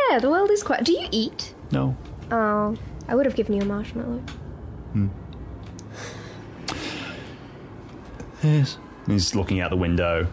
[0.09, 0.83] Yeah, the world is quite.
[0.83, 1.53] Do you eat?
[1.71, 1.97] No,
[2.31, 2.75] Oh,
[3.07, 4.21] I would have given you a marshmallow.
[4.93, 5.07] Hmm.
[8.41, 8.77] yes.
[9.07, 10.27] He's looking out the window.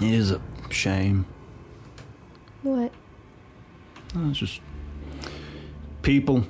[0.00, 1.26] It is a shame.
[2.62, 2.92] What?
[4.16, 4.60] Oh, it's just
[6.02, 6.44] people.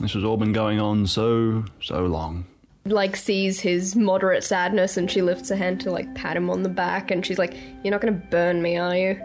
[0.00, 2.46] This has all been going on so so long.
[2.86, 6.62] Like sees his moderate sadness, and she lifts a hand to like pat him on
[6.62, 9.20] the back, and she's like, "You're not gonna burn me, are you?"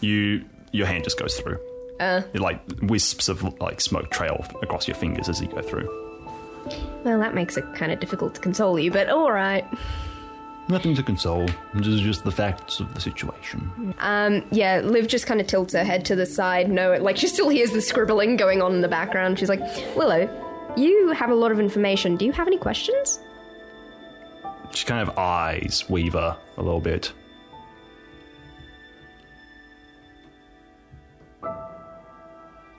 [0.00, 1.58] You your hand just goes through.
[2.00, 2.22] Uh.
[2.32, 5.88] It like wisps of like smoke trail across your fingers as you go through.
[7.04, 9.64] Well, that makes it kind of difficult to console you, but all right.
[10.68, 11.48] Nothing to console.
[11.74, 13.94] This is just the facts of the situation.
[14.00, 16.70] Um, yeah, Liv just kind of tilts her head to the side.
[16.70, 19.38] No, like she still hears the scribbling going on in the background.
[19.38, 19.60] She's like,
[19.96, 20.26] Willow,
[20.78, 22.16] you have a lot of information.
[22.16, 23.20] Do you have any questions?
[24.72, 27.12] She kind of eyes Weaver a little bit.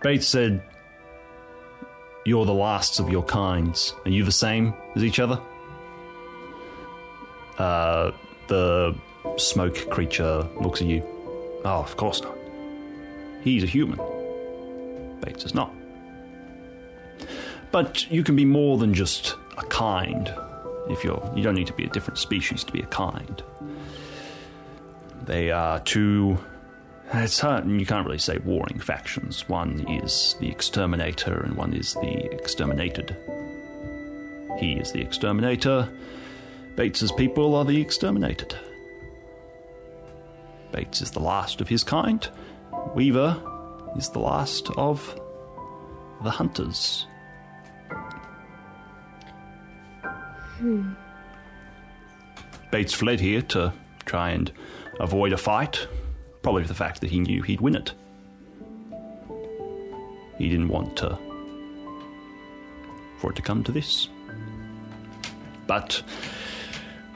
[0.01, 0.63] Bates said,
[2.25, 3.93] You're the last of your kinds.
[4.05, 5.41] Are you the same as each other?
[7.57, 8.11] Uh,
[8.47, 8.95] the
[9.37, 11.03] smoke creature looks at you.
[11.65, 12.37] Oh, of course not.
[13.41, 13.99] He's a human.
[15.21, 15.73] Bates is not.
[17.71, 20.33] But you can be more than just a kind.
[20.89, 23.43] If you're, you don't need to be a different species to be a kind.
[25.23, 26.39] They are two.
[27.13, 27.67] It's hard.
[27.67, 29.47] You can't really say warring factions.
[29.47, 33.15] One is the exterminator, and one is the exterminated.
[34.57, 35.91] He is the exterminator.
[36.75, 38.55] Bates's people are the exterminated.
[40.71, 42.27] Bates is the last of his kind.
[42.95, 43.41] Weaver
[43.97, 45.19] is the last of
[46.23, 47.05] the hunters.
[52.71, 53.73] Bates fled here to
[54.05, 54.51] try and
[54.99, 55.87] avoid a fight,
[56.41, 57.93] probably for the fact that he knew he'd win it.
[60.37, 61.17] He didn't want to
[63.19, 64.09] for it to come to this.
[65.67, 66.01] But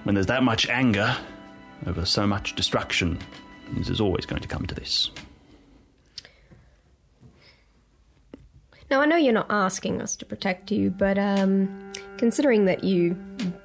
[0.03, 1.15] when there's that much anger
[1.87, 3.17] over so much destruction,
[3.71, 5.09] this is always going to come to this.
[8.91, 11.92] Now, I know you're not asking us to protect you, but um,
[12.23, 13.13] considering that you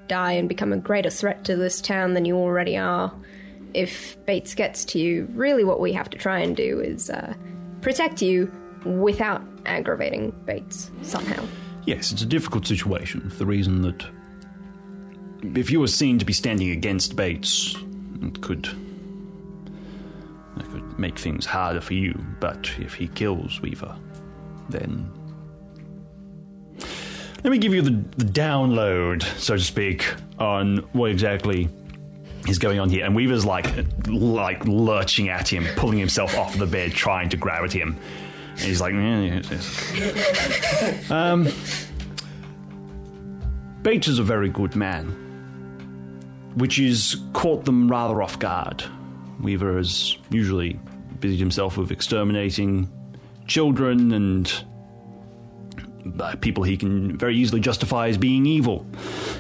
[0.09, 3.14] die and become a greater threat to this town than you already are,
[3.72, 7.35] if Bates gets to you, really what we have to try and do is uh,
[7.82, 8.51] protect you
[8.85, 11.47] without aggravating Bates somehow.
[11.86, 14.05] Yes, it's a difficult situation for the reason that
[15.56, 17.76] if you were seen to be standing against Bates,
[18.20, 18.68] it could
[20.56, 22.20] it could make things harder for you.
[22.40, 23.94] But if he kills Weaver,
[24.68, 25.12] then
[27.44, 30.05] let me give you the, the download, so to speak,
[30.39, 31.69] on what exactly
[32.48, 33.05] is going on here.
[33.05, 33.66] And Weaver's like
[34.06, 37.97] like lurching at him, pulling himself off the bed, trying to grab at him.
[38.51, 41.10] And he's like, yeah, yes, yes.
[41.10, 41.48] Um,
[43.82, 45.06] Bates is a very good man,
[46.56, 48.82] which has caught them rather off guard.
[49.40, 50.81] Weaver has usually
[51.20, 52.90] busied himself with exterminating
[53.47, 54.65] children and
[56.16, 58.86] by people he can very easily justify as being evil,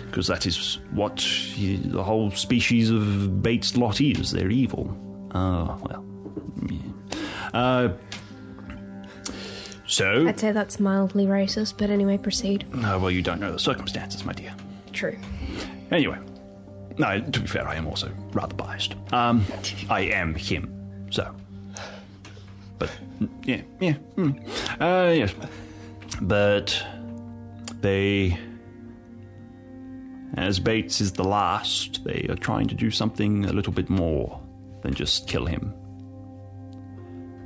[0.06, 4.30] because that is what he, the whole species of Bates lot is.
[4.30, 4.96] They're evil.
[5.34, 6.04] Oh, well.
[6.70, 7.58] yeah.
[7.58, 7.92] Uh,
[9.86, 12.66] so, I'd say that's mildly racist, but anyway, proceed.
[12.74, 14.54] uh, well, you don't know the circumstances, my dear.
[14.92, 15.16] True.
[15.90, 16.18] Anyway,
[16.98, 18.94] no, to be fair, I am also rather biased.
[19.12, 19.46] Um,
[19.88, 21.34] I am him, so.
[22.78, 22.90] But
[23.44, 24.38] yeah, yeah, mm.
[24.80, 25.34] uh, yes.
[26.20, 26.84] But
[27.80, 28.38] they,
[30.34, 34.40] as Bates is the last, they are trying to do something a little bit more
[34.82, 35.72] than just kill him.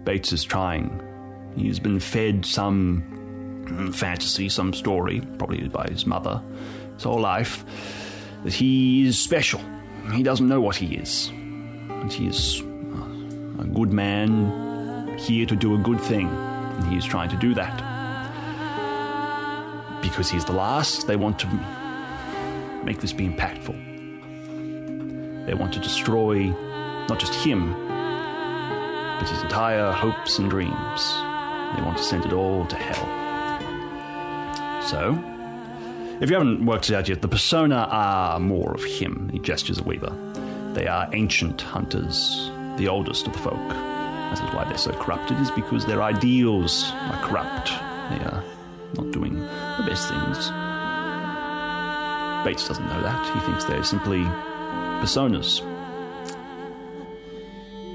[0.04, 1.00] Bates is trying.
[1.54, 6.42] He's been fed some fantasy, some story, probably by his mother,
[6.94, 7.64] his whole life,
[8.42, 9.60] that he is special.
[10.12, 11.28] He doesn't know what he is.
[11.28, 16.28] And he is a good man here to do a good thing.
[16.28, 17.91] And he is trying to do that.
[20.02, 21.46] Because he's the last, they want to
[22.84, 23.76] make this be impactful.
[25.46, 26.52] They want to destroy
[27.08, 27.72] not just him,
[29.18, 31.14] but his entire hopes and dreams.
[31.74, 33.08] They want to send it all to hell.
[34.82, 35.18] So,
[36.20, 39.30] if you haven't worked it out yet, the persona are more of him.
[39.32, 40.12] He gestures at Weaver.
[40.74, 43.68] They are ancient hunters, the oldest of the folk.
[43.68, 47.68] That is why they're so corrupted, is because their ideals are corrupt.
[48.10, 48.44] They are
[48.96, 49.36] not doing
[49.78, 50.50] the best things.
[52.44, 53.34] Bates doesn't know that.
[53.34, 54.24] He thinks they're simply
[55.00, 55.62] personas.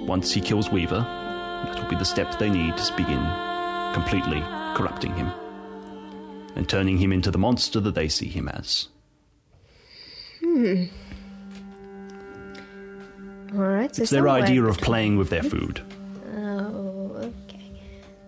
[0.06, 1.00] Once he kills Weaver,
[1.66, 3.22] that will be the step they need to begin
[3.94, 4.42] completely
[4.76, 5.32] corrupting him
[6.56, 8.88] and turning him into the monster that they see him as.
[10.40, 10.86] Hmm.
[13.54, 13.94] All right.
[13.96, 15.82] So It's their idea of playing with their food.
[16.36, 17.12] Oh,
[17.46, 17.72] okay.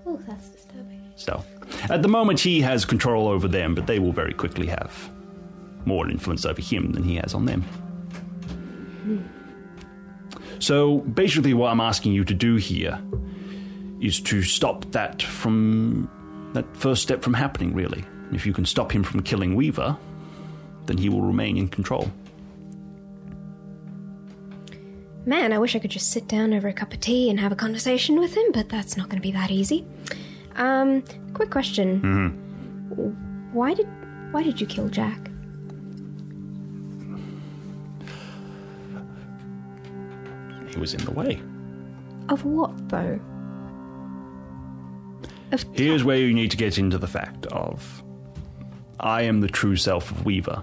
[0.05, 1.11] Oh, that's disturbing.
[1.15, 1.43] So,
[1.89, 5.09] at the moment, he has control over them, but they will very quickly have
[5.85, 7.65] more influence over him than he has on them.
[10.59, 13.01] So, basically, what I'm asking you to do here
[14.01, 16.09] is to stop that from
[16.53, 18.03] that first step from happening, really.
[18.31, 19.97] If you can stop him from killing Weaver,
[20.85, 22.11] then he will remain in control.
[25.25, 27.51] Man, I wish I could just sit down over a cup of tea and have
[27.51, 29.85] a conversation with him, but that's not going to be that easy.
[30.59, 31.03] Um,
[31.33, 32.01] quick question.
[32.01, 33.53] Mm-hmm.
[33.53, 33.87] Why did
[34.31, 35.31] why did you kill Jack?
[40.69, 41.41] He was in the way.
[42.27, 43.19] Of what though?
[45.51, 48.03] Of Here's where you need to get into the fact of
[48.99, 50.61] I am the true self of Weaver,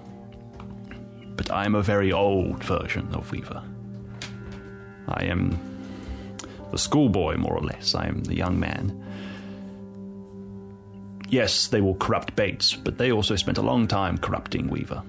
[1.36, 3.62] but I am a very old version of Weaver.
[5.08, 5.58] I am
[6.70, 7.94] the schoolboy, more or less.
[7.94, 9.02] I am the young man.
[11.28, 15.02] Yes, they will corrupt Bates, but they also spent a long time corrupting Weaver.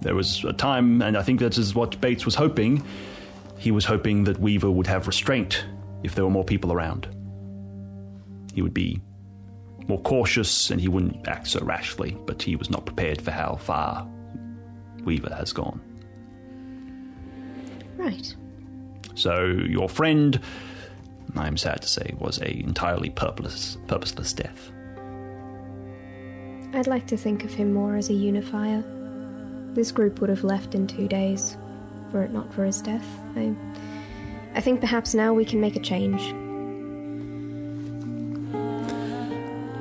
[0.00, 2.84] There was a time, and I think that is what Bates was hoping.
[3.58, 5.64] He was hoping that Weaver would have restraint
[6.02, 7.06] if there were more people around.
[8.52, 9.00] He would be
[9.86, 13.54] more cautious and he wouldn't act so rashly, but he was not prepared for how
[13.56, 14.08] far
[15.04, 15.80] Weaver has gone.
[17.96, 18.34] Right.
[19.14, 20.40] So your friend,
[21.34, 24.70] I'm sad to say, was a entirely purposeless, purposeless death.
[26.74, 28.84] I'd like to think of him more as a unifier.
[29.74, 31.56] This group would have left in two days,
[32.12, 33.06] were it not for his death.
[33.36, 33.54] I,
[34.54, 36.20] I think perhaps now we can make a change.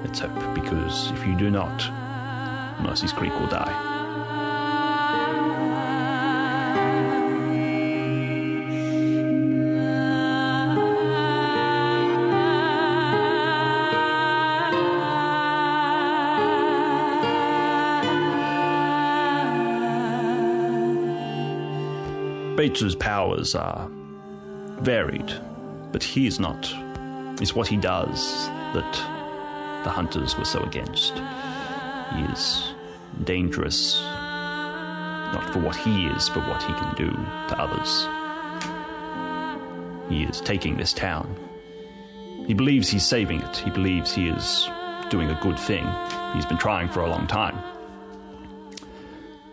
[0.06, 1.90] Let's hope, because if you do not,
[2.82, 3.91] Mercy's Creek will die.
[22.62, 23.90] Bates's powers are
[24.82, 25.34] varied,
[25.92, 26.72] but he is not.
[27.42, 28.94] It's what he does that
[29.84, 31.14] the hunters were so against.
[32.14, 32.76] He is
[33.24, 37.10] dangerous, not for what he is, but what he can do
[37.50, 38.08] to others.
[40.08, 41.36] He is taking this town.
[42.46, 43.58] He believes he's saving it.
[43.58, 44.70] He believes he is
[45.10, 45.88] doing a good thing.
[46.36, 47.58] He's been trying for a long time.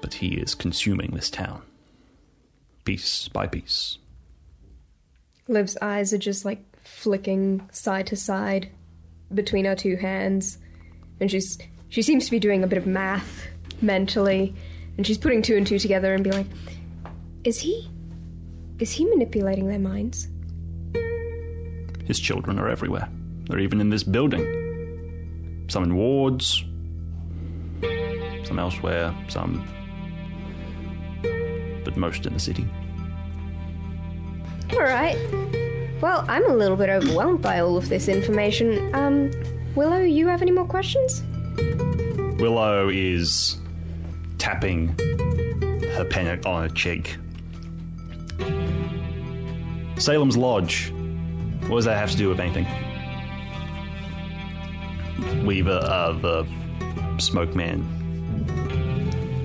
[0.02, 1.62] But he is consuming this town,
[2.88, 3.98] piece by piece.
[5.46, 8.70] Liv's eyes are just like flicking side to side
[9.34, 10.56] between her two hands,
[11.20, 11.58] and she's
[11.90, 13.46] she seems to be doing a bit of math
[13.82, 14.54] mentally,
[14.96, 16.46] and she's putting two and two together and be like,
[17.44, 17.90] "Is he?
[18.78, 20.26] Is he manipulating their minds?"
[22.06, 23.10] His children are everywhere.
[23.50, 24.46] They're even in this building.
[25.68, 26.64] some in wards,
[28.44, 29.62] some elsewhere, some.
[31.84, 32.66] but most in the city.
[34.72, 35.16] All right.
[36.00, 38.94] Well, I'm a little bit overwhelmed by all of this information.
[38.94, 39.30] Um,
[39.74, 41.22] Willow, you have any more questions?
[42.40, 43.56] Willow is
[44.38, 44.88] tapping
[45.94, 47.16] her pen on her cheek.
[49.96, 50.92] Salem's Lodge.
[51.62, 52.66] What does that have to do with anything?
[55.44, 56.46] Weaver, uh, the
[57.18, 57.84] smoke man,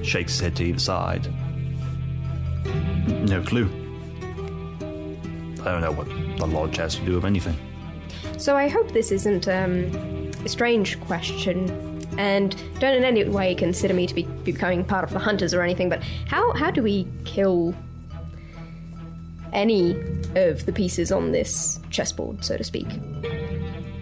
[0.03, 1.27] shakes his head to either side.
[3.27, 3.82] No clue.
[5.65, 6.07] I don't know what
[6.37, 7.55] the lodge has to do with anything.
[8.37, 9.85] So I hope this isn't um,
[10.43, 11.69] a strange question,
[12.17, 15.61] and don't in any way consider me to be becoming part of the hunters or
[15.61, 15.89] anything.
[15.89, 17.73] But how how do we kill
[19.53, 19.95] any
[20.35, 22.87] of the pieces on this chessboard, so to speak?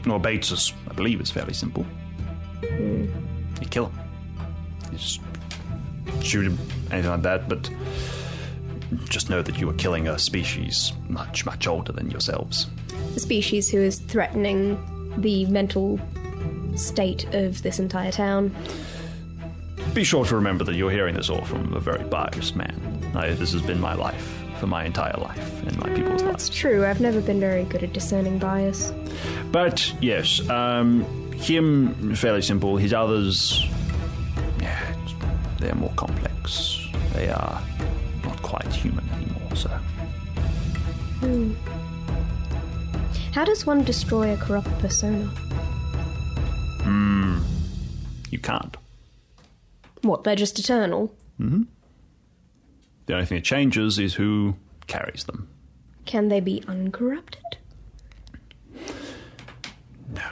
[0.06, 1.86] Well, Bates's, I believe, is fairly simple.
[2.64, 4.00] You kill him.
[4.92, 5.22] You just
[6.24, 6.58] shoot him,
[6.90, 7.70] anything like that, but
[9.10, 12.68] just know that you are killing a species much, much older than yourselves.
[13.16, 14.78] A species who is threatening
[15.18, 16.00] the mental
[16.76, 18.56] state of this entire town.
[19.94, 23.12] Be sure to remember that you're hearing this all from a very biased man.
[23.16, 26.48] I, this has been my life for my entire life and my people's lives.
[26.48, 26.86] It's true.
[26.86, 28.94] I've never been very good at discerning bias.
[29.52, 31.04] But yes, um,
[31.34, 32.78] him fairly simple.
[32.78, 33.66] His others,
[34.62, 34.96] yeah,
[35.60, 36.80] they're more complex.
[37.14, 37.62] They are
[38.52, 39.56] quite human anymore.
[39.56, 39.70] So
[43.34, 45.26] How does one destroy a corrupt persona?
[46.84, 47.40] Hmm.
[48.30, 48.76] you can't.
[50.02, 50.26] What?
[50.26, 51.16] They're just eternal.
[51.38, 51.64] Hmm.
[53.06, 54.56] The only thing that changes is who
[54.88, 55.48] carries them.
[56.06, 57.58] Can they be uncorrupted?
[60.14, 60.30] No.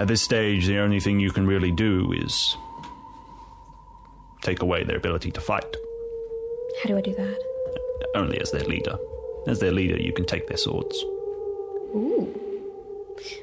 [0.00, 2.56] At this stage, the only thing you can really do is
[4.42, 5.76] take away their ability to fight.
[6.82, 7.38] How do I do that?
[8.14, 8.98] Only as their leader.
[9.46, 10.96] As their leader, you can take their swords.
[11.94, 12.34] Ooh.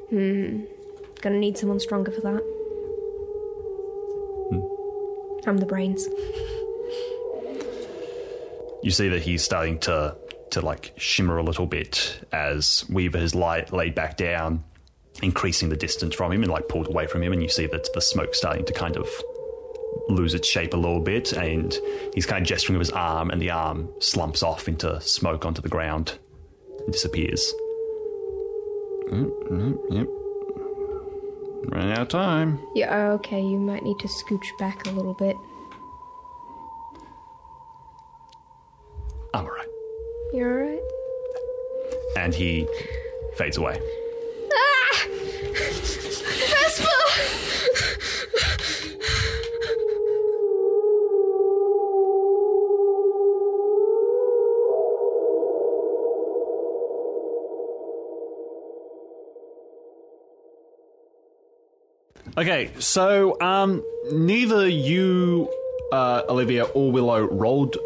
[0.09, 0.61] Hmm.
[1.21, 2.43] Gonna need someone stronger for that.
[5.47, 6.07] I'm the brains.
[8.83, 10.15] You see that he's starting to
[10.51, 14.63] to like shimmer a little bit as Weaver has li- laid back down,
[15.21, 17.87] increasing the distance from him and like pulled away from him, and you see that
[17.93, 19.07] the smoke starting to kind of
[20.07, 21.77] lose its shape a little bit, and
[22.13, 25.61] he's kind of gesturing with his arm, and the arm slumps off into smoke onto
[25.61, 26.17] the ground
[26.79, 27.53] and disappears.
[29.09, 30.07] Mm, mm, yep.
[31.69, 32.59] Running out of time.
[32.75, 35.35] Yeah, okay, you might need to scooch back a little bit.
[39.33, 39.67] I'm alright.
[40.33, 40.83] You're alright?
[42.17, 42.67] And he
[43.35, 43.79] fades away.
[44.53, 45.05] Ah!
[46.49, 46.87] Vespa!
[62.37, 65.49] Okay, so um, neither you,
[65.91, 67.77] uh, Olivia, or Willow rolled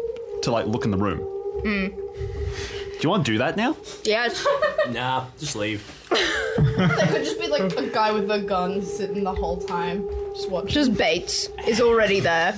[0.42, 1.18] to like look in the room.
[1.62, 3.76] Do you want to do that now?
[4.04, 4.28] Yeah,
[4.90, 5.82] Nah, just leave.
[6.10, 10.50] there could just be like a guy with a gun sitting the whole time, just
[10.50, 10.68] watching.
[10.70, 12.54] Just Bates is already there.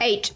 [0.00, 0.32] Eight.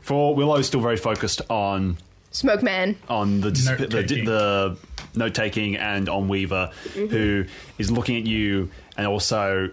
[0.00, 1.96] For Willow, is still very focused on
[2.32, 2.96] Smoke Man.
[3.08, 4.24] on the dis- the, Note-taking.
[4.26, 4.76] the
[5.14, 7.46] note taking and on Weaver, who
[7.78, 9.70] is looking at you and also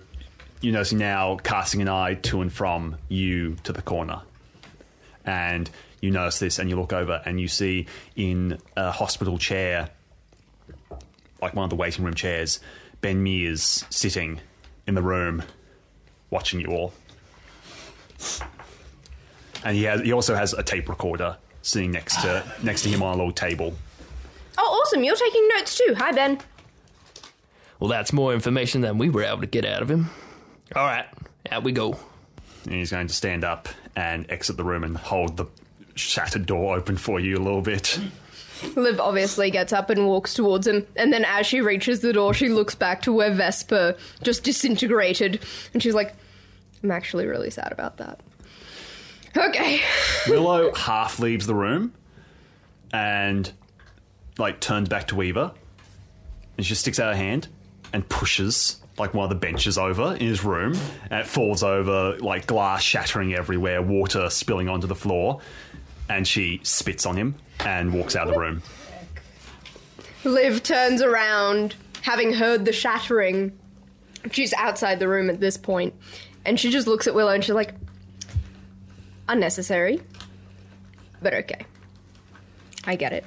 [0.62, 4.22] you noticing now casting an eye to and from you to the corner.
[5.26, 5.70] And
[6.02, 9.90] you notice this and you look over and you see in a hospital chair,
[11.42, 12.60] like one of the waiting room chairs,
[13.02, 14.40] Ben Mears sitting
[14.88, 15.44] in the room
[16.30, 16.94] watching you all.
[19.66, 23.02] And he has he also has a tape recorder sitting next to next to him
[23.04, 23.74] on a little table.
[24.58, 25.04] Oh, awesome.
[25.04, 25.96] You're taking notes too.
[25.98, 26.40] Hi, Ben.
[27.84, 30.10] Well, that's more information than we were able to get out of him.
[30.74, 31.06] All right,
[31.52, 32.00] out we go.
[32.64, 35.48] And he's going to stand up and exit the room and hold the
[35.94, 38.00] shattered door open for you a little bit.
[38.78, 42.34] Liv obviously gets up and walks towards him, and then as she reaches the door,
[42.34, 45.42] she looks back to where Vesper just disintegrated,
[45.74, 46.16] and she's like,
[46.84, 48.22] I'm actually really sad about that.
[49.36, 49.82] Okay.
[50.30, 51.94] Willow half leaves the room
[52.94, 53.52] and
[54.38, 55.52] like turns back to Weaver
[56.58, 57.48] and she just sticks out her hand
[57.94, 60.78] and pushes like one of the benches over in his room
[61.10, 65.40] and it falls over like glass shattering everywhere water spilling onto the floor
[66.10, 68.62] and she spits on him and walks out of the room
[70.26, 73.52] Liv turns around, having heard the shattering,
[74.32, 75.94] She's outside the room at this point,
[76.46, 77.74] and she just looks at Willow and she's like,
[79.28, 80.02] unnecessary,
[81.22, 81.66] but okay.
[82.86, 83.26] I get it.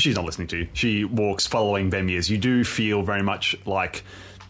[0.00, 0.68] She's not listening to you.
[0.72, 2.30] She walks following Ben Mears.
[2.30, 4.02] You do feel very much like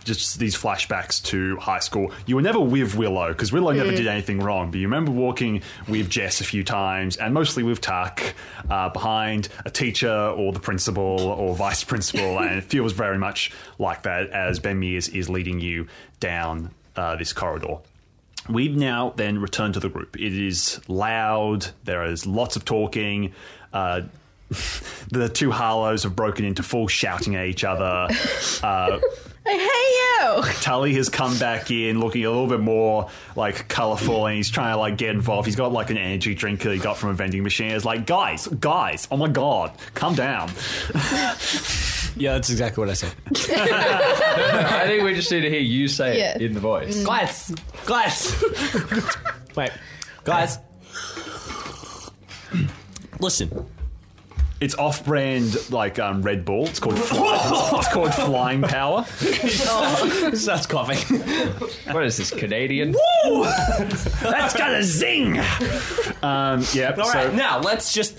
[0.04, 2.12] just these flashbacks to high school.
[2.26, 5.62] You were never with Willow because Willow never did anything wrong, but you remember walking
[5.88, 8.22] with Jess a few times and mostly with Tuck
[8.70, 13.52] uh, behind a teacher or the principal or vice principal, and it feels very much
[13.78, 15.86] like that as Ben Mears is leading you
[16.18, 17.78] down uh, this corridor.
[18.48, 20.18] We've now then returned to the group.
[20.18, 21.66] It is loud.
[21.84, 23.34] There is lots of talking.
[23.72, 24.02] Uh,
[25.10, 28.08] the two Harlows have broken into full shouting at each other.
[28.62, 29.00] Uh,
[29.46, 30.52] I hate you.
[30.60, 34.74] Tully has come back in looking a little bit more like colourful and he's trying
[34.74, 35.46] to like get involved.
[35.46, 37.70] He's got like an energy drink that he got from a vending machine.
[37.70, 40.50] It's like, guys, guys, oh my god, calm down.
[42.16, 43.12] Yeah, that's exactly what I said.
[43.28, 46.34] I think we just need to hear you say Yeah.
[46.34, 47.04] it in the voice.
[47.04, 47.54] Glass!
[47.86, 48.44] Glass!
[49.56, 49.70] Wait,
[50.24, 50.58] guys.
[53.20, 53.64] Listen,
[54.60, 56.66] It's off-brand like um, Red Bull.
[56.66, 59.04] It's called Fly- it's called Flying Power.
[60.34, 60.98] starts coughing.
[61.90, 62.94] What is this, Canadian?
[64.22, 65.38] That's gonna zing.
[66.22, 66.94] Um, yeah.
[66.98, 68.18] All so right, now let's just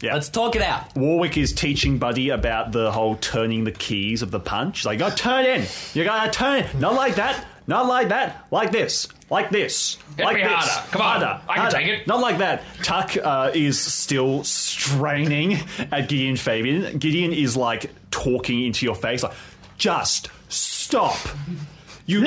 [0.00, 0.14] yeah.
[0.14, 0.94] let's talk it out.
[0.94, 4.84] Warwick is teaching Buddy about the whole turning the keys of the punch.
[4.84, 5.66] Like, "You gotta turn in.
[5.94, 6.64] You gotta turn.
[6.64, 6.80] in.
[6.80, 7.44] Not like that.
[7.66, 8.46] Not like that.
[8.52, 9.08] Like this.
[9.32, 9.96] Like this.
[10.18, 10.52] Hit like me this.
[10.52, 10.88] harder.
[10.90, 11.20] Come on.
[11.22, 11.40] Harder.
[11.48, 11.76] I can harder.
[11.78, 12.06] take it.
[12.06, 15.54] Not like that." Tuck uh, is still straining
[15.90, 16.98] at Gideon Fabian.
[16.98, 19.32] Gideon is like talking into your face, like,
[19.78, 21.16] "Just stop."
[22.04, 22.20] You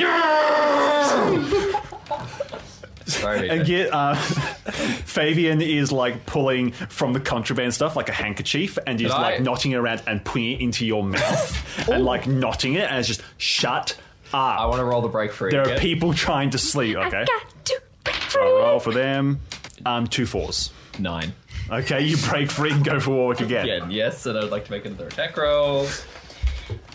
[3.06, 3.50] Sorry.
[3.50, 9.00] and get uh, Fabian is like pulling from the contraband stuff like a handkerchief and
[9.00, 12.74] is Did like knotting it around and putting it into your mouth and like knotting
[12.74, 13.96] it and it's just shut
[14.34, 14.60] up.
[14.60, 15.50] I want to roll the break free.
[15.50, 16.96] there are people trying to sleep.
[16.96, 19.40] Okay, Got to break I'll roll for them.
[19.84, 20.70] Um, two fours.
[20.98, 21.32] Nine.
[21.70, 23.64] Okay, you break free and go for Warwick again.
[23.68, 25.86] Again, yes, and I'd like to make another attack roll.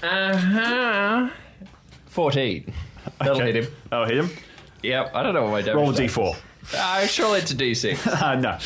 [0.04, 1.30] Uh huh.
[2.08, 2.74] 14.
[3.20, 3.52] That'll Okay.
[3.54, 3.74] hit him.
[3.92, 4.30] Oh, hit him.
[4.84, 6.00] Yep, I don't know what my damage Roll a is.
[6.00, 6.36] d4.
[6.74, 8.08] Uh, surely it's a d6.
[8.22, 8.58] Uh, no.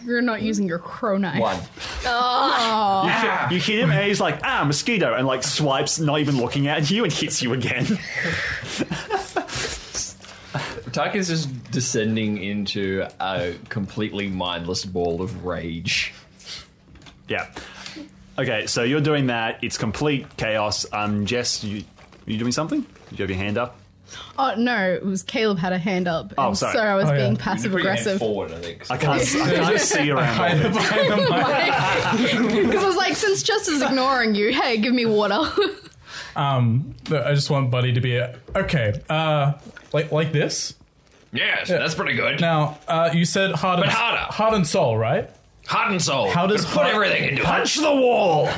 [0.04, 1.40] You're not using your crow knife.
[1.40, 1.56] One.
[3.06, 6.36] You, hit, you hit him and he's like, ah, mosquito, and like swipes, not even
[6.36, 7.84] looking at you, and hits you again.
[10.92, 16.14] Tuck is just descending into a completely mindless ball of rage.
[17.28, 17.50] Yeah.
[18.38, 19.58] Okay, so you're doing that.
[19.62, 20.86] It's complete chaos.
[20.92, 21.84] Um, Jess, you
[22.26, 22.86] you doing something?
[23.10, 23.78] Did you have your hand up?
[24.38, 26.34] Oh no, it was Caleb had a hand up.
[26.36, 26.74] Oh, and sorry.
[26.74, 27.18] So I was Oh, yeah.
[27.18, 28.18] being You passive Put aggressive.
[28.18, 28.90] forward, I think.
[28.90, 29.12] I can't.
[29.20, 30.38] I can't see around.
[30.38, 30.76] all this.
[30.76, 32.66] Behind the mic.
[32.66, 35.40] Because I was like, since Jess is ignoring you, hey, give me water.
[36.34, 39.00] Um, I just want Buddy to be a, okay.
[39.08, 39.54] Uh,
[39.94, 40.74] like like this.
[41.32, 42.40] Yes, that's pretty good.
[42.42, 44.32] Now, uh, you said heart But and harder.
[44.32, 45.30] heart and soul, right?
[45.66, 46.30] Heart and soul.
[46.30, 47.44] How does put everything into it?
[47.44, 48.48] Punch the wall.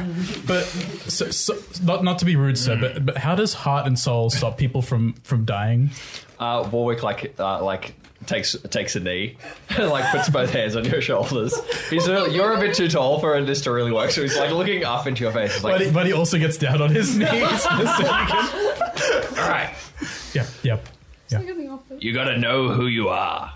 [0.47, 0.65] But
[1.09, 4.29] so, so, not not to be rude, sir, but but how does heart and soul
[4.31, 5.91] stop people from from dying?
[6.39, 7.95] Uh, Warwick like uh, like
[8.27, 9.37] takes takes a knee,
[9.71, 11.55] and like puts both hands on your shoulders.
[11.89, 14.51] He's a, you're a bit too tall for this to really work, so he's like
[14.51, 15.55] looking up into your face.
[15.61, 17.31] But like, Buddy, Buddy also gets down on his knees.
[17.63, 19.75] so you can, All right.
[20.35, 20.89] yep, yep,
[21.31, 21.41] yeah.
[21.99, 23.53] You gotta know who you are.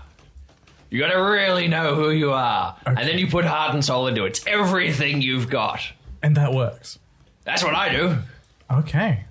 [0.93, 2.77] You gotta really know who you are.
[2.85, 4.27] And then you put heart and soul into it.
[4.27, 5.81] It's everything you've got.
[6.21, 6.99] And that works.
[7.45, 8.17] That's what I do.
[8.71, 9.23] Okay,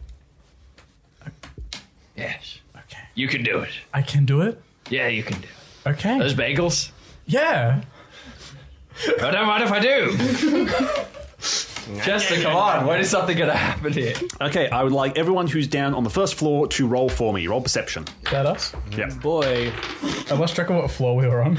[2.17, 2.59] Yes.
[2.77, 3.71] okay, You can do it.
[3.95, 4.61] I can do it.
[4.91, 5.47] Yeah, you can do
[5.87, 5.89] it.
[5.91, 6.91] Okay, Those bagels?
[7.27, 7.83] yeah.
[9.23, 11.07] I don't mind if I do.
[12.05, 14.15] Chester, come on, when is something going to happen here?
[14.41, 17.47] Okay, I would like everyone who's down on the first floor to roll for me.
[17.49, 18.05] Roll perception.
[18.25, 18.73] Is that us?
[18.93, 19.73] Yeah, mm, Boy,
[20.31, 21.59] I lost track of what floor we were on.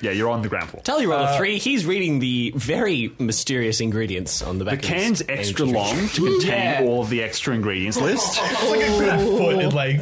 [0.00, 0.82] yeah, you're on the ground floor.
[0.82, 1.58] Tully roll a uh, three.
[1.58, 4.80] He's reading the very mysterious ingredients on the back.
[4.82, 5.76] The of his can's energy extra drink.
[5.76, 8.38] long to contain all of the extra ingredients list.
[8.40, 10.00] Foot in like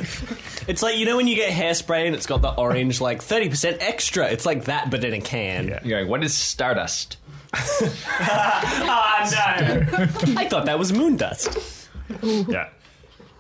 [0.67, 3.51] It's like you know when you get hairspray and it's got the orange like thirty
[3.51, 4.29] percent extra.
[4.31, 5.69] It's like that, but in a can.
[5.69, 5.81] Yeah.
[5.85, 7.19] You're going, what is Stardust?
[7.57, 10.35] Ah no!
[10.41, 11.89] I thought that was moon dust.
[12.23, 12.69] Yeah.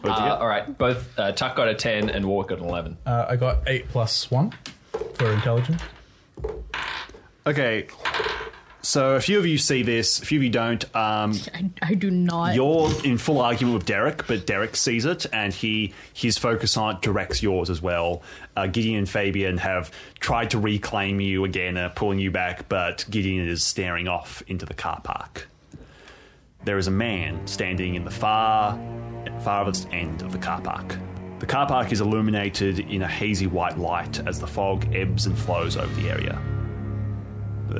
[0.03, 2.99] Uh, all right, both uh, Tuck got a 10 and Warwick got an 11.
[3.07, 4.53] uh, I got eight plus one
[5.15, 5.81] for intelligence.
[7.47, 7.87] Okay.
[8.85, 10.85] So a few of you see this, a few of you don't.
[10.95, 12.55] Um, I, I do not.
[12.55, 16.97] you're in full argument with Derek, but Derek sees it, and he his focus on
[16.97, 18.23] it directs yours as well.
[18.55, 19.91] Uh, Gideon and Fabian have
[20.21, 24.67] tried to reclaim you again, uh, pulling you back, but Gideon is staring off into
[24.67, 25.49] the car park.
[26.65, 28.79] there is a man standing in the far,
[29.43, 30.97] farthest end of the car park.
[31.39, 35.37] The car park is illuminated in a hazy white light as the fog ebbs and
[35.37, 36.39] flows over the area.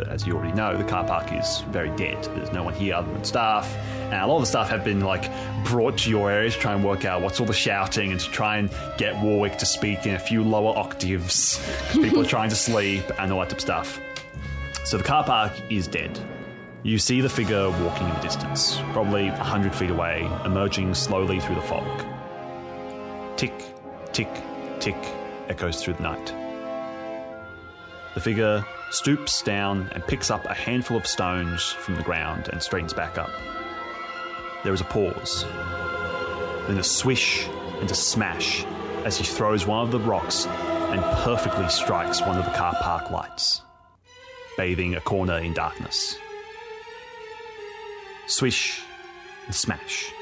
[0.03, 2.23] As you already know, the car park is very dead.
[2.37, 5.01] There's no one here other than staff, and a lot of the staff have been
[5.01, 5.31] like
[5.65, 8.31] brought to your area to try and work out what's all the shouting and to
[8.31, 12.51] try and get Warwick to speak in a few lower octaves because people are trying
[12.51, 14.01] to sleep and all that type of stuff.
[14.85, 16.19] So the car park is dead.
[16.83, 21.41] You see the figure walking in the distance, probably a hundred feet away, emerging slowly
[21.41, 22.05] through the fog.
[23.37, 23.55] Tick,
[24.13, 24.29] tick,
[24.81, 24.97] tick
[25.49, 26.44] echoes through the night.
[28.15, 32.63] The figure stoops down and picks up a handful of stones from the ground and
[32.63, 33.31] straightens back up.
[34.63, 35.45] There is a pause,
[36.69, 37.49] then a swish
[37.81, 38.65] and a smash
[39.05, 43.11] as he throws one of the rocks and perfectly strikes one of the car park
[43.11, 43.63] lights,
[44.57, 46.17] bathing a corner in darkness.
[48.29, 48.81] Swish
[49.47, 50.13] and smash.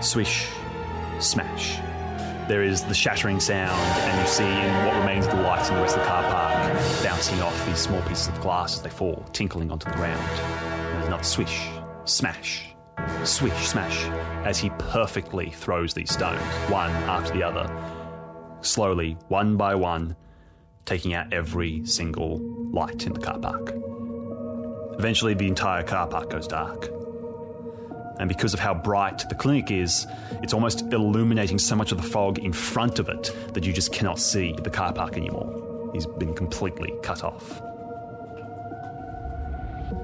[0.00, 0.48] Swish,
[1.18, 1.80] smash.
[2.48, 5.74] There is the shattering sound, and you see in what remains of the lights in
[5.74, 8.90] the rest of the car park bouncing off these small pieces of glass as they
[8.90, 10.20] fall, tinkling onto the ground.
[10.40, 11.68] And there's another swish,
[12.04, 12.72] smash,
[13.24, 14.04] swish, smash,
[14.46, 16.40] as he perfectly throws these stones,
[16.70, 17.68] one after the other,
[18.60, 20.14] slowly, one by one,
[20.84, 22.38] taking out every single
[22.70, 23.72] light in the car park.
[24.98, 26.95] Eventually, the entire car park goes dark.
[28.18, 30.06] And because of how bright the clinic is,
[30.42, 33.92] it's almost illuminating so much of the fog in front of it that you just
[33.92, 35.90] cannot see the car park anymore.
[35.92, 37.60] He's been completely cut off.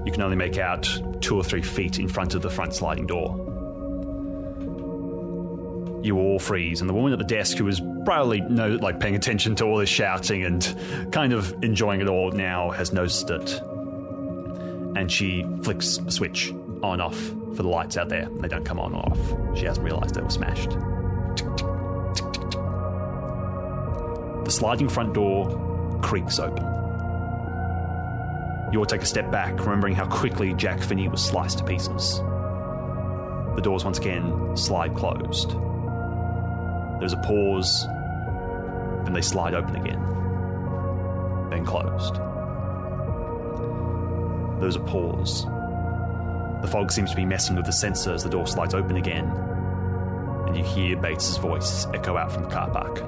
[0.04, 0.88] You can only make out
[1.20, 3.48] two or three feet in front of the front sliding door.
[6.02, 9.14] You all freeze, and the woman at the desk, who was probably no like paying
[9.14, 13.62] attention to all this shouting and kind of enjoying it all now, has noticed it
[14.96, 16.52] and she flicks a switch
[16.82, 17.18] on off
[17.56, 18.28] for the lights out there.
[18.38, 19.58] They don't come on or off.
[19.58, 20.70] She hasn't realised they were smashed.
[24.44, 26.64] The sliding front door creaks open.
[28.72, 32.18] You all take a step back, remembering how quickly Jack Finney was sliced to pieces.
[33.54, 35.50] The doors once again slide closed.
[36.98, 37.86] There's a pause,
[39.04, 40.00] then they slide open again,
[41.50, 42.14] then closed.
[44.60, 45.46] There's a pause.
[46.62, 49.24] The fog seems to be messing with the sensor as the door slides open again,
[50.46, 53.02] and you hear Bates's voice echo out from the car park.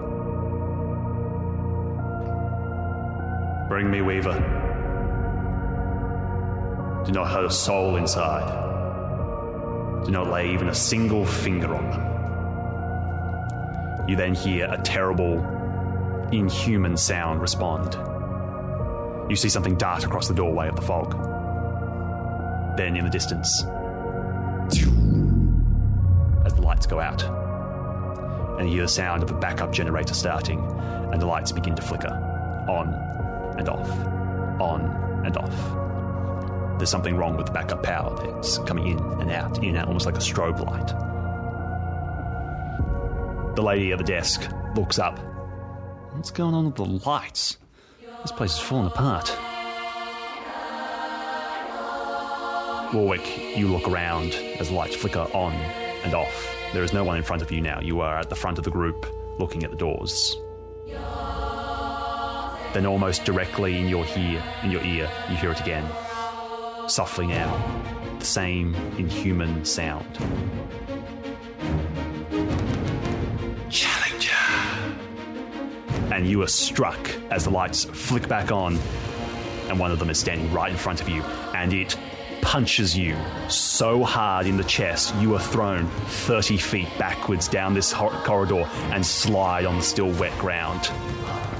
[3.69, 4.35] Bring me Weaver.
[7.07, 8.63] Do not hurt a soul inside.
[10.05, 12.03] Do not lay even a single finger on them.
[14.09, 15.39] You then hear a terrible,
[16.33, 17.97] inhuman sound respond.
[19.31, 21.34] You see something dart across the doorway of the fog.
[22.77, 23.63] Then in the distance,
[26.45, 27.23] as the lights go out,
[28.59, 30.59] and you hear the sound of a backup generator starting,
[31.13, 32.13] and the lights begin to flicker
[32.69, 32.89] on
[33.59, 33.89] and off,
[34.61, 36.79] on and off.
[36.79, 39.87] There's something wrong with the backup power that's coming in and out, in and out,
[39.87, 40.89] almost like a strobe light.
[43.55, 45.21] The lady at the desk looks up.
[46.13, 47.59] What's going on with the lights?
[48.23, 49.37] This place is falling apart.
[52.95, 55.53] Warwick, you look around as lights flicker on
[56.05, 56.57] and off.
[56.73, 57.81] There is no one in front of you now.
[57.81, 59.07] You are at the front of the group,
[59.37, 60.39] looking at the doors.
[62.73, 65.89] Then, almost directly in your ear, in your ear, you hear it again,
[66.89, 67.53] softly now,
[68.19, 70.07] the same inhuman sound.
[73.71, 74.31] Challenger.
[76.13, 78.79] And you are struck as the lights flick back on,
[79.69, 81.23] and one of them is standing right in front of you,
[81.55, 81.97] and it
[82.45, 83.17] punches you
[83.49, 88.69] so hard in the chest you are thrown 30 feet backwards down this hor- corridor
[88.93, 90.91] and slide on the still wet ground.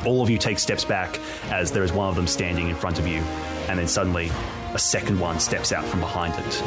[0.05, 1.19] All of you take steps back
[1.51, 3.21] as there is one of them standing in front of you,
[3.69, 4.31] and then suddenly
[4.75, 6.63] a second one steps out from behind it.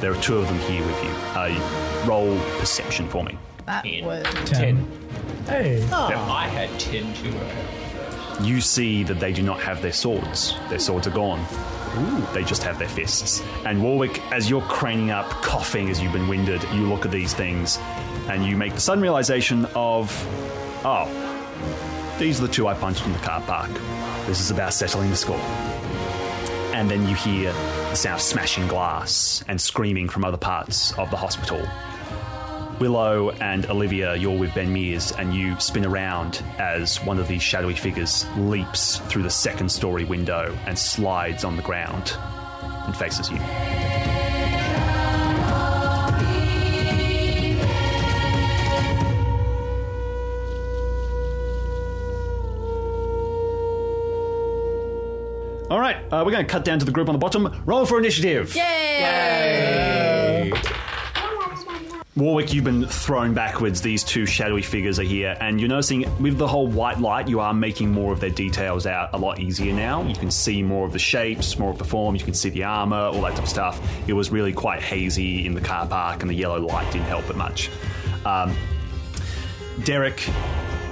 [0.00, 1.10] There are two of them here with you.
[1.36, 3.36] Uh, roll perception for me.
[3.66, 4.86] That was Ten.
[5.46, 5.86] Hey.
[5.92, 8.44] I had 10 too.
[8.44, 10.54] You see that they do not have their swords.
[10.70, 11.44] Their swords are gone.
[12.32, 13.42] They just have their fists.
[13.64, 17.34] And Warwick, as you're craning up, coughing as you've been winded, you look at these
[17.34, 17.78] things
[18.28, 20.12] and you make the sudden realization of,
[20.84, 21.06] oh,
[22.18, 23.70] these are the two I punched in the car park.
[24.26, 25.40] This is about settling the score.
[26.74, 31.10] And then you hear the sound of smashing glass and screaming from other parts of
[31.10, 31.66] the hospital.
[32.80, 37.42] Willow and Olivia, you're with Ben Mears, and you spin around as one of these
[37.42, 42.14] shadowy figures leaps through the second story window and slides on the ground.
[42.88, 43.38] and faces you.
[55.70, 57.62] All right, uh, we're going to cut down to the group on the bottom.
[57.66, 58.56] Roll for initiative.
[58.56, 59.97] Yay!
[62.18, 63.80] Warwick, you've been thrown backwards.
[63.80, 67.38] These two shadowy figures are here, and you're noticing with the whole white light, you
[67.38, 70.02] are making more of their details out a lot easier now.
[70.02, 72.64] You can see more of the shapes, more of the forms, you can see the
[72.64, 73.80] armor, all that type of stuff.
[74.08, 77.30] It was really quite hazy in the car park, and the yellow light didn't help
[77.30, 77.70] it much.
[78.26, 78.52] Um,
[79.84, 80.28] Derek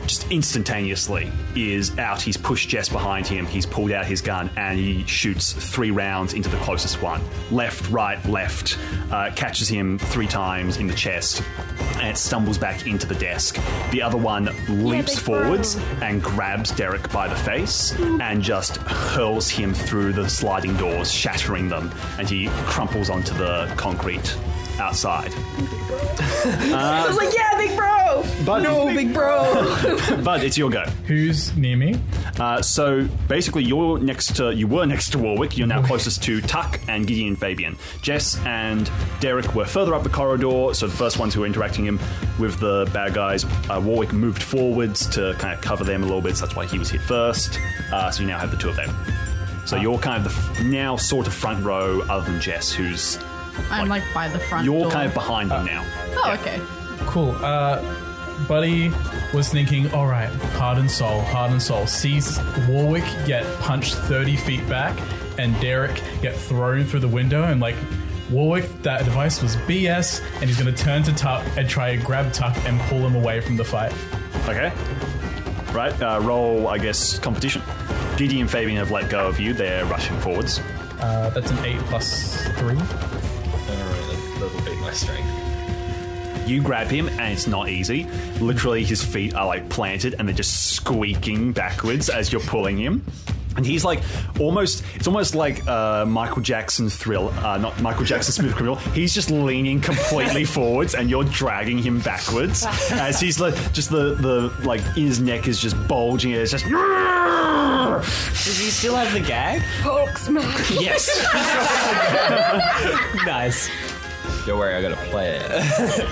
[0.07, 2.23] just instantaneously is out.
[2.23, 3.47] He's pushed Jess behind him.
[3.47, 7.20] He's pulled out his gun and he shoots three rounds into the closest one.
[7.51, 8.78] Left, right, left.
[9.11, 11.43] Uh, catches him three times in the chest
[11.97, 13.59] and stumbles back into the desk.
[13.91, 15.43] The other one leaps bro.
[15.43, 21.11] forwards and grabs Derek by the face and just hurls him through the sliding doors,
[21.11, 21.93] shattering them.
[22.19, 24.37] And he crumples onto the concrete
[24.78, 25.33] outside.
[26.45, 27.86] I was like, yeah, big bro.
[28.44, 29.53] But No, big bro.
[30.24, 30.82] but it's your go.
[31.07, 31.97] Who's near me?
[32.39, 35.57] Uh, so basically, you're next to you were next to Warwick.
[35.59, 37.77] You're now closest to Tuck and Gideon Fabian.
[38.03, 38.90] Jess and
[39.20, 40.74] Derek were further up the corridor.
[40.74, 41.98] So the first ones who were interacting him
[42.39, 46.20] with the bad guys, uh, Warwick moved forwards to kind of cover them a little
[46.23, 46.36] bit.
[46.36, 47.59] So that's why he was hit first.
[47.93, 48.94] Uh, so you now have the two of them.
[49.66, 53.19] So you're kind of the f- now sort of front row, other than Jess, who's
[53.70, 54.90] I'm like by the front you're door.
[54.93, 55.82] kind of behind them now.
[56.19, 56.61] Oh, okay.
[57.07, 57.32] Cool.
[57.43, 57.81] Uh,
[58.49, 58.91] Buddy
[59.33, 61.87] was thinking, all right, heart and soul, heart and soul.
[61.87, 62.39] Sees
[62.69, 64.99] Warwick get punched 30 feet back
[65.39, 67.77] and Derek get thrown through the window and like,
[68.31, 72.05] Warwick, that advice was BS, and he's going to turn to Tuck and try and
[72.05, 73.93] grab Tuck and pull him away from the fight.
[74.49, 74.73] Okay.
[75.73, 77.63] Right, uh, roll, I guess, competition.
[78.17, 79.53] Gideon and Fabian have let go of you.
[79.53, 80.59] They're rushing forwards.
[80.99, 82.75] Uh, that's an 8 plus 3.
[84.39, 85.45] That'll be my strength.
[86.47, 88.05] You grab him, and it's not easy.
[88.40, 93.05] Literally, his feet are like planted, and they're just squeaking backwards as you're pulling him.
[93.56, 94.01] And he's like
[94.39, 98.77] almost, it's almost like uh, Michael Jackson thrill, uh, not Michael Jackson smooth criminal.
[98.77, 104.14] He's just leaning completely forwards, and you're dragging him backwards as he's like, just the,
[104.14, 106.32] the, like, his neck is just bulging.
[106.32, 109.62] It's just, Does he still have the gag?
[109.81, 110.70] Hulk smash.
[110.73, 111.09] Yes.
[113.27, 113.70] nice.
[114.44, 116.06] Don't worry, I got to play it.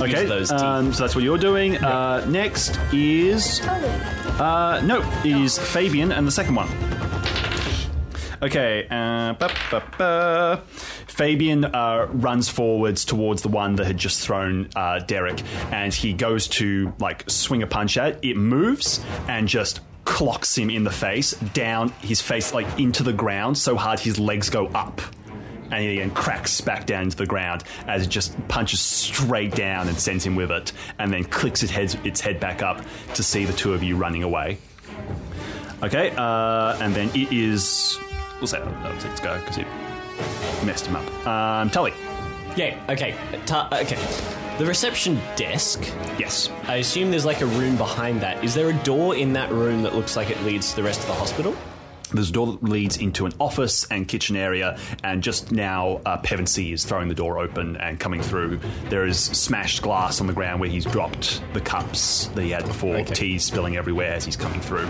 [0.00, 0.60] Okay, those teeth.
[0.60, 1.76] um, so that's what you're doing.
[1.76, 3.60] Uh, next is
[4.40, 6.68] uh, no, it is Fabian and the second one.
[8.42, 10.62] Okay, uh, ba, ba, ba.
[11.06, 16.14] Fabian uh, runs forwards towards the one that had just thrown uh, Derek, and he
[16.14, 18.18] goes to like swing a punch at it.
[18.22, 23.12] It moves and just clocks him in the face, down his face like into the
[23.12, 25.00] ground so hard his legs go up
[25.70, 29.88] and he again cracks back down to the ground as it just punches straight down
[29.88, 32.82] and sends him with it, and then clicks its head, its head back up
[33.14, 34.58] to see the two of you running away.
[35.82, 37.98] Okay, uh, and then it is.
[38.38, 39.66] We'll say that was its go because it
[40.64, 41.26] messed him up.
[41.26, 41.92] Um, Tully.
[42.56, 42.78] Yeah.
[42.88, 43.14] Okay.
[43.46, 43.96] Ta- okay.
[44.58, 45.80] The reception desk.
[46.18, 46.50] Yes.
[46.66, 48.44] I assume there's like a room behind that.
[48.44, 51.00] Is there a door in that room that looks like it leads to the rest
[51.00, 51.56] of the hospital?
[52.12, 56.18] There's a door that leads into an office and kitchen area, and just now uh,
[56.18, 58.58] Pevensey is throwing the door open and coming through.
[58.88, 62.64] There is smashed glass on the ground where he's dropped the cups that he had
[62.66, 63.14] before, Okay.
[63.14, 64.88] tea spilling everywhere as he's coming through.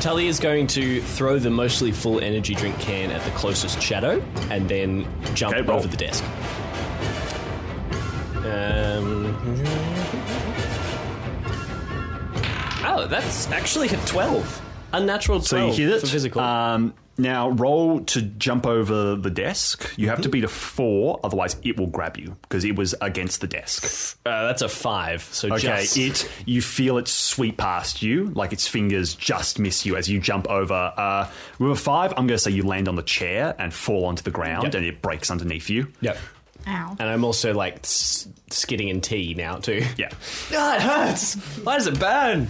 [0.00, 4.22] Tully is going to throw the mostly full energy drink can at the closest shadow
[4.50, 6.22] and then jump Okay, over the desk.
[8.44, 9.36] Um,
[12.84, 14.62] oh, that's actually a 12.
[14.92, 16.00] Unnatural 12 So you hit it.
[16.00, 16.40] for physical.
[16.40, 19.92] Um, now roll to jump over the desk.
[19.98, 23.42] You have to beat a four, otherwise it will grab you because it was against
[23.42, 24.16] the desk.
[24.24, 25.22] Uh, that's a 5.
[25.24, 25.96] So Okay, just...
[25.98, 30.18] it you feel it sweep past you, like its fingers just miss you as you
[30.18, 30.94] jump over.
[30.96, 34.06] Uh, with a five, I'm going to say you land on the chair and fall
[34.06, 34.74] onto the ground, Yep.
[34.76, 35.88] and it breaks underneath you.
[36.00, 36.16] Yep.
[36.68, 36.96] Ow.
[36.98, 39.84] And I'm also like s- skidding in tea now too.
[39.98, 40.08] Yeah.
[40.54, 41.34] Ah, it hurts.
[41.64, 42.48] Why does it burn?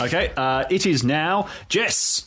[0.00, 0.32] Okay.
[0.36, 2.26] Uh, it is now Jess.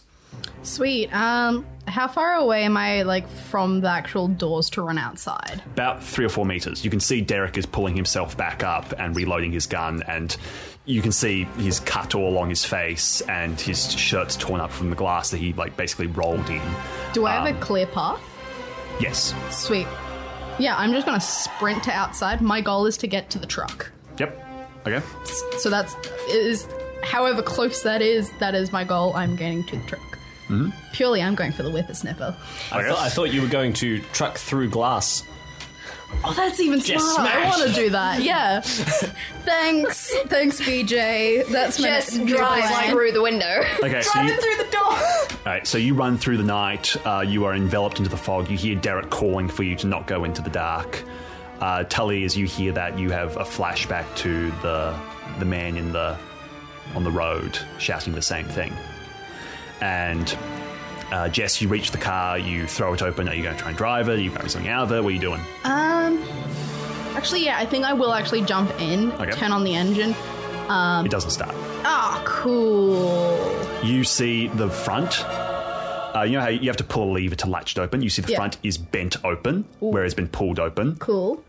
[0.64, 1.14] Sweet.
[1.14, 5.61] Um, how far away am I like from the actual doors to run outside?
[5.68, 6.84] about three or four meters.
[6.84, 10.35] You can see Derek is pulling himself back up and reloading his gun, and
[10.85, 14.89] you can see he's cut all along his face, and his shirt's torn up from
[14.89, 16.61] the glass that he like basically rolled in.
[17.14, 18.22] Do I have a clear path?
[18.99, 19.34] Yes.
[19.49, 19.88] Sweet.
[20.59, 22.41] Yeah, I'm just gonna sprint to outside.
[22.41, 23.91] My goal is to get to the truck.
[24.18, 24.43] Yep.
[24.85, 25.05] Okay.
[25.59, 25.95] So that's
[26.30, 26.68] is
[27.03, 28.32] however close that is.
[28.34, 29.14] That is my goal.
[29.15, 30.02] I'm getting to the truck.
[30.94, 32.34] Purely, I'm going for the whippersnipper.
[32.72, 35.24] I, thought, I thought you were going to truck through glass.
[36.24, 37.38] Oh, that's even Just smarter.
[37.38, 38.22] I want to do that.
[38.24, 38.61] Yeah.
[39.44, 40.15] Thanks.
[40.28, 41.45] Thanks, BJ.
[41.49, 42.91] That's my Just new drive plan.
[42.91, 43.64] through the window.
[43.84, 44.84] Okay, so Drive you, it through the door.
[44.86, 46.95] all right, so you run through the night.
[47.06, 48.49] Uh, you are enveloped into the fog.
[48.49, 51.03] You hear Derek calling for you to not go into the dark.
[51.60, 54.98] Uh, Tully, as you hear that, you have a flashback to the
[55.40, 56.18] the man in the
[56.95, 58.73] on the road shouting the same thing.
[59.81, 60.35] And
[61.11, 62.38] uh, Jess, you reach the car.
[62.38, 63.30] You throw it open.
[63.30, 64.14] Are you going to try and drive it?
[64.14, 65.03] Are you grabbing something out of it?
[65.03, 65.41] What are you doing?
[65.64, 66.23] Um.
[67.15, 69.31] Actually, yeah, I think I will actually jump in, Okay.
[69.31, 70.11] turn on the engine.
[70.69, 71.55] it doesn't start.
[71.84, 73.39] Ah, cool.
[73.84, 75.23] You see the front.
[75.26, 78.01] Uh, you know how you have to pull a lever to latch it open.
[78.03, 78.38] You see the Yeah.
[78.38, 80.95] front is bent open, where it's been pulled open.
[80.97, 81.43] Cool.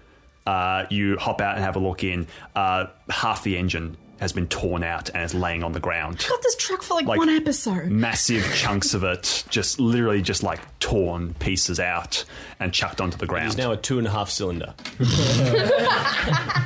[0.46, 2.26] Uh, you hop out and have a look in.
[2.56, 6.24] Uh, half the engine has been torn out and is laying on the ground.
[6.28, 7.86] Got this truck for like, Like- one episode.
[7.90, 12.24] Massive chunks of it, just literally just like torn pieces out
[12.60, 13.46] and chucked onto the ground.
[13.48, 14.74] It's now a two and a half cylinder.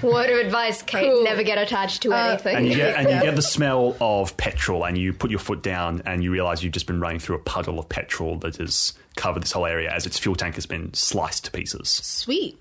[0.03, 1.25] Word of advice, Kate: Cool.
[1.25, 2.57] never get attached to uh, anything.
[2.57, 5.63] and you get and you get the smell of petrol, and you put your foot
[5.63, 8.95] down, and you realize you've just been running through a puddle of petrol that has
[9.17, 11.89] covered this whole area as its fuel tank has been sliced to pieces.
[11.91, 12.59] Sweet.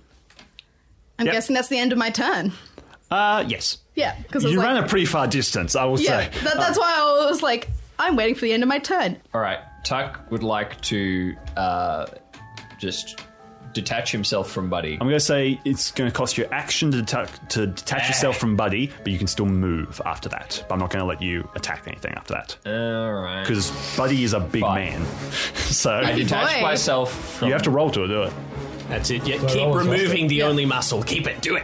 [1.18, 1.34] I'm Yep.
[1.34, 2.52] guessing that's the end of my turn.
[3.12, 3.78] Uh, yes.
[3.96, 6.40] Yeah, because You like, ran a pretty far distance, I will yeah, say.
[6.44, 7.70] that, that's why I was like,
[8.00, 9.18] I'm waiting for the end of my turn.
[9.34, 12.06] All right, Tuck would like to uh,
[12.80, 13.20] just
[13.74, 14.94] detach himself from Buddy.
[14.94, 18.38] I'm going to say it's going to cost you action to, deta- to detach yourself
[18.38, 20.66] from Buddy, but you can still move after that.
[20.68, 22.58] But I'm not going to let you attack anything after that.
[22.66, 23.44] All right.
[23.44, 25.02] Because Buddy is a big Fine.
[25.02, 25.06] man.
[25.56, 27.48] so I you detach myself from.
[27.48, 28.34] You have to roll to do it.
[28.92, 29.26] That's it.
[29.26, 31.02] Yeah, So keep roll as removing the only muscle.
[31.02, 31.42] Keep it.
[31.42, 31.64] Do it.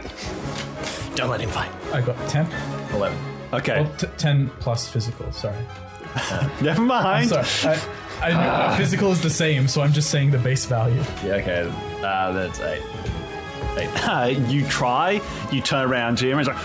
[1.14, 1.70] Don't let him fight.
[1.92, 2.46] I got 10.
[2.94, 3.18] 11.
[3.52, 5.56] Okay, Well, t- 10 plus physical, sorry.
[6.62, 7.28] never mind.
[7.28, 7.78] Sorry.
[8.22, 11.02] I, I knew physical is the same, so I'm just saying the base value.
[11.24, 11.72] Yeah, okay.
[12.02, 12.82] Uh, that's eight.
[14.06, 15.20] Uh, you try,
[15.52, 16.64] you turn around to him, and it's like,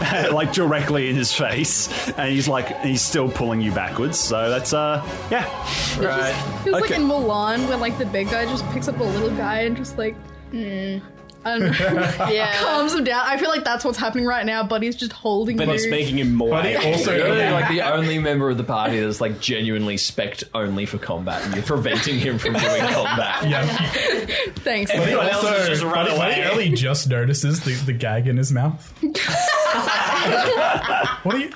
[0.32, 4.18] like directly in his face, and he's like, he's still pulling you backwards.
[4.18, 5.44] So that's uh, yeah,
[5.98, 6.34] Right.
[6.66, 6.80] It was Okay.
[6.80, 9.76] like in Milan when like the big guy just picks up a little guy and
[9.76, 10.16] just like,
[10.52, 11.02] mm,
[11.44, 11.56] I
[12.32, 12.54] yeah.
[12.60, 13.22] calms him down.
[13.24, 14.62] I feel like that's what's happening right now.
[14.62, 15.74] Buddy's just holding But you.
[15.74, 16.50] it's making him more.
[16.50, 16.90] But angry.
[16.90, 20.84] it also You're like the only member of the party that's like genuinely spec only
[20.86, 23.48] for combat, and you're preventing him from doing combat.
[23.48, 23.64] Yeah.
[24.56, 24.90] Thanks.
[24.90, 26.34] But he Everyone else also, has just run but he- away.
[26.34, 28.92] he only just notices the, the gag in his mouth.
[31.22, 31.50] what are you?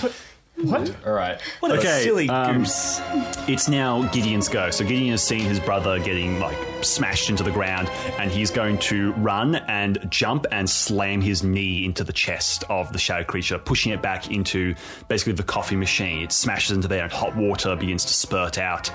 [0.00, 0.12] What?
[0.62, 0.94] What?
[1.06, 1.40] All right.
[1.60, 3.00] what a Okay, silly um, goose.
[3.48, 4.70] it's now Gideon's go.
[4.70, 7.88] So Gideon has seen his brother getting like smashed into the ground,
[8.18, 12.92] and he's going to run and jump and slam his knee into the chest of
[12.92, 14.74] the shadow creature, pushing it back into
[15.08, 16.22] basically the coffee machine.
[16.22, 18.90] It smashes into there, and hot water begins to spurt out.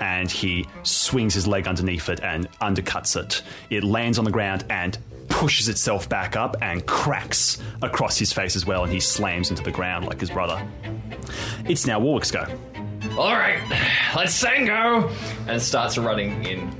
[0.00, 3.42] And he swings his leg underneath it and undercuts it.
[3.70, 4.98] It lands on the ground and
[5.28, 9.62] pushes itself back up and cracks across his face as well, and he slams into
[9.62, 10.66] the ground like his brother.
[11.66, 12.46] It's now Warwick's go.
[13.18, 13.60] All right,
[14.16, 15.10] let's Sango!
[15.46, 16.74] And starts running in.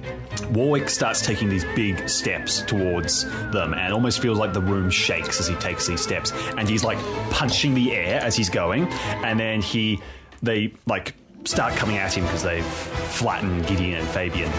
[0.53, 5.39] Warwick starts taking these big steps towards them and almost feels like the room shakes
[5.39, 6.33] as he takes these steps.
[6.57, 6.99] And he's like
[7.31, 8.89] punching the air as he's going.
[9.25, 10.01] And then he,
[10.43, 11.15] they like
[11.45, 14.51] start coming at him because they've flattened Gideon and Fabian.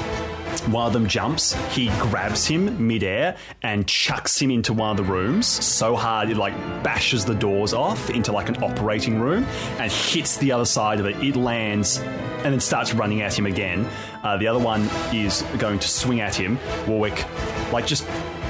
[0.62, 5.04] One of them jumps, he grabs him midair and chucks him into one of the
[5.04, 6.54] rooms so hard it like
[6.84, 9.44] bashes the doors off into like an operating room
[9.80, 11.16] and hits the other side of it.
[11.24, 13.88] It lands and then starts running at him again.
[14.24, 14.82] Uh, the other one
[15.14, 16.60] is going to swing at him.
[16.88, 17.26] Warwick,
[17.72, 18.08] like, just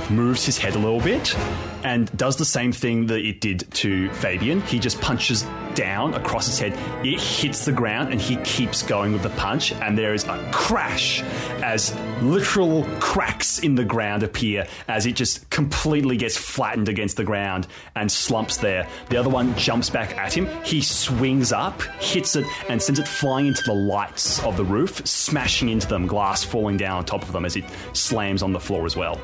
[0.10, 1.36] moves his head a little bit
[1.84, 4.62] and does the same thing that it did to Fabian.
[4.62, 5.46] He just punches
[5.76, 6.74] down across his head.
[7.06, 9.72] It hits the ground and he keeps going with the punch.
[9.74, 11.22] And there is a crash
[11.62, 17.24] as literal cracks in the ground appear as it just completely gets flattened against the
[17.24, 18.88] ground and slumps there.
[19.10, 20.48] The other one jumps back at him.
[20.64, 25.06] He swings up, hits it, and sends it flying into the lights of the roof,
[25.06, 28.60] smashing into them, glass falling down on top of them as it slams on the
[28.60, 29.20] floor as well.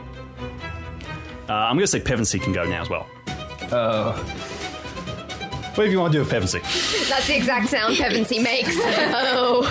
[1.52, 3.10] Uh, I'm going to say Pevensey can go now as well.
[3.74, 4.14] Oh.
[5.76, 6.62] What if you want to do with Pevensey?
[7.10, 8.70] That's the exact sound Pevensey makes.
[8.80, 9.70] oh.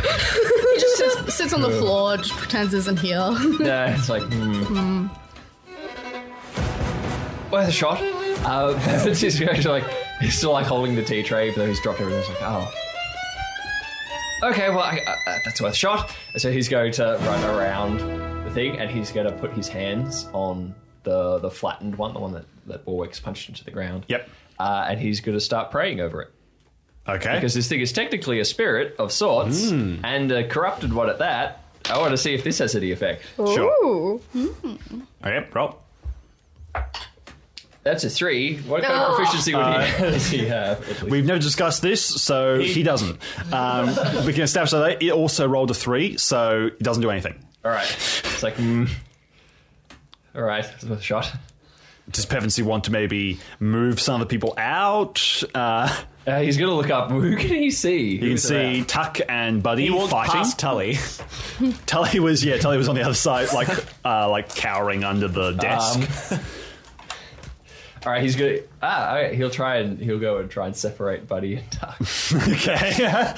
[0.75, 3.17] he just sits, sits on the floor, just pretends isn't here.
[3.61, 5.07] Yeah, it's like, hmm.
[7.51, 7.99] Worth a shot.
[8.45, 9.85] Uh, Pevens is going to like,
[10.21, 12.21] he's still like holding the tea tray, but then he's dropped everything.
[12.21, 12.71] He's like, oh.
[14.43, 16.15] Okay, well, I, uh, that's worth a shot.
[16.37, 18.01] So he's going to run around
[18.45, 22.21] the thing, and he's going to put his hands on the the flattened one, the
[22.21, 24.05] one that, that Warwick's punched into the ground.
[24.09, 24.29] Yep.
[24.59, 26.33] Uh, and he's going to start praying over it.
[27.09, 27.35] Okay.
[27.35, 31.65] because this thing is technically a spirit of sorts and a corrupted one at that.
[31.89, 33.23] I want to see if this has any effect.
[33.37, 33.73] Sure.
[33.85, 34.21] Ooh.
[35.25, 35.79] Okay, roll.
[37.83, 38.59] That's a three.
[38.59, 41.03] What kind of proficiency would he, does he have?
[41.03, 43.19] We've never discussed this, so he, doesn't.
[43.53, 43.87] Um,
[44.27, 47.43] we can establish that it also rolled a three, so it doesn't do anything.
[47.65, 47.91] All right.
[47.91, 48.91] It's like, mm.
[50.35, 51.33] All right, that's another shot.
[52.11, 55.43] Does Pevensey want to maybe move some of the people out?
[55.55, 57.11] Uh, Uh, he's gonna look up.
[57.11, 58.15] Who can he see?
[58.17, 60.33] you can see Tuck and Buddy He walked fighting.
[60.33, 60.99] past Tully.
[61.87, 63.69] Tully was yeah, Tully was on the other side, like
[64.05, 66.01] uh, like cowering under the desk.
[68.05, 68.59] All right, he's gonna.
[68.83, 71.97] Ah, all right, he'll try and he'll go and try and separate Buddy and Tuck.
[72.49, 73.35] okay.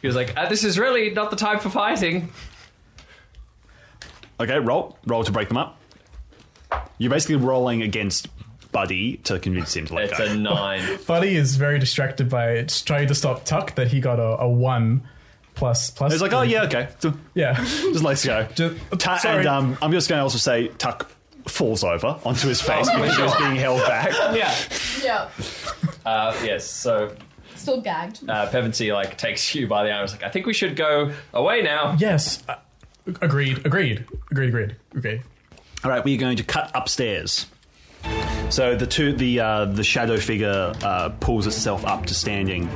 [0.00, 2.28] He was like, ah, "This is really not the time for fighting."
[4.40, 4.98] okay, roll.
[5.06, 5.78] Roll to break them up.
[6.98, 8.28] You're basically rolling against
[8.70, 10.24] Buddy to convince him to let go.
[10.24, 10.38] It's go.
[10.38, 10.98] a nine.
[11.06, 15.02] Buddy is very distracted by trying to stop Tuck that he got a, a one
[15.54, 16.12] plus plus.
[16.12, 16.88] He's like, oh yeah, okay.
[17.34, 17.54] Yeah.
[17.62, 18.46] Just let's go.
[18.54, 19.38] Just- Ta- sorry.
[19.40, 21.10] and um, I'm just going to also say Tuck
[21.46, 24.12] falls over onto his face because he was being held back.
[24.34, 24.54] yeah.
[25.02, 25.28] Yeah.
[26.06, 26.64] Uh, yes.
[26.70, 27.14] So
[27.56, 28.28] Still gagged.
[28.28, 30.02] uh, Pevensey like takes you by the arm.
[30.04, 32.42] He's like, "I think we should go away now." Yes.
[32.48, 32.54] Uh,
[33.20, 33.66] agreed.
[33.66, 34.04] Agreed.
[34.30, 34.48] Agreed.
[34.48, 34.76] Agreed.
[34.94, 35.22] Agreed.
[35.84, 37.46] All right, we're going to cut upstairs.
[38.50, 42.68] So the two, the uh, the shadow figure uh, pulls itself up to standing.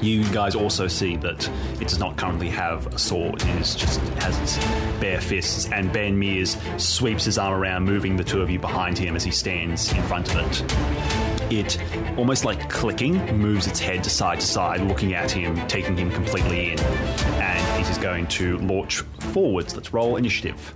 [0.00, 1.48] You guys also see that
[1.80, 3.42] it does not currently have a sword.
[3.42, 4.64] It is just has its
[5.00, 5.68] bare fists.
[5.72, 9.24] And Ben Mears sweeps his arm around, moving the two of you behind him as
[9.24, 11.52] he stands in front of it.
[11.52, 11.78] It,
[12.16, 16.10] almost like clicking, moves its head to side to side, looking at him, taking him
[16.10, 16.78] completely in.
[16.78, 19.00] And it is going to launch
[19.32, 19.74] forwards.
[19.74, 20.74] Let's roll initiative.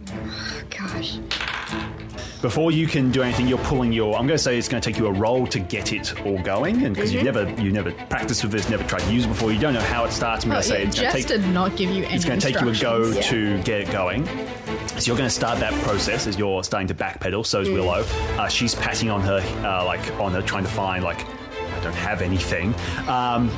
[0.70, 1.18] Gosh.
[2.40, 4.14] Before you can do anything, you're pulling your.
[4.14, 6.38] I'm going to say it's going to take you a roll to get it all
[6.42, 9.28] going, and because you've never you never practiced with this, never tried to use it
[9.28, 10.44] before, you don't know how it starts.
[10.44, 11.26] I'm Oh, going to say yeah, it's going to take.
[11.26, 13.26] did not give you any It's going to take you a go instructions.
[13.26, 14.24] to get it going.
[14.26, 17.44] So you're going to start that process as you're starting to backpedal.
[17.44, 18.04] So is Willow.
[18.38, 21.92] Uh, she's patting on her, uh, like on her, trying to find like I don't
[21.94, 22.72] have anything.
[23.08, 23.50] Um,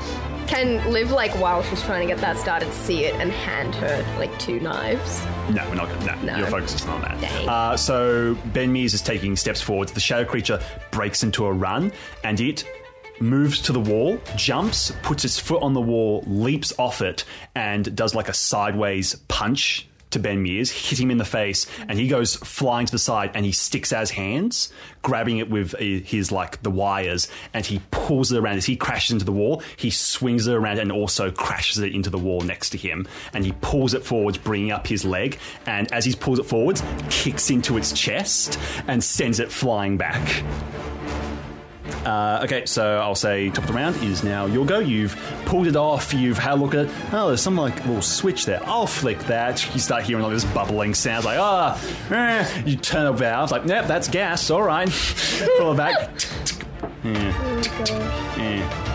[0.50, 4.04] Can Liv, like, while she's trying to get that started, see it and hand her,
[4.18, 5.24] like, two knives?
[5.48, 6.06] No, we're not going to.
[6.26, 6.38] No, No.
[6.38, 7.20] your focus is not on that.
[7.20, 7.48] Dang.
[7.48, 9.90] Uh, so Ben Mears is taking steps forward.
[9.90, 10.60] The shadow creature
[10.90, 11.92] breaks into a run,
[12.24, 12.64] and it
[13.20, 17.24] moves to the wall, jumps, puts its foot on the wall, leaps off it,
[17.54, 21.98] and does like a sideways punch to Ben Mears, hit him in the face, and
[21.98, 24.72] he goes flying to the side, and he sticks out his hands,
[25.02, 28.56] grabbing it with uh, his like the wires, and he pulls it around.
[28.56, 32.10] As he crashes into the wall, he swings it around and also crashes it into
[32.10, 35.90] the wall next to him, and he pulls it forwards, bringing up his leg, and
[35.92, 38.58] as he pulls it forwards, kicks into its chest
[38.88, 40.42] and sends it flying back.
[42.04, 44.78] Uh, okay, so I'll say top of the round is now your go.
[44.78, 46.12] You've pulled it off.
[46.14, 46.90] You've had a look at it.
[47.12, 48.60] Oh, there's some like little switch there.
[48.66, 49.72] I'll flick that.
[49.74, 51.80] You start hearing like this bubbling sound, like ah.
[52.10, 52.62] eh.
[52.64, 54.50] You turn a valve, like yep, that's gas.
[54.50, 54.88] All right,
[55.58, 56.10] pull it back.
[57.04, 57.62] Yeah.
[58.36, 58.90] Yeah.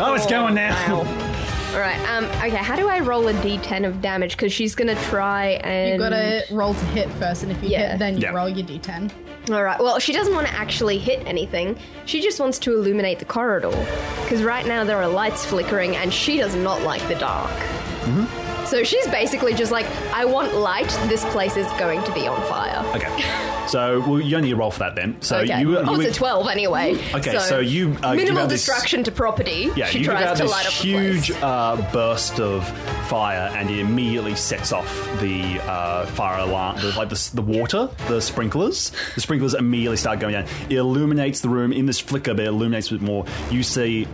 [0.00, 1.31] Oh, it's going now.
[1.72, 1.98] All right.
[2.10, 2.24] Um.
[2.26, 2.50] Okay.
[2.56, 4.32] How do I roll a d10 of damage?
[4.36, 5.92] Because she's gonna try and.
[5.92, 7.90] You gotta roll to hit first, and if you Yeah.
[7.92, 8.32] hit, then you Yeah.
[8.34, 9.10] roll your d10.
[9.50, 9.80] All right.
[9.80, 11.76] Well, she doesn't want to actually hit anything.
[12.04, 13.70] She just wants to illuminate the corridor.
[14.22, 17.50] Because right now there are lights flickering, and she does not like the dark.
[18.66, 20.88] So she's basically just like, I want light.
[21.08, 22.84] This place is going to be on fire.
[22.96, 25.20] Okay, so well, you only need a roll for that then.
[25.20, 25.60] So okay.
[25.60, 26.94] you, oh, it's a 12 anyway.
[27.14, 29.70] Okay, so you, uh, minimal destruction this- to property.
[29.76, 32.66] Yeah, she you give tries out to this light up the huge uh, burst of
[33.08, 34.90] fire, and it immediately sets off
[35.20, 38.92] the uh, fire alarm, the, like the, the water, the sprinklers.
[39.14, 40.46] The sprinklers immediately start going down.
[40.68, 43.26] It illuminates the room in this flicker, but it illuminates a bit more.
[43.50, 44.06] You see.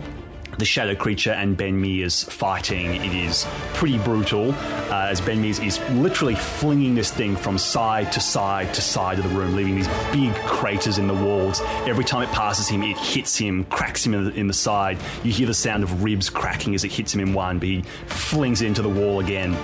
[0.59, 2.95] The shadow creature and Ben Mears fighting.
[2.95, 8.11] It is pretty brutal uh, as Ben Mears is literally flinging this thing from side
[8.11, 11.61] to side to side of the room, leaving these big craters in the walls.
[11.87, 14.97] Every time it passes him, it hits him, cracks him in the, in the side.
[15.23, 17.83] You hear the sound of ribs cracking as it hits him in one, but he
[18.07, 19.57] flings it into the wall again.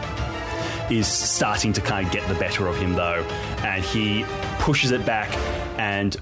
[0.89, 3.25] Is starting to kind of get the better of him though,
[3.65, 4.23] and he
[4.59, 5.29] pushes it back
[5.77, 6.15] and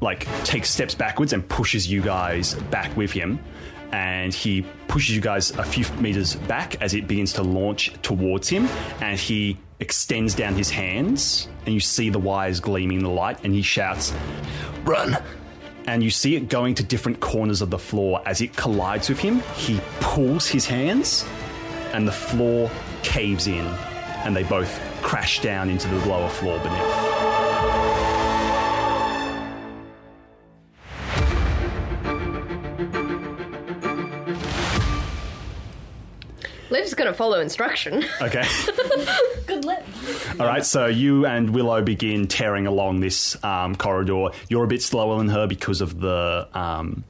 [0.00, 3.40] like takes steps backwards and pushes you guys back with him.
[3.92, 8.48] And he pushes you guys a few meters back as it begins to launch towards
[8.48, 8.66] him.
[9.00, 13.44] And he extends down his hands, and you see the wires gleaming in the light.
[13.44, 14.12] And he shouts,
[14.84, 15.18] Run!
[15.86, 18.22] And you see it going to different corners of the floor.
[18.24, 21.26] As it collides with him, he pulls his hands,
[21.92, 22.70] and the floor
[23.02, 23.66] caves in.
[24.24, 27.11] And they both crash down into the lower floor beneath.
[36.80, 38.04] Just gonna follow instruction.
[38.20, 38.44] Okay.
[39.46, 39.82] Good luck.
[40.40, 44.28] All right, so you and Willow begin tearing along this um, corridor.
[44.48, 46.48] You're a bit slower than her because of the.
[46.54, 47.04] Um,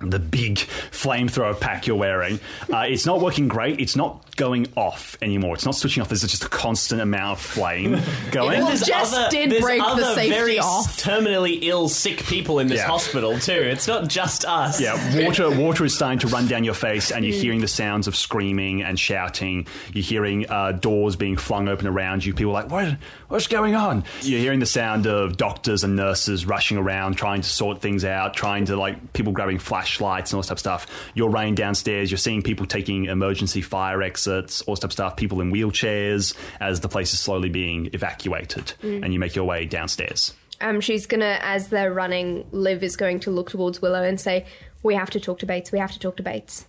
[0.00, 0.56] the big
[0.90, 2.38] flamethrower pack you're wearing.
[2.72, 3.80] Uh, it's not working great.
[3.80, 5.54] It's not going off anymore.
[5.54, 6.08] It's not switching off.
[6.08, 7.98] There's just a constant amount of flame
[8.30, 8.58] going.
[8.58, 10.98] Well, There's Jess other- did there's break the other safety very off.
[10.98, 12.86] terminally ill, sick people in this Yeah.
[12.88, 13.52] hospital too.
[13.52, 14.80] It's not just us.
[14.80, 18.06] Yeah, water water is starting to run down your face, and you're hearing the sounds
[18.06, 19.66] of screaming and shouting.
[19.94, 22.34] You're hearing uh, doors being flung open around you.
[22.34, 22.96] People are like, what?
[23.28, 24.04] What's going on?
[24.22, 28.34] You're hearing the sound of doctors and nurses rushing around, trying to sort things out,
[28.34, 31.10] trying to like people grabbing flashlights and all this type of stuff.
[31.14, 32.08] You're running downstairs.
[32.08, 35.16] You're seeing people taking emergency fire exits, all this type of stuff.
[35.16, 39.66] People in wheelchairs as the place is slowly being evacuated, and you make your way
[39.66, 40.32] downstairs.
[40.60, 44.46] Um, she's gonna, as they're running, Liv is going to look towards Willow and say,
[44.84, 45.72] "We have to talk to Bates.
[45.72, 46.66] We have to talk to Bates."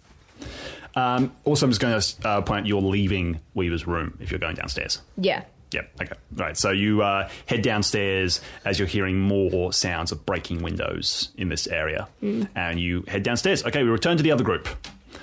[0.96, 4.40] Um, also, I'm just going to uh, point out you're leaving Weaver's room if you're
[4.40, 5.02] going downstairs.
[5.18, 5.44] Yeah.
[5.72, 5.92] Yep.
[6.02, 6.14] Okay.
[6.34, 6.58] Right.
[6.58, 11.68] So you uh, head downstairs as you're hearing more sounds of breaking windows in this
[11.68, 12.08] area,
[12.56, 13.66] and you head downstairs.
[13.66, 13.84] Okay.
[13.84, 14.68] We return to the other group.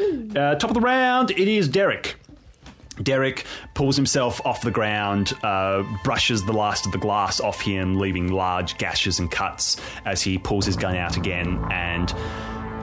[0.01, 2.17] Uh, top of the round, it is Derek.
[3.03, 3.45] Derek
[3.75, 8.31] pulls himself off the ground, uh, brushes the last of the glass off him, leaving
[8.31, 12.13] large gashes and cuts as he pulls his gun out again and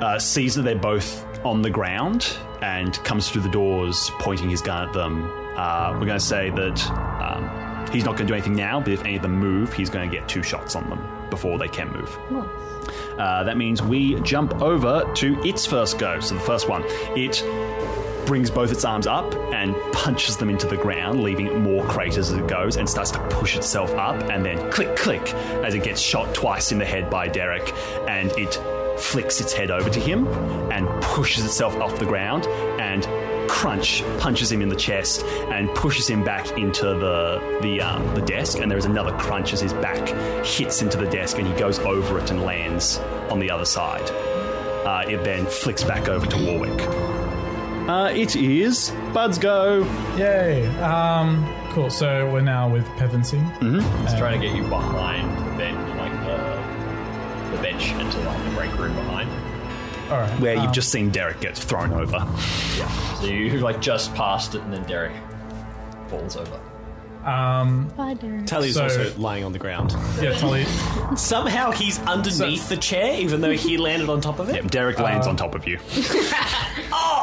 [0.04, 4.62] uh, sees that they're both on the ground and comes through the doors, pointing his
[4.62, 5.32] gun at them.
[5.56, 6.92] Uh, we're going to say that
[7.22, 9.90] um, he's not going to do anything now, but if any of them move, he's
[9.90, 12.18] going to get two shots on them before they can move.
[13.18, 16.20] Uh, that means we jump over to its first go.
[16.20, 16.84] So the first one,
[17.16, 17.44] it
[18.26, 22.38] brings both its arms up and punches them into the ground, leaving more craters as
[22.38, 25.34] it goes, and starts to push itself up, and then click, click,
[25.64, 27.74] as it gets shot twice in the head by Derek,
[28.08, 28.54] and it
[29.00, 30.28] flicks its head over to him
[30.72, 32.46] and pushes itself off the ground,
[32.80, 33.06] and
[33.52, 38.22] crunch punches him in the chest and pushes him back into the the um, the
[38.22, 40.08] desk, and there is another crunch as his back
[40.46, 42.98] hits into the desk, and he goes over it and lands
[43.30, 44.10] on the other side.
[44.88, 46.82] Uh, it then flicks back over to Warwick.
[47.90, 49.84] Uh, it is Bud's go.
[50.18, 50.66] Yay.
[50.78, 51.90] Um, cool.
[51.90, 53.42] So we're now with Pevensey.
[54.06, 58.56] It's trying to get you behind the bench, like the, the bench into like the
[58.56, 59.30] break room behind.
[60.12, 60.40] All right.
[60.40, 62.18] Where um, you've just seen Derek get thrown over.
[62.78, 63.14] Yeah.
[63.16, 65.14] So you like just passed it, and then Derek
[66.08, 66.60] falls over.
[67.24, 68.48] Um, Bye, Derek.
[68.48, 69.96] Tully's So- also lying on the ground.
[70.20, 70.66] yeah, Tully.
[71.16, 74.56] Somehow he's underneath the chair, even though he landed on top of it.
[74.56, 75.78] Yeah, Derek lands on top of you.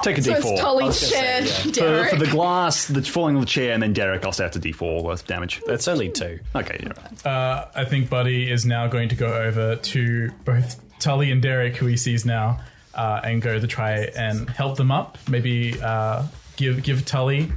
[0.02, 0.38] Take a So d4.
[0.52, 2.10] it's Tully's chair, for, Derek.
[2.10, 5.02] for the glass that's falling on the chair, and then Derek also has to d4
[5.02, 5.60] worth damage.
[5.66, 6.38] That's only two.
[6.54, 6.92] Okay, you're.
[7.32, 11.76] Uh, I think Buddy is now going to go over to both Tully and Derek,
[11.76, 12.60] who he sees now,
[12.98, 15.16] uh, and go to try and help them up.
[15.28, 16.24] Maybe uh,
[16.56, 17.50] give give Tully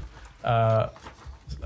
[0.43, 0.87] uh,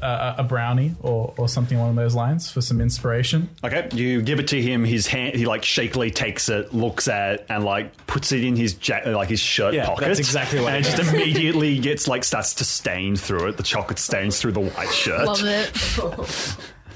[0.01, 3.49] a, a brownie or, or something along those lines for some inspiration.
[3.63, 4.83] Okay, you give it to him.
[4.83, 8.55] His hand, he like shakily takes it, looks at, it, and like puts it in
[8.55, 10.05] his ja- like his shirt Yeah, pocket.
[10.05, 13.57] that's exactly what And it it just immediately gets like starts to stain through it.
[13.57, 15.25] The chocolate stains through the white shirt.
[15.27, 15.75] Love it.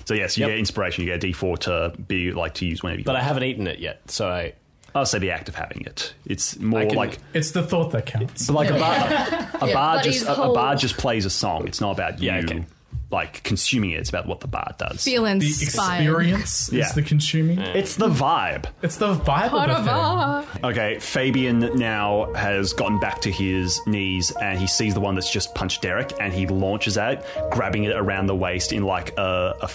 [0.05, 0.49] So yes, you Yep.
[0.49, 1.03] get inspiration.
[1.05, 3.05] You get a D4 to be like to use whenever you.
[3.05, 4.53] But I haven't eaten it yet, so I.
[4.95, 6.13] I'll say the act of having it.
[6.25, 8.49] It's more can- like It's the thought that counts.
[8.49, 9.59] like a bar.
[9.61, 11.67] A Yeah, bar but just he's a, a whole- bar just plays a song.
[11.67, 12.65] It's not about you okay.
[13.11, 13.99] Like consuming it.
[13.99, 15.03] It's about what the bar does.
[15.03, 16.85] Feel The experience Yeah.
[16.85, 17.59] is the consuming.
[17.59, 18.65] It's the vibe.
[18.83, 20.65] It's the vibe Part of of the thing.
[20.65, 25.31] Okay, Fabian now has gotten back to his knees and he sees the one that's
[25.31, 29.11] just punched Derek and he launches at it, grabbing it around the waist in like
[29.17, 29.67] a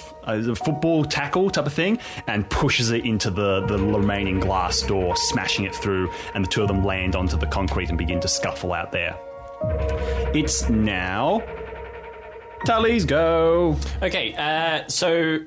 [0.55, 1.99] football tackle type of thing
[2.29, 6.63] and pushes it into the, the remaining glass door, smashing it through, and the two
[6.63, 9.17] of them land onto the concrete and begin to scuffle out there.
[10.35, 11.43] It's now.
[12.65, 13.77] Tully's go.
[14.03, 15.41] Okay, uh, so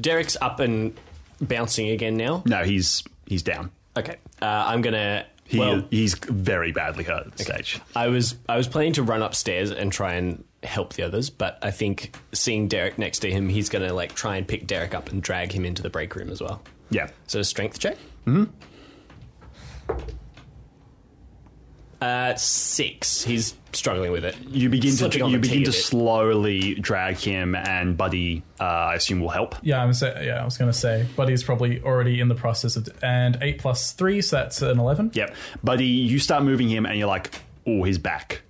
[0.00, 0.98] Derek's up and
[1.40, 2.42] bouncing again now.
[2.46, 3.70] No, he's he's down.
[3.96, 5.26] Okay, uh, I'm gonna.
[5.44, 7.80] He, well, he's very badly hurt at this stage.
[7.96, 11.58] I was I was planning to run upstairs and try and help the others, but
[11.62, 15.10] I think seeing Derek next to him, he's gonna like try and pick Derek up
[15.10, 16.62] and drag him into the break room as well.
[16.90, 17.08] Yeah.
[17.26, 17.96] So a strength check.
[18.26, 18.44] Mm-hmm.
[22.00, 23.22] Uh, six.
[23.22, 24.36] He's struggling with it.
[24.48, 25.80] You begin Slipping to on you the begin tea to a bit.
[25.82, 29.54] slowly drag him, and Buddy, uh, I assume, will help.
[29.62, 32.76] Yeah, I'm say, yeah, I was going to say, Buddy's probably already in the process
[32.76, 35.10] of, and eight plus three, so that's an eleven.
[35.14, 37.30] Yep, Buddy, you start moving him, and you're like,
[37.66, 38.42] "Oh, his back."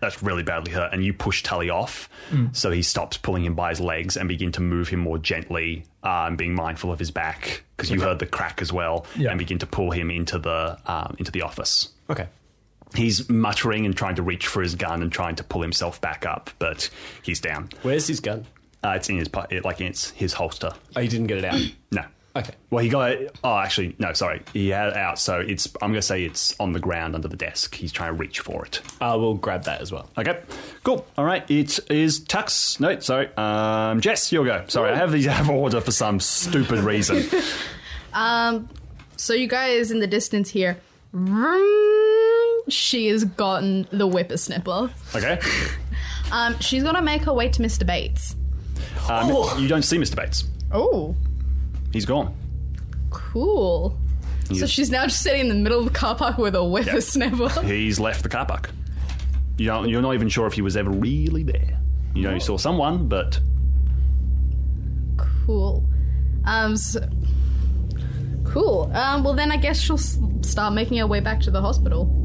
[0.00, 2.08] That's really badly hurt, and you push Tully off,
[2.52, 5.84] so he stops pulling him by his legs and begin to move him more gently,
[6.02, 9.28] uh, and being mindful of his back because you heard the crack as well, Yeah.
[9.30, 11.90] and begin to pull him into the um, into the office.
[12.08, 12.28] Okay.
[12.94, 16.26] He's muttering and trying to reach for his gun and trying to pull himself back
[16.26, 16.90] up, but
[17.22, 17.68] he's down.
[17.82, 18.46] Where's his gun?
[18.82, 20.72] Uh, it's in his it, like it's his holster.
[20.96, 21.60] Oh, he didn't get it out.
[21.92, 22.04] No.
[22.36, 22.54] Okay.
[22.70, 23.36] Well, he got it.
[23.42, 24.12] Oh, actually, no.
[24.12, 25.18] Sorry, he had it out.
[25.18, 25.66] So it's.
[25.82, 27.74] I'm going to say it's on the ground under the desk.
[27.74, 28.80] He's trying to reach for it.
[29.00, 30.08] I will grab that as well.
[30.16, 30.40] Okay,
[30.84, 31.04] cool.
[31.18, 32.78] All right, it is Tuck's.
[32.78, 34.64] No, sorry, um, Jess, you'll go.
[34.68, 37.24] Sorry, I have these out of order for some stupid reason.
[38.12, 38.68] Um,
[39.16, 40.78] so you guys in the distance here,
[42.68, 44.90] she has gotten the whippersnipper.
[45.16, 45.40] Okay,
[46.32, 47.84] Um, she's gonna make her way to Mr.
[47.86, 48.36] Bates.
[49.08, 49.28] um,
[49.60, 50.14] you don't see Mr.
[50.16, 50.44] Bates.
[50.72, 51.14] Oh,
[51.92, 52.34] He's gone.
[53.10, 53.98] cool.
[54.44, 56.58] So He's- she's now just sitting in the middle of the car park with a
[56.58, 57.64] whippersnipper.
[57.64, 58.70] He's left the car park.
[59.58, 61.78] You don't, you're not even sure if he was ever really there.
[62.14, 63.38] You know, you saw someone, but
[65.46, 65.84] cool.
[66.44, 67.00] Um, so,
[68.50, 68.90] cool.
[68.94, 72.16] Um, well then I guess she'll s- start making her way back to the hospital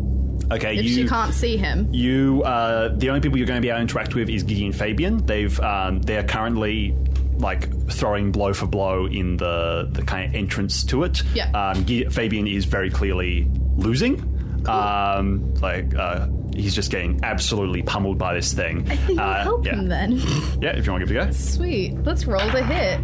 [0.52, 1.90] okay, if you she can't see him.
[1.94, 4.74] You, uh, the only people you're going to be able to interact with is Gideon
[4.74, 5.26] Fabian.
[5.26, 6.96] They've, um, they're currently
[7.38, 11.22] like throwing blow for blow in the the kind of entrance to it.
[11.34, 11.52] Yeah.
[11.52, 14.32] Um, Fabian is very clearly losing.
[14.68, 18.90] Um, like uh, he's just getting absolutely pummeled by this thing.
[18.90, 19.74] I think uh, help yeah.
[19.76, 20.14] him then.
[20.62, 21.32] Yeah, if you want to give it a go.
[21.32, 22.04] Sweet.
[22.04, 23.02] Let's roll the hit.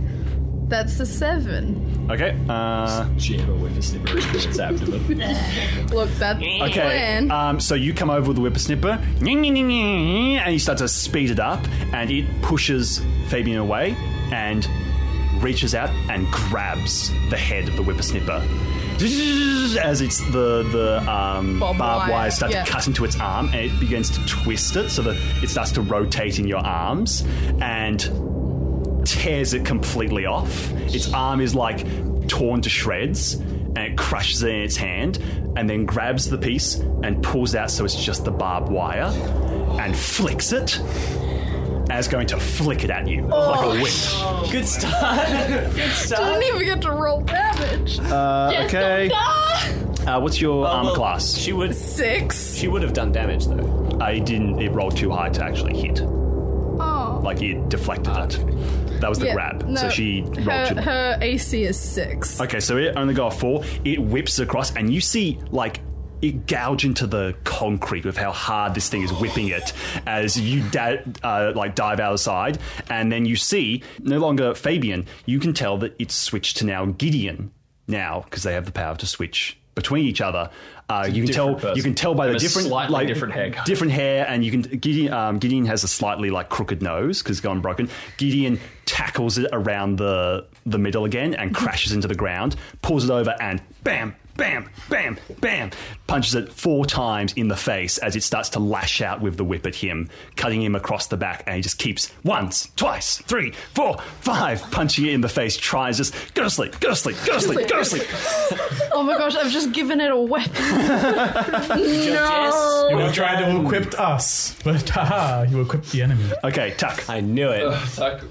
[0.72, 2.07] That's a seven.
[2.10, 2.34] Okay.
[2.48, 5.06] Uh, Jam a whippersnipper into its abdomen.
[5.89, 7.30] Look, that's the Okay, plan.
[7.30, 11.60] um, so you come over with the whippersnipper, and you start to speed it up,
[11.91, 13.98] and it pushes Fabian away
[14.31, 14.65] and
[15.43, 18.41] reaches out and grabs the head of the whippersnipper.
[19.77, 22.64] As it's the the um, Barbed barbed wire, wire start yeah.
[22.64, 25.73] to cut into its arm, and it begins to twist it so that it starts
[25.73, 27.26] to rotate in your arms,
[27.60, 28.10] and
[29.05, 30.71] tears it completely off.
[30.93, 31.85] Its arm is like
[32.27, 35.17] torn to shreds and it crushes it in its hand
[35.55, 39.11] and then grabs the piece and pulls out so it's just the barbed wire
[39.79, 40.79] and flicks it
[41.89, 44.51] as going to flick it at you like a whip.
[44.51, 45.27] Good start.
[45.75, 46.39] Good start.
[46.39, 47.99] Didn't even get to roll damage.
[47.99, 49.09] Uh, okay.
[50.07, 51.35] Uh, what's your armor Well, class?
[51.37, 51.75] She would.
[51.75, 52.55] Six.
[52.55, 53.97] She would have done damage though.
[54.01, 54.59] I didn't.
[54.61, 56.01] It rolled too high to actually hit.
[56.01, 57.19] Oh.
[57.23, 58.39] Like it deflected it.
[59.01, 59.67] That was the Yeah, grab.
[59.67, 62.39] no, so she rolled her, her AC is six.
[62.39, 63.63] Okay, so it only got a four.
[63.83, 65.81] It whips across, and you see like
[66.21, 69.73] it gouge into the concrete with how hard this thing is whipping it
[70.05, 72.59] as you da- uh, like dive out of the side,
[72.89, 75.05] and then you see no longer Fabian.
[75.25, 77.51] You can tell that it's switched to now Gideon
[77.87, 80.49] now because they have the power to switch between each other.
[80.91, 81.55] Uh, you can tell.
[81.55, 81.76] person.
[81.76, 83.65] You can tell by the And different, slightly like different haircut.
[83.65, 85.13] different hair, and you can Gideon.
[85.13, 87.89] Um, Gideon has a slightly like crooked nose because it's gone broken.
[88.18, 93.09] Gideon tackles it around the the middle again and crashes into the ground, pulls it
[93.11, 95.71] over, and bam, bam, bam, bam,
[96.07, 99.43] punches it four times in the face as it starts to lash out with the
[99.43, 103.51] whip at him, cutting him across the back, and he just keeps once, twice, three,
[103.73, 105.57] four, five, punching it in the face.
[105.57, 108.03] Tries just go to sleep, go to sleep, go to sleep, go to sleep.
[108.93, 110.51] Oh my gosh, I've just given it a weapon.
[110.53, 112.55] Jess.
[112.89, 116.29] You were trying to equip us, but haha, you equipped the enemy.
[116.43, 117.09] Okay, Tuck.
[117.09, 117.71] I knew it.
[117.95, 118.21] Tuck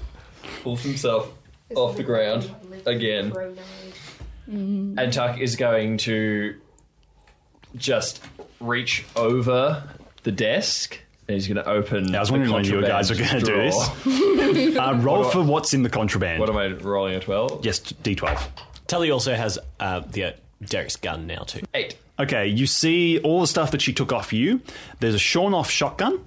[0.63, 1.33] pulls himself
[1.75, 2.49] off the ground
[2.85, 3.31] again,
[4.47, 6.55] and Tuck is going to
[7.75, 8.23] just
[8.59, 9.83] reach over
[10.23, 10.99] the desk.
[11.27, 12.13] And he's going to open.
[12.15, 13.89] I was wondering when you guys were going to do this.
[14.77, 16.39] Uh, roll for what's in the contraband.
[16.39, 17.15] What am I rolling?
[17.15, 17.63] A twelve.
[17.65, 18.41] yes, D12.
[18.87, 20.31] Tully also has uh, the uh,
[20.63, 21.61] Derek's gun now too.
[21.73, 21.95] Eight.
[22.19, 24.59] Okay, you see all the stuff that she took off you.
[24.99, 26.19] There's a shorn off shotgun.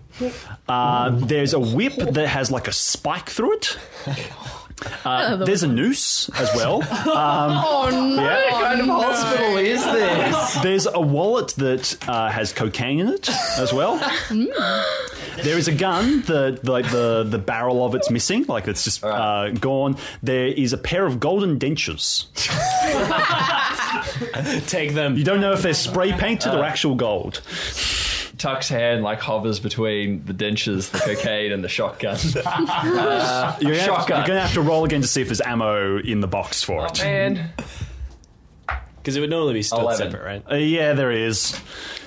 [0.68, 3.78] Uh, there's a whip that has like a spike through it.
[5.04, 6.82] Uh, there's a noose as well.
[6.90, 8.22] oh no!
[8.22, 8.52] Yeah.
[8.52, 10.54] What kind of hospital is this?
[10.62, 13.28] There's a wallet that uh, has cocaine in it
[13.58, 13.96] as well.
[15.42, 19.04] There is a gun that like the the barrel of it's missing, like it's just
[19.04, 19.96] uh, gone.
[20.22, 22.26] There is a pair of golden dentures.
[24.66, 25.16] Take them.
[25.16, 27.40] You don't know if they're spray painted or actual gold.
[28.38, 32.16] Tuck's hand like hovers between the dentures, the cocaine, and the shotgun.
[32.34, 33.78] You're gonna, have, you're
[34.26, 36.98] gonna have to roll again to see if there's ammo in the box for it.
[37.02, 37.50] Man,
[38.96, 40.10] Because it would normally be stood Eleven.
[40.10, 40.42] separate, right?
[40.50, 41.58] Uh, yeah, there is.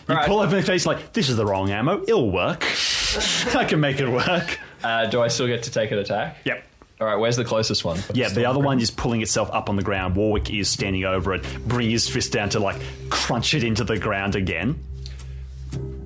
[0.10, 0.26] You Right.
[0.28, 2.02] pull in the face like this is the wrong ammo.
[2.04, 2.64] It'll work.
[3.56, 4.60] I can make it work.
[4.84, 6.38] uh, do I still get to take an attack?
[6.46, 6.64] Yep.
[7.00, 8.00] All right, where's the closest one?
[8.14, 10.16] Yeah, the other one is pulling itself up on the ground.
[10.16, 12.78] Warwick is standing over it, bringing his fist down to like
[13.10, 14.82] crunch it into the ground again.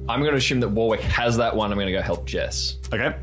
[0.10, 1.72] I'm going to assume that Warwick has that one.
[1.72, 2.78] I'm going to go help Jess.
[2.91, 3.15] Okay.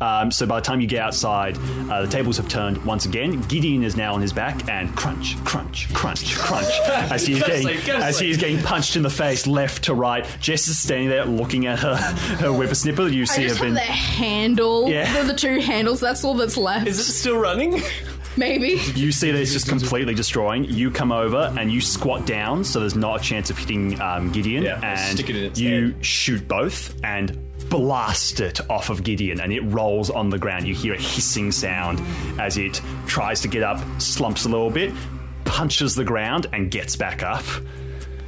[0.00, 1.56] Um, so by the time you get outside,
[1.90, 3.40] uh, the tables have turned once again.
[3.42, 6.68] Gideon is now on his back, and crunch, crunch, crunch, crunch
[7.10, 9.84] as he is getting sleep, gotta as he is getting punched in the face, left
[9.84, 10.24] to right.
[10.40, 11.96] Jess is standing there looking at her
[12.40, 13.10] her whippersnipper.
[13.12, 13.74] You I see just have have been.
[13.74, 14.88] the handle.
[14.90, 15.22] Yeah.
[15.22, 16.00] The, the two handles.
[16.00, 16.86] That's all that's left.
[16.86, 17.82] Is it still running?
[18.36, 18.80] Maybe.
[18.94, 20.64] You see that it's just completely destroying.
[20.64, 24.30] You come over and you squat down, so there's not a chance of hitting um,
[24.32, 24.64] Gideon.
[24.64, 26.04] Yeah, and stick it in its you head.
[26.04, 27.38] shoot both and
[27.70, 30.66] blast it off of Gideon, and it rolls on the ground.
[30.66, 32.00] You hear a hissing sound
[32.38, 34.92] as it tries to get up, slumps a little bit,
[35.44, 37.44] punches the ground, and gets back up.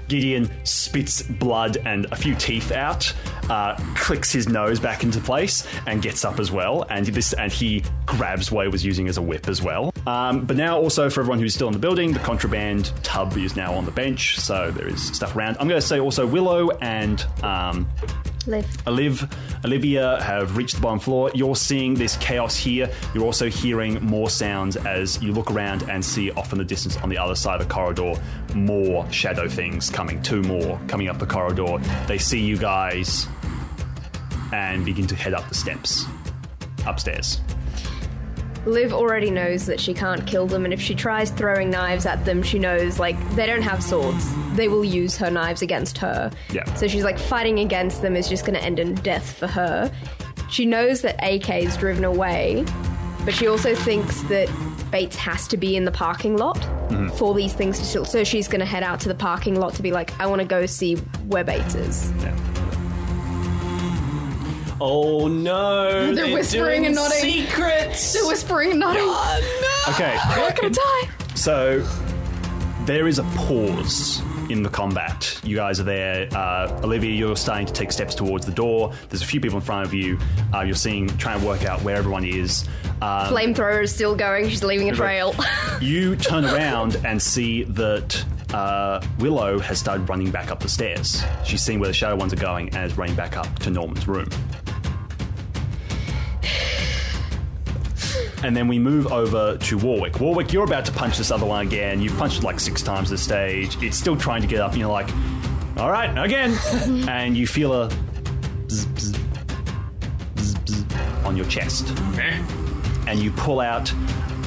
[0.08, 3.12] Gideon spits blood and a few teeth out,
[3.48, 6.84] uh, clicks his nose back into place, and gets up as well.
[6.90, 9.92] And this, and he grabs what he was using as a whip as well.
[10.06, 13.56] Um, but now, also for everyone who's still in the building, the contraband tub is
[13.56, 15.56] now on the bench, so there is stuff around.
[15.60, 17.88] I'm going to say also Willow and um,
[18.86, 19.30] Oliv,
[19.64, 21.30] Olivia have reached the bottom floor.
[21.34, 22.90] You're seeing this chaos here.
[23.14, 26.96] You're also hearing more sounds as you look around and see off in the distance
[26.98, 28.14] on the other side of the corridor
[28.54, 30.22] more shadow things coming.
[30.22, 31.78] Two more coming up the corridor.
[32.06, 33.26] They see you guys
[34.52, 36.06] and begin to head up the steps
[36.86, 37.40] upstairs.
[38.68, 42.24] Liv already knows that she can't kill them, and if she tries throwing knives at
[42.24, 44.26] them, she knows, like, they don't have swords.
[44.54, 46.30] They will use her knives against her.
[46.50, 46.64] Yeah.
[46.74, 49.90] So she's like, fighting against them is just going to end in death for her.
[50.50, 52.64] She knows that AK is driven away,
[53.24, 54.48] but she also thinks that
[54.90, 57.08] Bates has to be in the parking lot mm-hmm.
[57.16, 58.04] for these things to still.
[58.04, 60.40] So she's going to head out to the parking lot to be like, I want
[60.40, 60.96] to go see
[61.26, 62.12] where Bates is.
[64.80, 66.14] Oh no!
[66.14, 67.18] They're whispering doing and nodding.
[67.18, 68.12] Secrets.
[68.12, 69.08] They're whispering and nodding.
[69.88, 70.16] Okay.
[70.28, 71.34] We're not gonna die.
[71.34, 71.80] So
[72.84, 75.38] there is a pause in the combat.
[75.44, 76.28] You guys are there.
[76.32, 78.92] Uh, Olivia, you're starting to take steps towards the door.
[79.08, 80.18] There's a few people in front of you.
[80.54, 82.66] Uh, you're seeing, trying to work out where everyone is.
[83.02, 84.48] Um, Flamethrower is still going.
[84.48, 85.34] She's leaving a trail.
[85.80, 88.24] you turn around and see that
[88.54, 91.22] uh, Willow has started running back up the stairs.
[91.44, 94.08] She's seen where the shadow ones are going and is running back up to Norman's
[94.08, 94.28] room.
[98.42, 100.20] And then we move over to Warwick.
[100.20, 102.00] Warwick, you're about to punch this other one again.
[102.00, 103.76] You've punched it like six times this stage.
[103.82, 105.10] It's still trying to get up, and you're like,
[105.76, 106.56] all right, again.
[107.08, 109.20] and you feel a bzz, bzz,
[110.34, 111.88] bzz, bzz on your chest.
[113.08, 113.92] And you pull out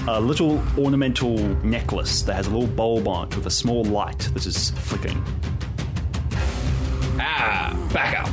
[0.07, 4.19] a little ornamental necklace that has a little bulb on it with a small light
[4.33, 5.23] that is flickering.
[7.19, 8.29] Ah, back up.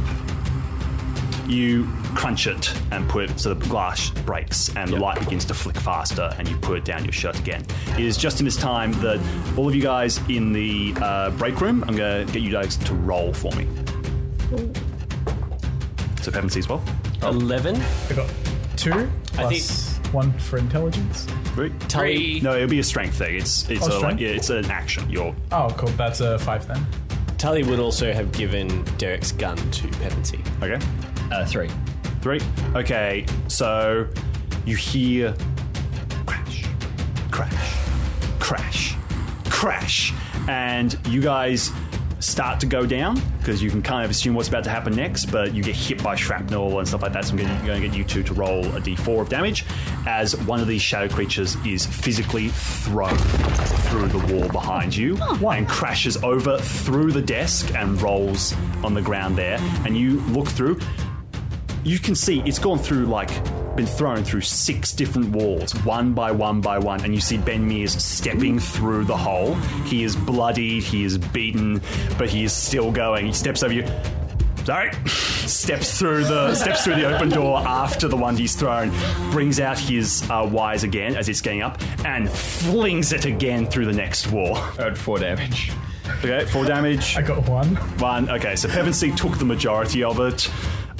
[1.48, 5.54] You crunch it and put it so the glass breaks and the light begins to
[5.54, 7.64] flick faster and you put it down your shirt again.
[7.94, 9.20] It is just in this time that
[9.56, 12.76] all of you guys in the uh, break room, I'm going to get you guys
[12.76, 13.66] to roll for me.
[16.22, 16.82] So Pepin sees well.
[17.22, 17.76] Eleven.
[18.10, 18.30] I got
[18.76, 21.26] two plus one for intelligence.
[21.54, 21.70] Three.
[21.88, 22.40] Tully.
[22.40, 23.36] No, it'll be a strength thing.
[23.36, 25.08] It's it's Oh, a, like, yeah, it's an action.
[25.10, 25.88] You're Oh, cool.
[25.90, 26.86] That's a five then.
[27.38, 30.40] Tully would also have given Derek's gun to Pevensey.
[30.62, 30.84] okay.
[31.30, 31.70] Uh, three.
[32.20, 32.40] Three.
[32.74, 34.08] Okay, so
[34.66, 35.34] you hear
[36.26, 36.64] crash,
[37.30, 37.74] crash,
[38.38, 38.96] crash,
[39.48, 40.12] crash,
[40.48, 41.72] and you guys
[42.20, 45.26] start to go down because you can kind of assume what's about to happen next,
[45.26, 47.24] but you get hit by shrapnel and stuff like that.
[47.24, 49.64] So I'm going to, get you two to roll a d4 of damage
[50.06, 55.68] as one of these shadow creatures is physically thrown through the wall behind you and
[55.68, 59.58] crashes over through the desk and rolls on the ground there.
[59.84, 60.80] And you look through
[61.84, 63.30] you can see it's gone through like
[63.76, 67.66] been thrown through six different walls, one by one by one, and you see Ben
[67.66, 69.54] Mears stepping through the hole.
[69.86, 71.80] He is bloodied, he is beaten,
[72.18, 73.26] but he is still going.
[73.26, 73.86] He steps over you.
[74.64, 74.90] Sorry.
[75.06, 78.90] steps through the steps through the open door after the one he's thrown,
[79.30, 83.86] brings out his uh, wires again as it's getting up, and flings it again through
[83.86, 84.58] the next wall.
[84.78, 85.72] At four damage.
[86.24, 87.16] Okay, four damage.
[87.16, 87.76] I got one.
[87.98, 88.28] One.
[88.28, 90.50] Okay, so Pevensey took the majority of it.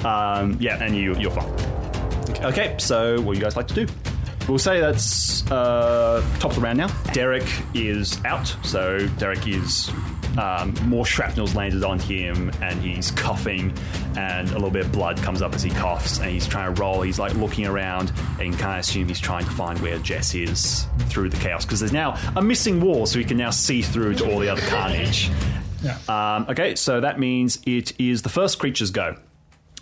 [0.05, 1.49] Um, yeah, and you, you're fine.
[2.43, 3.93] Okay, so what you guys like to do?
[4.47, 6.87] We'll say that's uh, top of the round now.
[7.13, 9.91] Derek is out, so Derek is
[10.39, 13.73] um, more shrapnel's landed on him, and he's coughing,
[14.17, 16.81] and a little bit of blood comes up as he coughs, and he's trying to
[16.81, 17.01] roll.
[17.01, 20.33] He's like looking around, and you kind of assume he's trying to find where Jess
[20.33, 23.81] is through the chaos because there's now a missing wall, so he can now see
[23.81, 25.29] through to all the other carnage.
[26.07, 29.15] Um, okay, so that means it is the first creature's go.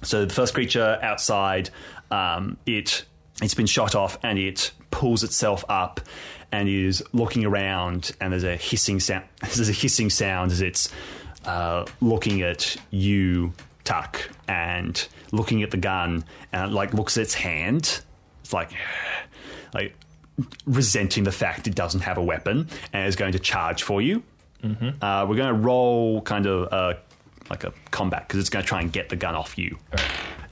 [0.04, 1.70] So the first creature outside,
[2.12, 3.06] um, it
[3.42, 6.00] it's been shot off and it pulls itself up
[6.52, 9.26] and is looking around and there's a hissing sound.
[9.42, 10.90] There's a hissing sound as it's
[11.46, 13.54] uh, looking at you,
[13.84, 18.02] Tuck and looking at the gun and it, like looks at its hand.
[18.42, 18.72] It's like
[19.74, 19.94] like
[20.66, 24.24] resenting the fact it doesn't have a weapon and is going to charge for you.
[25.02, 26.94] Uh, we're going to roll kind of uh,
[27.50, 29.78] like a combat because it's going to try and get the gun off you.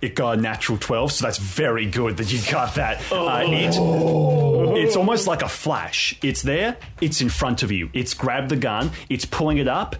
[0.01, 3.01] It got a natural 12, so that's very good that you got that.
[3.11, 6.17] Uh, it, it's almost like a flash.
[6.21, 7.89] It's there, it's in front of you.
[7.93, 9.95] It's grabbed the gun, it's pulling it up,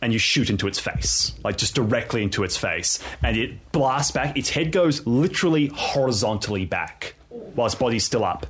[0.00, 2.98] and you shoot into its face, like just directly into its face.
[3.22, 4.36] And it blasts back.
[4.36, 8.46] Its head goes literally horizontally back while its body's still up.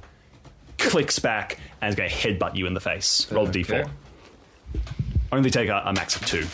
[0.78, 3.30] Clicks back and is going to headbutt you in the face.
[3.32, 3.84] Roll D four.
[5.32, 6.46] Only take a, a max of two.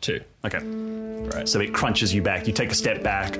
[0.00, 0.20] Two.
[0.44, 0.58] Okay.
[0.58, 1.48] Right.
[1.48, 2.46] So it crunches you back.
[2.46, 3.36] You take a step back.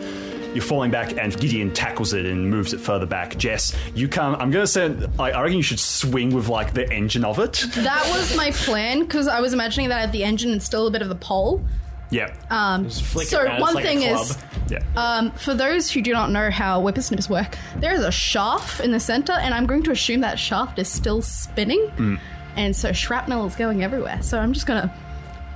[0.54, 3.36] You're falling back, and Gideon tackles it and moves it further back.
[3.36, 4.34] Jess, you come.
[4.36, 7.38] I'm going to say, I, I reckon you should swing with like the engine of
[7.38, 7.64] it.
[7.74, 10.90] That was my plan because I was imagining that at the engine and still a
[10.90, 11.62] bit of the pole.
[12.10, 12.34] Yeah.
[12.50, 14.38] Um, flick it so around, one like thing is,
[14.70, 14.78] yeah.
[14.96, 18.92] um, for those who do not know how whippersnippers work, there is a shaft in
[18.92, 22.20] the center, and I'm going to assume that shaft is still spinning, Mm.
[22.56, 24.22] and so shrapnel is going everywhere.
[24.22, 24.94] So I'm just gonna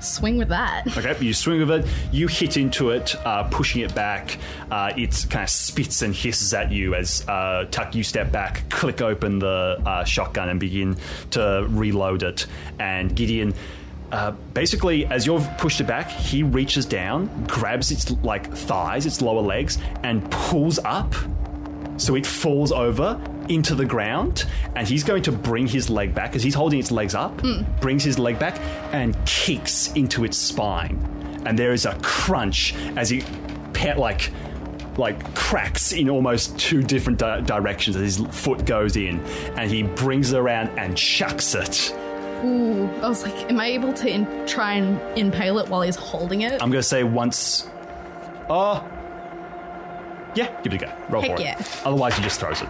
[0.01, 0.87] swing with that.
[1.01, 4.39] Okay, you swing with it, you hit into it, uh, pushing it back.
[4.71, 8.69] Uh, it kind of spits and hisses at you as uh, Tuck, you step back,
[8.69, 10.97] click open the uh, shotgun, and begin
[11.31, 12.47] to reload it.
[12.79, 13.55] And Gideon.
[14.13, 19.23] Uh, basically, as you've pushed it back, he reaches down, grabs its like thighs, its
[19.23, 21.15] lower legs, and pulls up.
[21.97, 23.21] So it falls over
[23.51, 24.47] into the ground,
[24.77, 27.63] and he's going to bring his leg back as he's holding its legs up, hmm.
[27.81, 28.59] brings his leg back,
[28.95, 30.97] and kicks into its spine.
[31.45, 33.25] And there is a crunch as he
[33.73, 34.31] pe- like
[34.97, 39.21] like cracks in almost two different di- directions as his foot goes in,
[39.57, 41.95] and he brings it around and chucks it.
[42.45, 45.97] Ooh, I was like, am I able to in- try and impale it while he's
[45.97, 46.53] holding it?
[46.53, 47.69] I'm going to say once.
[48.49, 48.87] Oh.
[50.35, 50.93] Yeah, give it a go.
[51.09, 51.59] Roll Heck for yeah.
[51.59, 51.81] it.
[51.85, 52.69] Otherwise, he just throws it.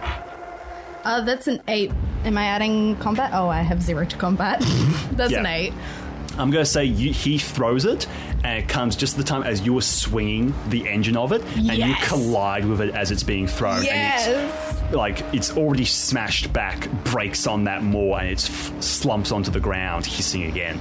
[1.03, 1.91] Uh, that's an eight.
[2.25, 3.31] Am I adding combat?
[3.33, 4.59] Oh, I have zero to combat.
[5.13, 5.73] that's an eight.
[6.37, 8.07] I'm going to say you, he throws it,
[8.45, 11.65] and it comes just the time as you are swinging the engine of it, and
[11.65, 12.07] you Yes.
[12.07, 13.83] collide with it as it's being thrown.
[13.83, 14.27] Yes.
[14.27, 19.51] And it's like it's already smashed back, breaks on that more, and it slumps onto
[19.51, 20.79] the ground, hissing again.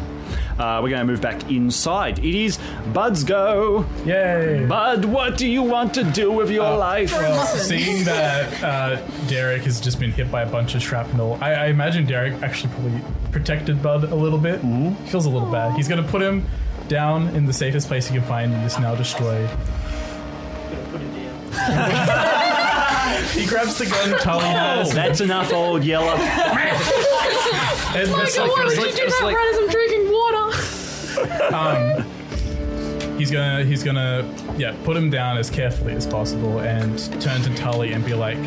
[0.59, 2.19] Uh, we're going to move back inside.
[2.19, 2.59] It is
[2.93, 3.87] Bud's go.
[4.05, 4.67] Yay!
[4.67, 7.13] Bud, what do you want to do with your life?
[7.13, 11.55] Well, seeing that uh, Derek has just been hit by a bunch of shrapnel, I,
[11.55, 13.01] I imagine Derek actually probably
[13.33, 14.61] protected Bud a little bit.
[14.61, 15.03] Mm-hmm.
[15.05, 15.75] He feels a little bad.
[15.77, 16.45] He's going to put him
[16.89, 19.49] down in the safest place he can find in this now destroyed.
[23.33, 24.93] he grabs the gun Tully has.
[24.93, 26.15] That's enough, old yellow.
[26.17, 30.11] and it's like- Why did you do that right as I'm drinking
[30.51, 30.77] water?
[31.55, 32.05] Um,
[33.19, 34.25] he's gonna he's gonna
[34.57, 38.39] yeah put him down as carefully as possible and turn to Tully and be like,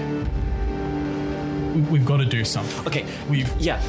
[1.76, 2.88] "We- "We've got to do something.
[2.88, 3.06] Okay.
[3.30, 3.82] We've Yeah.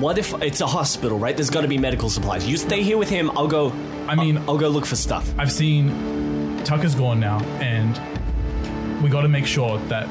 [0.00, 1.36] What if it's a hospital, right?
[1.36, 2.46] There's got to be medical supplies.
[2.48, 3.30] You stay here with him.
[3.36, 3.72] I'll go.
[4.08, 5.30] I mean- I'll, I'll go look for stuff.
[5.38, 10.08] I've seen Tucker's gone now, and we got to make sure that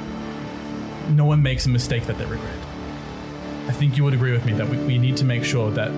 [1.10, 2.56] no one makes a mistake that they regret.
[3.68, 5.92] I think you would agree with me that we, we need to make sure that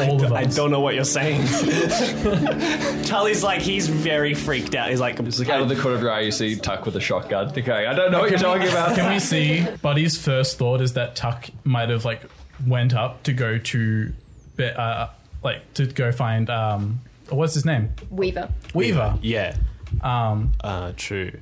[0.00, 0.32] all of us.
[0.32, 1.42] I don't know what you're saying.
[3.04, 4.90] Tully's like he's very freaked out.
[4.90, 6.96] He's like, It's like out of the corner of your eye, you see Tuck with
[6.96, 7.48] a shotgun.
[7.50, 8.94] Okay, I don't know what you're talking about.
[8.96, 9.66] Can we see?
[9.82, 12.22] Buddy's first thought is that Tuck might have like
[12.66, 14.12] went up to go to,
[14.56, 15.08] be- uh,
[15.42, 17.92] like to go find um, what's his name?
[18.10, 18.48] Weaver.
[18.74, 19.18] Weaver.
[19.22, 19.56] yeah,
[20.02, 21.32] Um, uh, true.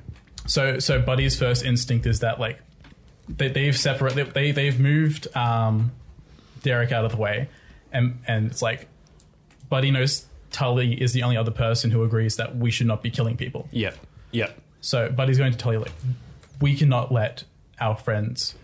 [0.45, 2.61] So so Buddy's first instinct is that like
[3.29, 5.91] they, they've separated they they've moved um,
[6.63, 7.47] Derek out of the way,
[7.93, 8.87] and and it's like
[9.69, 13.09] Buddy knows Tully is the only other person who agrees that we should not be
[13.09, 13.67] killing people.
[13.71, 13.97] Yep,
[14.31, 14.57] yep.
[14.81, 15.93] So Buddy's going to tell you like
[16.59, 17.43] we cannot let
[17.79, 18.55] our friends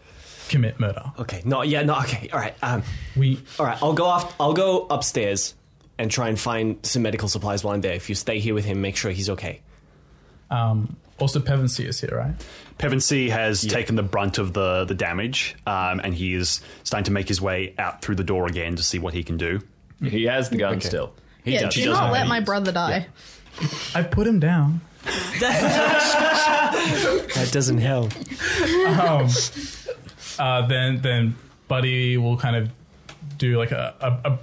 [0.49, 1.03] commit murder.
[1.19, 2.55] Okay, no, yeah, no, okay, all right.
[2.61, 2.83] Um,
[3.15, 4.35] We all right, I'll go off.
[4.39, 5.55] I'll go upstairs
[5.97, 7.93] and try and find some medical supplies while I'm there.
[7.93, 9.61] If you stay here with him, make sure he's okay.
[10.49, 12.33] um, also Pevensey is here, right?
[12.77, 17.11] Pevensey has taken the brunt of the, the damage, um, and he is starting to
[17.11, 19.59] make his way out through the door again to see what he can do.
[20.01, 21.13] He has the gun still.
[21.43, 21.75] He yeah, does.
[21.75, 23.07] do not let my brother die.
[23.93, 24.81] I put him down.
[27.39, 28.13] That doesn't help.
[28.85, 29.27] um,
[30.37, 31.35] uh, then then
[31.67, 32.69] Buddy will kind of
[33.37, 34.39] do like a a, a,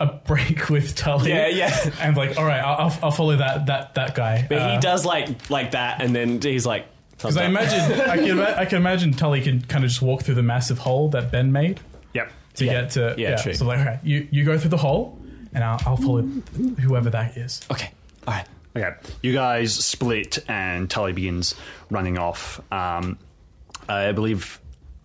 [0.00, 1.30] a break with Tully.
[1.30, 1.90] Yeah, yeah.
[2.00, 4.46] And like, all right, I'll, I'll- I'll follow that that that guy.
[4.48, 8.24] But he does like like that, and then he's like, Because I imagine I can
[8.30, 11.30] ima- I can imagine Tully can kind of just walk through the massive hole that
[11.32, 11.80] Ben made
[12.14, 12.32] Yep.
[12.54, 12.72] to Yeah.
[12.72, 13.54] get to Yeah, true.
[13.54, 15.18] So like, okay, you you go through the hole,
[15.52, 17.60] and I'll, I'll follow whoever that is.
[17.70, 17.90] okay,
[18.26, 18.46] all right.
[18.76, 21.56] Okay, you guys split, and Tully begins
[21.90, 22.60] running off.
[22.70, 23.18] Um,
[23.88, 24.60] I believe.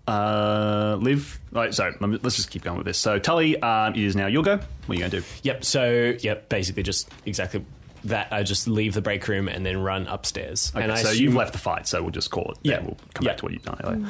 [0.07, 1.39] Uh, Liv.
[1.51, 2.97] Right, so let me- let's just keep going with this.
[2.97, 4.57] So Tully, um, it is now your go.
[4.57, 5.25] What are you going to do?
[5.43, 5.63] Yep.
[5.65, 7.63] So yep, basically just exactly
[8.05, 8.27] that.
[8.31, 10.71] I just leave the break room and then run upstairs.
[10.75, 12.57] Okay, and I so assume- you've left the fight, so we'll just call it.
[12.63, 12.73] Yeah.
[12.73, 13.29] Yeah, we'll come Yeah.
[13.31, 13.77] back to what you've done.
[13.83, 14.09] Later.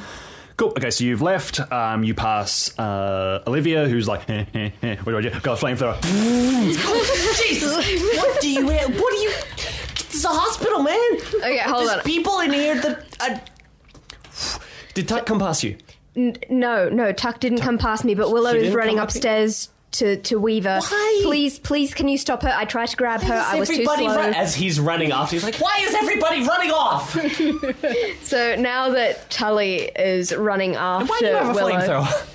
[0.58, 0.70] Cool.
[0.70, 1.60] Okay, so you've left.
[1.72, 5.30] Um, you pass uh, Olivia, who's like, eh, eh, eh, what do I do?
[5.42, 6.00] Got a flamethrower.
[7.44, 7.76] Jesus,
[8.18, 8.66] what do you?
[8.66, 9.32] What do you?
[9.96, 11.12] This is a hospital, man.
[11.36, 12.04] Okay, hold There's on.
[12.04, 13.06] people in here that.
[13.20, 14.60] Uh,
[14.94, 15.78] did Tuck come past you?
[16.16, 19.70] N- no, no, Tuck didn't come past me, but Willow is running come up upstairs
[19.94, 20.80] to, to Weaver.
[20.82, 21.22] Why?
[21.24, 22.54] Please, please, can you stop her?
[22.56, 23.34] I tried to grab her.
[23.34, 23.96] I was too slow.
[24.16, 27.16] run- as he's running off, he's like, "Why is everybody running off?
[28.24, 32.30] So now that Tully is running after Why do you have a Willow, flamethrower?"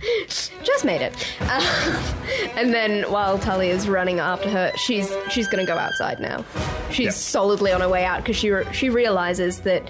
[0.64, 1.14] just made it.
[1.40, 2.02] Uh,
[2.56, 6.44] and then while Tully is running after her, she's she's going to go outside now.
[6.90, 7.10] She's Yeah.
[7.12, 9.82] solidly on her way out because she re- she realizes that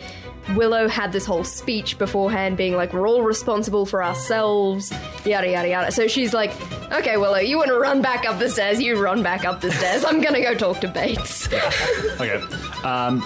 [0.57, 4.93] Willow had this whole speech beforehand, being like, "We're all responsible for ourselves,"
[5.25, 5.93] yada yada yada.
[5.93, 6.53] So she's like,
[6.93, 8.81] "Okay, Willow, you want to run back up the stairs?
[8.81, 10.05] You run back up the stairs.
[10.05, 11.49] I'm gonna go talk to Bates."
[12.21, 12.43] Okay.
[12.85, 13.23] Um,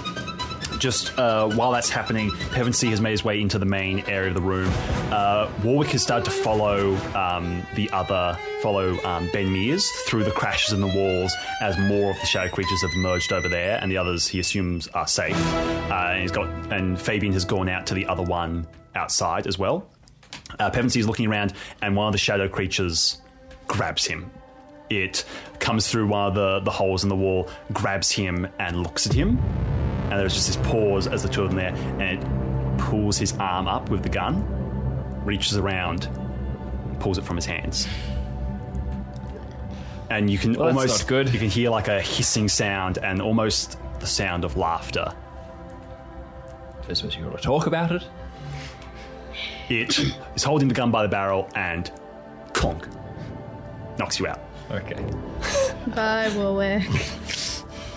[0.78, 4.34] just uh, while that's happening, Pevensey has made his way into the main area of
[4.34, 4.70] the room.
[5.10, 10.30] Uh, Warwick has started to follow um, the other, follow um, Ben Mears through the
[10.30, 13.90] crashes in the walls as more of the shadow creatures have emerged over there, and
[13.90, 15.36] the others he assumes are safe.
[15.90, 19.58] Uh, and he's got, and Fabian has gone out to the other one outside as
[19.58, 19.90] well.
[20.58, 21.52] Uh, Pevensey is looking around,
[21.82, 23.20] and one of the shadow creatures
[23.66, 24.30] grabs him.
[24.90, 25.24] It
[25.58, 29.12] comes through one of the, the holes in the wall, grabs him, and looks at
[29.12, 29.38] him.
[30.10, 33.32] And there's just this pause as the two of them there, and it pulls his
[33.38, 34.44] arm up with the gun,
[35.24, 36.08] reaches around,
[37.00, 37.88] pulls it from his hands.
[40.10, 41.32] And you can Well, almost good.
[41.32, 45.12] you can hear like a hissing sound and almost the sound of laughter.
[46.88, 48.04] I suppose you want to talk about it?
[49.70, 49.98] It
[50.36, 51.90] is holding the gun by the barrel and
[52.52, 52.86] clonk
[53.98, 54.40] knocks you out.
[54.70, 55.04] Okay.
[55.94, 56.82] Bye, Warwick.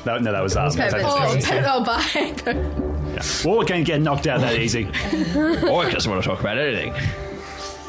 [0.06, 3.14] No, no, that was um, that was Oh, actually- oh, bye.
[3.14, 3.24] yeah.
[3.44, 4.86] Warwick ain't getting knocked out that easy.
[5.36, 6.94] Warwick doesn't want to talk about anything.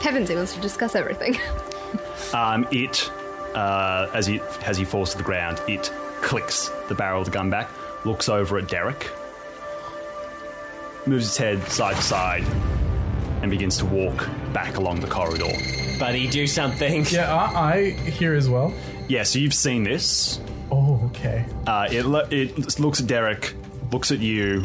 [0.01, 1.39] Pevensey wants to discuss everything.
[2.35, 3.11] Um, it,
[3.55, 5.91] uh, as he as he falls to the ground, it
[6.21, 7.71] clicks the barrel of the gun back,
[8.05, 9.11] looks over at Derek,
[11.07, 12.45] moves its head side to side,
[13.43, 15.51] and begins to walk back along the corridor.
[15.99, 17.05] Buddy, do something.
[17.11, 18.73] Yeah, I, I here as well.
[19.09, 20.41] Yeah, so you've seen this.
[20.71, 21.45] Oh, okay.
[21.67, 23.55] Uh, it lo- it looks at Derek,
[23.91, 24.65] looks at you,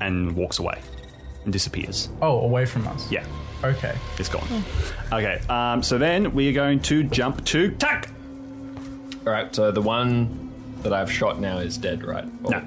[0.00, 0.80] and walks away
[1.44, 2.08] and disappears.
[2.22, 3.10] Oh, away from us.
[3.10, 3.24] Yeah,
[3.64, 3.94] Okay.
[4.18, 4.46] it's gone.
[5.12, 8.08] Okay, um, so then we are going to jump to Tuck.
[9.26, 10.52] All right, so the one
[10.82, 12.24] that I've shot now is dead, right?
[12.44, 12.62] Or- No.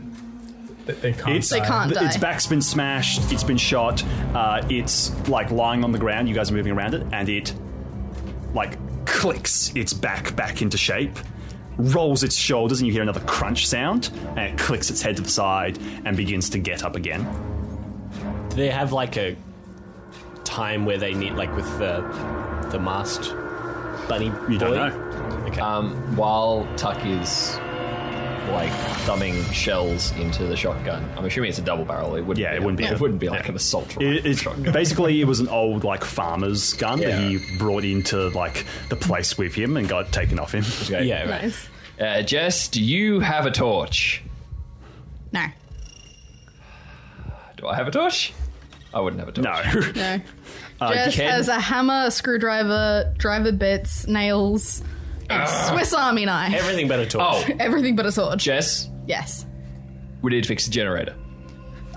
[0.86, 1.38] They, they can't.
[1.38, 3.32] It's, They can't th- Its back's been smashed.
[3.32, 4.04] It's been shot.
[4.34, 6.28] Uh, it's like lying on the ground.
[6.28, 7.54] You guys are moving around it, and it
[8.54, 11.18] like clicks its back back into shape,
[11.78, 15.22] rolls its shoulders, and you hear another crunch sound, and it clicks its head to
[15.22, 17.24] the side and begins to get up again.
[18.50, 19.36] Do they have like a
[20.44, 22.02] time where they need, like with the
[22.72, 23.34] the masked
[24.08, 25.46] bunny You don't know.
[25.48, 25.60] Okay.
[25.62, 27.58] Um, while Tuck is
[28.50, 28.72] like
[29.06, 32.16] thumbing shells into the shotgun, I'm assuming it's a double barrel.
[32.16, 32.40] It wouldn't.
[32.40, 33.50] Yeah, be it wouldn't be It wouldn't be like yeah.
[33.50, 37.40] an assault rifle It, it's basically it was an old like farmer's gun that he
[37.58, 40.66] brought into like the place with him and got taken off him.
[40.84, 41.06] Okay.
[41.06, 41.44] yeah, right.
[41.44, 41.70] Nice.
[42.00, 44.24] Uh, Jess, do you have a torch?
[45.32, 45.46] No.
[47.58, 48.34] Do I have a torch?
[48.94, 49.76] I wouldn't have a torch.
[49.76, 49.92] No.
[50.18, 50.22] No.
[50.82, 51.30] Uh, Jess Ken?
[51.30, 54.82] has a hammer, a screwdriver, driver bits, nails,
[55.32, 56.54] and Swiss Army knife.
[56.54, 57.24] Everything but a torch.
[57.26, 58.40] Oh, Everything but a sword.
[58.40, 59.46] Jess, Yes.
[60.22, 61.16] we need to fix the generator.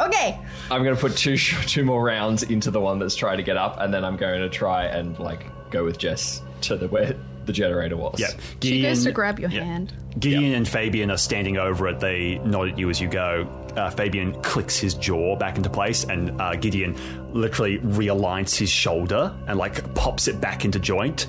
[0.00, 0.38] Okay.
[0.70, 3.42] I'm going to put two sh- two more rounds into the one that's trying to
[3.44, 6.88] get up, and then I'm going to try and like go with Jess to the
[6.88, 8.18] where the generator was.
[8.18, 8.28] Yeah.
[8.62, 9.62] She goes to grab your yeah.
[9.64, 9.92] hand.
[10.18, 12.00] Gideon and Fabian are standing over it.
[12.00, 13.46] They nod at you as you go.
[13.76, 16.96] Uh, Fabian clicks his jaw back into place, and uh, Gideon
[17.34, 21.26] literally realigns his shoulder and like pops it back into joint.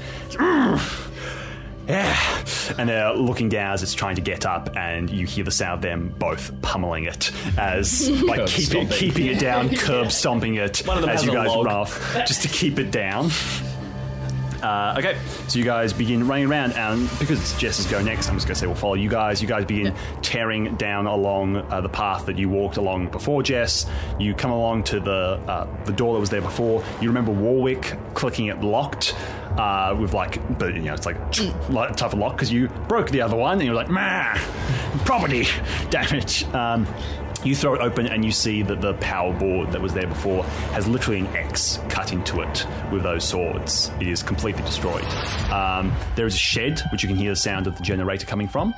[1.88, 2.44] Yeah.
[2.78, 5.76] And they're looking down as it's trying to get up, and you hear the sound
[5.76, 8.98] of them both pummeling it as like Curb keep stomping.
[8.98, 11.66] keeping it down, curb stomping it One of them as has you a guys log.
[11.68, 13.30] run off, just to keep it down.
[14.64, 15.16] Uh, okay,
[15.48, 18.56] so you guys begin running around, and because it's Jess's go next, I'm just going
[18.56, 19.40] to say we'll follow you guys.
[19.40, 19.94] You guys begin
[20.24, 23.86] tearing down along uh, the path that you walked along before Jess.
[24.18, 26.84] You come along to the uh, the door that was there before.
[27.00, 29.16] You remember Warwick clicking it locked.
[29.58, 31.18] Uh, with like, but you know, it's like,
[31.70, 34.34] like tough lock because you broke the other one, and you're like, meh,
[35.06, 35.48] property
[35.90, 36.44] damage.
[36.54, 36.86] Um,
[37.46, 40.44] you throw it open and you see that the power board that was there before
[40.74, 43.92] has literally an X cut into it with those swords.
[44.02, 45.04] It is completely destroyed.
[45.52, 48.48] Um, there is a shed which you can hear the sound of the generator coming
[48.48, 48.74] from.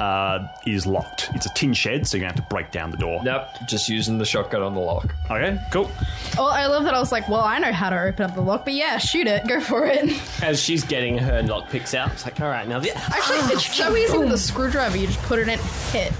[0.00, 1.30] Uh, it is locked.
[1.34, 3.22] It's a tin shed, so you're gonna have to break down the door.
[3.22, 5.14] Nope, just using the shotgun on the lock.
[5.30, 5.90] Okay, cool.
[6.38, 8.40] Oh, I love that I was like, well, I know how to open up the
[8.42, 10.10] lock, but yeah, shoot it, go for it.
[10.42, 12.80] As she's getting her lock picks out, it's like, all right, now.
[12.80, 14.96] The- Actually, it's so easy with a screwdriver.
[14.96, 15.58] You just put it in,
[15.92, 16.12] hit.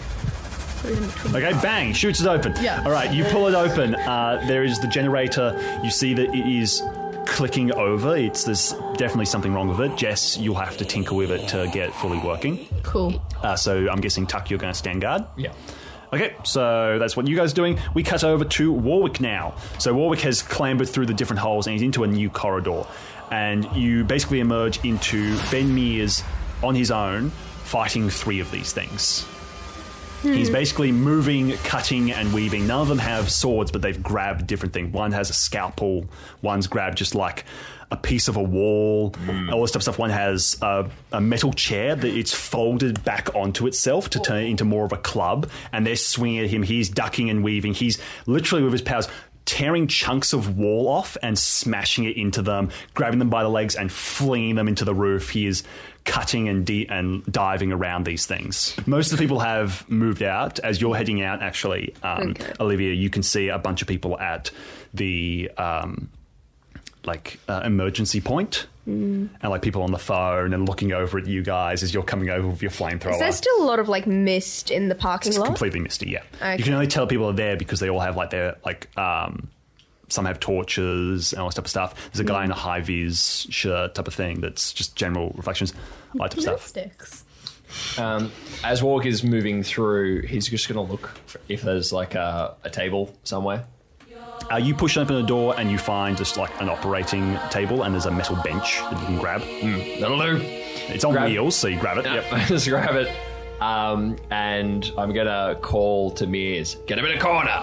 [0.86, 2.54] Okay, bang, shoots it open.
[2.60, 2.82] Yeah.
[2.84, 3.94] All right, you pull it open.
[3.94, 5.80] Uh, there is the generator.
[5.82, 6.82] You see that it is
[7.26, 8.16] clicking over.
[8.16, 9.96] It's there's definitely something wrong with it.
[9.96, 12.66] Jess, you'll have to tinker with it to get it fully working.
[12.84, 13.20] Cool.
[13.42, 15.24] Uh, so I'm guessing Tuck, you're going to stand guard.
[15.36, 15.52] Yeah.
[16.12, 17.80] Okay, so that's what you guys are doing.
[17.94, 19.56] We cut over to Warwick now.
[19.78, 22.84] So Warwick has clambered through the different holes and he's into a new corridor.
[23.32, 26.22] And you basically emerge into Ben Mears
[26.62, 27.30] on his own,
[27.64, 29.26] fighting three of these things.
[30.34, 30.54] He's hmm.
[30.54, 32.66] basically moving, cutting, and weaving.
[32.66, 34.92] None of them have swords, but they've grabbed different things.
[34.92, 36.06] One has a scalpel,
[36.42, 37.44] one's grabbed just like
[37.90, 39.50] a piece of a wall, hmm.
[39.50, 39.82] all this stuff.
[39.82, 39.98] Stuff.
[39.98, 44.48] One has a, a metal chair that it's folded back onto itself to turn it
[44.48, 46.62] into more of a club, and they're swinging at him.
[46.62, 47.74] He's ducking and weaving.
[47.74, 49.08] He's literally with his powers
[49.44, 53.76] tearing chunks of wall off and smashing it into them, grabbing them by the legs
[53.76, 55.30] and flinging them into the roof.
[55.30, 55.62] He is
[56.06, 58.74] cutting and de- and diving around these things.
[58.86, 60.58] Most of the people have moved out.
[60.60, 62.52] As you're heading out, actually, um, Okay.
[62.60, 64.50] Olivia, you can see a bunch of people at
[64.94, 66.08] the um,
[67.04, 68.66] like uh, emergency point.
[68.88, 69.30] Mm.
[69.42, 72.30] And like people on the phone and looking over at you guys as you're coming
[72.30, 73.14] over with your flamethrower.
[73.14, 75.46] Is there still a lot of like mist in the parking It's lot?
[75.46, 76.08] completely misty.
[76.10, 76.56] Yeah, Okay.
[76.58, 79.48] you can only tell people are there because they all have like their like um,
[80.08, 82.10] some have torches and all this type of stuff.
[82.12, 85.72] There's a guy in a high vis shirt type of thing that's just general reflections,
[86.14, 86.66] all that type of stuff.
[86.66, 87.24] Sticks.
[87.98, 88.30] Um,
[88.64, 92.54] as Warwick is moving through, he's just going to look for if there's like a,
[92.64, 93.64] a table somewhere.
[94.52, 97.92] Uh, you push open the door and you find just like an operating table and
[97.92, 99.40] there's a metal bench that you can grab.
[100.00, 100.38] That'll do.
[100.88, 102.04] It's on Grab- wheels, so you grab it.
[102.04, 103.08] Yep, just grab it.
[103.60, 106.76] Um, and I'm gonna call to Mears.
[106.86, 107.58] Get him in a corner.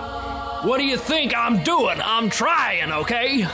[0.68, 2.00] What do you think I'm doing?
[2.04, 3.48] I'm trying, okay?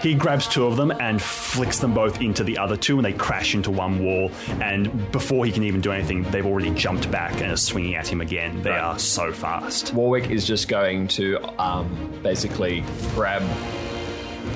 [0.00, 3.12] He grabs two of them and flicks them both into the other two, and they
[3.12, 4.30] crash into one wall.
[4.60, 8.06] And before he can even do anything, they've already jumped back and are swinging at
[8.06, 8.62] him again.
[8.62, 9.92] They are so fast.
[9.94, 13.42] Warwick is just going to um, basically grab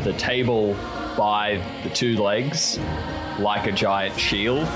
[0.05, 0.75] the table
[1.17, 2.79] by the two legs
[3.41, 4.69] like a giant shield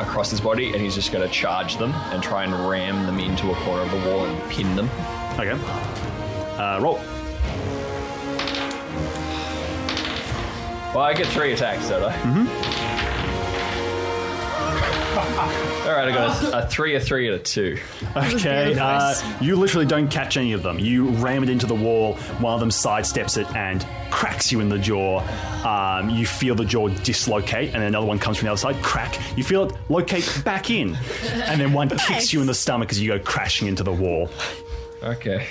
[0.00, 3.18] across his body, and he's just going to charge them and try and ram them
[3.18, 4.88] into a corner of the wall and pin them.
[5.38, 5.58] Okay.
[6.58, 7.00] Uh, roll.
[10.94, 12.12] Well, I get three attacks, don't I?
[12.12, 12.77] Mm-hmm.
[15.18, 17.78] All right, I got a, a three, a three, and a two.
[18.16, 20.78] Okay, uh, you literally don't catch any of them.
[20.78, 22.14] You ram it into the wall.
[22.40, 25.20] One of them sidesteps it and cracks you in the jaw.
[25.66, 28.76] Um, you feel the jaw dislocate, and then another one comes from the other side,
[28.82, 29.18] crack.
[29.36, 30.96] You feel it locate back in,
[31.32, 34.30] and then one kicks you in the stomach as you go crashing into the wall.
[35.02, 35.46] Okay.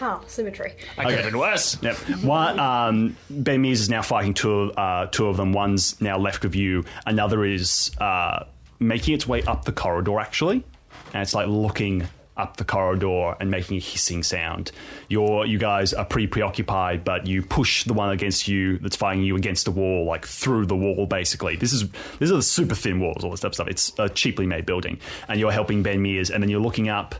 [0.00, 0.74] Oh, symmetry.
[0.96, 1.76] I could have been worse.
[1.82, 1.96] Yep.
[2.22, 5.52] One, um, Ben Mears is now fighting two, uh, two of them.
[5.52, 6.84] One's now left of you.
[7.04, 8.44] Another is uh,
[8.78, 10.64] making its way up the corridor, actually.
[11.12, 12.06] And it's like looking
[12.38, 14.70] up the corridor and making a hissing sound.
[15.08, 19.24] You're, you guys are pretty preoccupied, but you push the one against you that's fighting
[19.24, 21.56] you against the wall, like through the wall, basically.
[21.56, 21.90] This is
[22.20, 23.68] these are the super thin walls, all this type of stuff.
[23.68, 27.16] It's a cheaply made building, and you're helping Ben Mears, and then you're looking up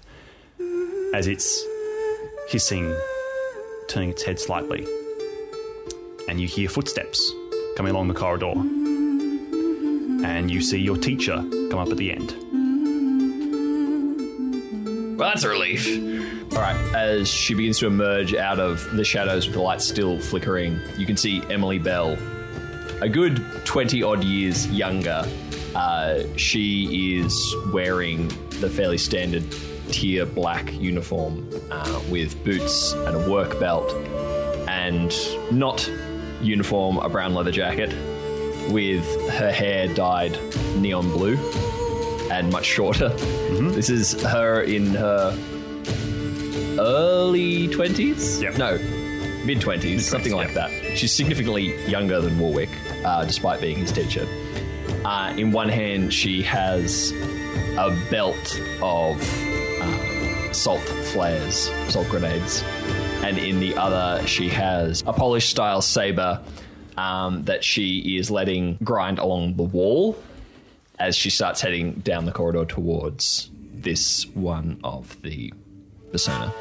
[1.14, 1.64] as it's
[2.48, 2.94] hissing,
[3.88, 4.86] turning its head slightly.
[6.28, 7.32] And you hear footsteps
[7.76, 8.52] coming along the corridor.
[10.24, 11.36] And you see your teacher
[11.70, 12.34] come up at the end.
[15.18, 15.86] Well, that's a relief.
[16.52, 20.20] All right, as she begins to emerge out of the shadows with the light still
[20.20, 22.16] flickering, you can see Emily Bell,
[23.00, 25.24] a good 20 odd years younger.
[25.74, 28.28] Uh, she is wearing
[28.60, 29.44] the fairly standard
[29.90, 33.92] tier black uniform uh, with boots and a work belt,
[34.68, 35.12] and
[35.50, 35.90] not
[36.40, 37.92] uniform, a brown leather jacket,
[38.68, 40.38] with her hair dyed
[40.76, 41.36] neon blue
[42.30, 43.08] and much shorter.
[43.08, 45.36] This is her in her
[46.78, 48.42] early 20s?
[48.42, 48.58] Yep.
[48.58, 48.78] No,
[49.44, 50.70] mid twenties, something like that.
[50.96, 52.70] She's significantly younger than Warwick,
[53.04, 54.26] uh, despite being his teacher.
[55.04, 57.12] Uh, in one hand, she has
[57.78, 59.16] a belt of
[59.80, 62.62] uh, salt flares, salt grenades,
[63.22, 66.40] and in the other, she has a Polish style saber
[66.98, 70.20] um, that she is letting grind along the wall
[70.98, 75.52] as she starts heading down the corridor towards this one of the
[76.10, 76.52] persona.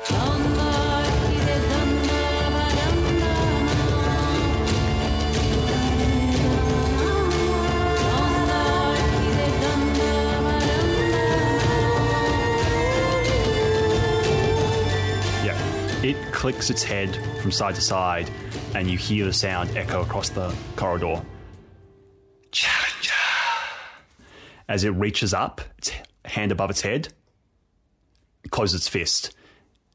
[16.47, 18.31] Clicks its head from side to side,
[18.73, 21.21] and you hear the sound echo across the corridor.
[22.51, 23.91] Cha-cha.
[24.69, 25.91] As it reaches up, its
[26.23, 27.09] hand above its head,
[28.45, 29.35] it closes its fist,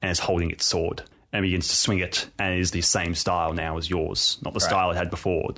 [0.02, 1.00] and is holding its sword,
[1.32, 4.52] and begins to swing it, and it is the same style now as yours, not
[4.52, 5.54] the style it had before.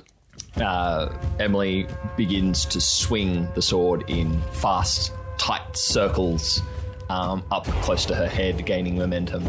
[0.55, 6.61] uh, Emily begins to swing the sword in fast, tight circles
[7.09, 9.43] um, up close to her head, gaining momentum.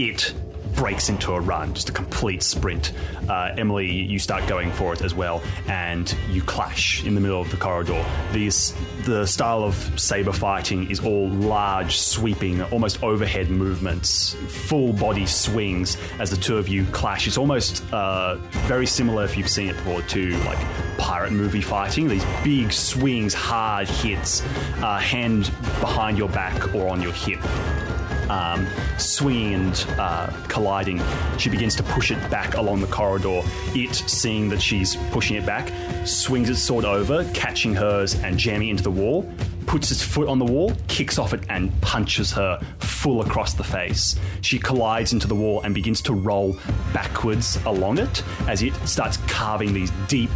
[0.00, 0.32] It
[0.74, 2.92] breaks into a run, just a complete sprint.
[3.28, 7.40] Uh, Emily, you start going for it as well, and you clash in the middle
[7.40, 8.02] of the corridor.
[8.32, 15.26] These, the style of saber fighting is all large, sweeping, almost overhead movements, full body
[15.26, 17.26] swings as the two of you clash.
[17.26, 20.58] It's almost uh, very similar if you've seen it before to like
[20.96, 22.08] pirate movie fighting.
[22.08, 24.42] These big swings, hard hits,
[24.82, 27.40] uh, hand behind your back or on your hip
[28.30, 31.02] um, swinging and uh, colliding.
[31.38, 33.42] She begins to push it back along the corridor.
[33.74, 35.72] It, seeing that she's pushing it back,
[36.06, 39.28] swings its sword over, catching hers and jamming into the wall.
[39.66, 43.64] Puts his foot on the wall, kicks off it, and punches her full across the
[43.64, 44.16] face.
[44.40, 46.58] She collides into the wall and begins to roll
[46.92, 50.30] backwards along it as it starts carving these deep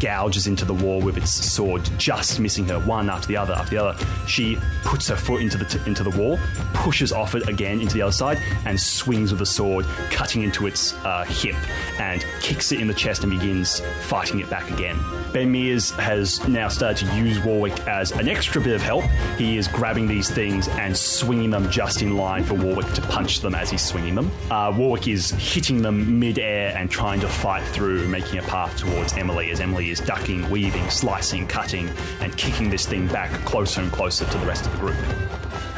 [0.00, 3.76] gouges into the wall with its sword, just missing her one after the other after
[3.76, 4.06] the other.
[4.26, 6.38] She puts her foot into the t- into the wall,
[6.74, 10.66] pushes off it again into the other side, and swings with the sword, cutting into
[10.66, 11.56] its uh, hip,
[12.00, 14.98] and kicks it in the chest and begins fighting it back again.
[15.32, 19.04] Ben Mears has now started to use Warwick as an extra bit of help.
[19.38, 23.40] He is grabbing these things and swinging them just in line for Warwick to punch
[23.40, 24.30] them as he's swinging them.
[24.50, 29.14] Uh, Warwick is hitting them mid-air and trying to fight through, making a path towards
[29.14, 31.88] Emily as Emily is ducking, weaving, slicing, cutting,
[32.20, 34.96] and kicking this thing back closer and closer to the rest of the group.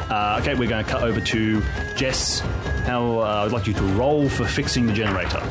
[0.09, 1.61] Uh, okay, we're going to cut over to
[1.95, 2.41] Jess.
[2.85, 5.41] How uh, I'd like you to roll for fixing the generator.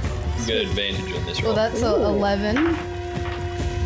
[0.40, 1.54] You get advantage on this Well, roll.
[1.56, 2.99] that's a 11.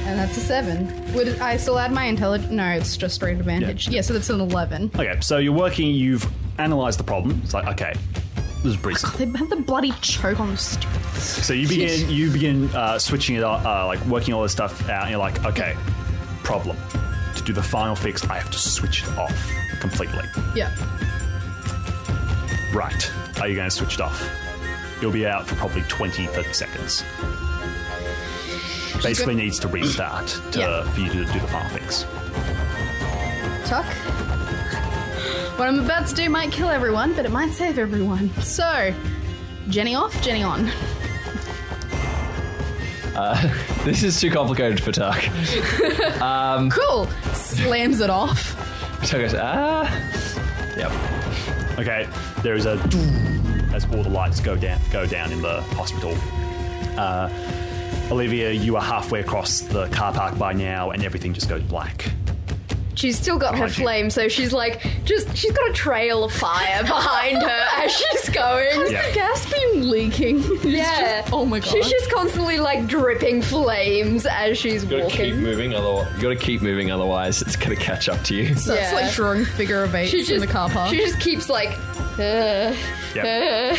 [0.07, 1.15] And that's a 7.
[1.15, 2.51] Would I still add my intelligence?
[2.51, 3.89] No, it's just straight advantage.
[3.89, 4.91] Yeah, so that's an 11.
[4.95, 5.95] Okay, so you're working.
[5.95, 6.27] You've
[6.59, 7.41] analysed the problem.
[7.43, 7.95] It's like okay,
[8.35, 9.07] this is breezy.
[9.17, 11.03] They have the bloody choke on the stupid.
[11.15, 14.89] So you begin you begin uh, switching it up, uh, like working all this stuff
[14.89, 15.03] out.
[15.03, 15.75] And you're like, okay,
[16.43, 16.77] problem.
[17.37, 19.51] To do the final fix, I have to switch it off
[19.81, 20.23] completely.
[20.55, 20.75] Yeah.
[22.73, 23.11] Right.
[23.41, 24.23] Are you going to switch it off?
[24.99, 27.05] It'll be out for probably 20, 30 seconds.
[29.05, 30.83] Basically, needs to restart to, Yeah.
[30.91, 32.05] for you to do the final fix.
[33.69, 33.87] Tuck.
[35.59, 38.31] What I'm about to do might kill everyone, but it might save everyone.
[38.43, 38.93] So,
[39.69, 40.71] Jenny off, Jenny on.
[43.85, 45.23] This is too complicated for Tuck.
[46.73, 47.07] Cool.
[47.35, 48.57] Slams it off.
[49.07, 49.85] Tuck goes, ah.
[50.77, 51.79] Yep.
[51.79, 52.09] Okay,
[52.43, 52.73] there is a
[53.75, 56.15] as all the lights go down go down in the hospital.
[56.99, 57.29] Uh,
[58.11, 62.11] Olivia, you are halfway across the car park by now, and everything just goes black.
[62.97, 66.83] She's still got her flame, so she's like, just she's got a trail of fire
[66.83, 68.93] behind her as she's going.
[68.93, 69.11] Yeah.
[69.13, 70.39] Gas been leaking.
[70.45, 71.23] It's Yeah.
[71.23, 71.69] just- oh my god.
[71.71, 75.41] She's just constantly like dripping flames as she's You gotta keep walking.
[75.43, 78.55] moving, otherwise you gotta keep moving, otherwise it's gonna catch up to you.
[78.55, 78.95] so it's Yeah.
[78.95, 80.91] like drawing figure of eights She in just the car park.
[80.91, 81.71] She just keeps like,
[82.19, 82.75] uh,
[83.15, 83.77] Yep.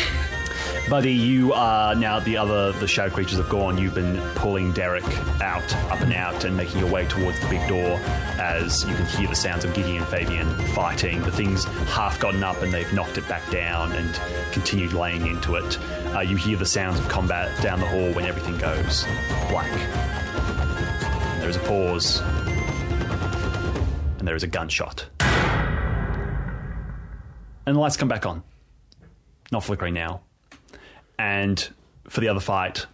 [0.88, 3.76] Buddy, you are now the other the shadow creatures have gone.
[3.76, 5.02] You've been pulling Derek
[5.42, 7.98] out, up and out, and making your way towards the big door
[8.38, 11.20] as you can hear the sounds of Gideon and Fabian fighting.
[11.22, 14.14] The thing's half gotten up and they've knocked it back down and
[14.52, 15.76] continued laying into it.
[16.14, 19.04] Uh, you hear the sounds of combat down the hall when everything goes
[19.50, 19.72] black.
[21.40, 22.20] There is a pause,
[24.18, 25.04] and there is a gunshot.
[27.66, 28.44] And the lights come back on.
[29.50, 30.20] Not flickering now.
[31.18, 31.66] And
[32.08, 32.86] for the other fight,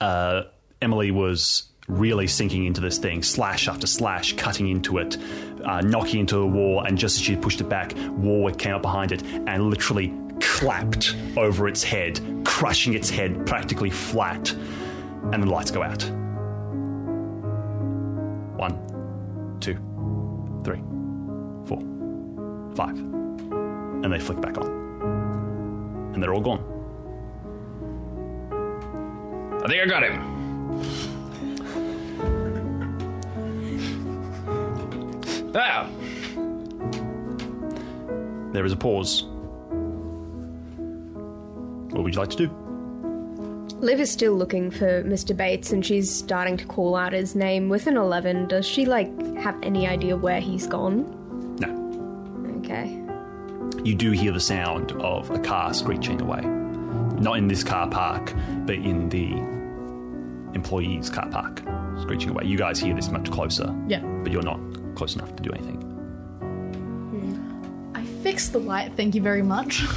[0.00, 0.44] uh,
[0.80, 5.16] Emily was really sinking into this thing, slash after slash, cutting into it,
[5.64, 6.82] uh, knocking into the wall.
[6.82, 11.16] And just as she pushed it back, Warwick came up behind it and literally clapped
[11.36, 14.52] over its head, crushing its head practically flat,
[15.32, 16.02] and the lights go out.
[18.58, 18.76] One,
[19.60, 19.74] two,
[20.64, 20.82] three,
[21.66, 21.80] four,
[22.74, 22.98] five.
[22.98, 26.12] And they flick back on.
[26.14, 26.77] And they're all gone.
[29.64, 30.24] I think I got him.
[35.54, 35.88] Ah,
[38.52, 39.24] There is a pause.
[41.92, 42.50] What would you like to do?
[43.80, 45.36] Liv is still looking for Mr.
[45.36, 47.68] Bates and she's starting to call out his name.
[47.68, 51.04] With an 11, does she, like, have any idea where he's gone?
[51.60, 51.68] No.
[52.58, 53.00] Okay.
[53.84, 56.40] You do hear the sound of a car screeching away.
[57.20, 58.32] Not in this car park,
[58.66, 59.32] but in the
[60.54, 61.62] employees' car park,
[62.00, 62.44] screeching away.
[62.44, 64.00] You guys hear this much closer, Yeah.
[64.22, 64.60] but you're not
[64.94, 65.84] close enough to do anything.
[67.94, 69.84] I fixed the light, thank you very much.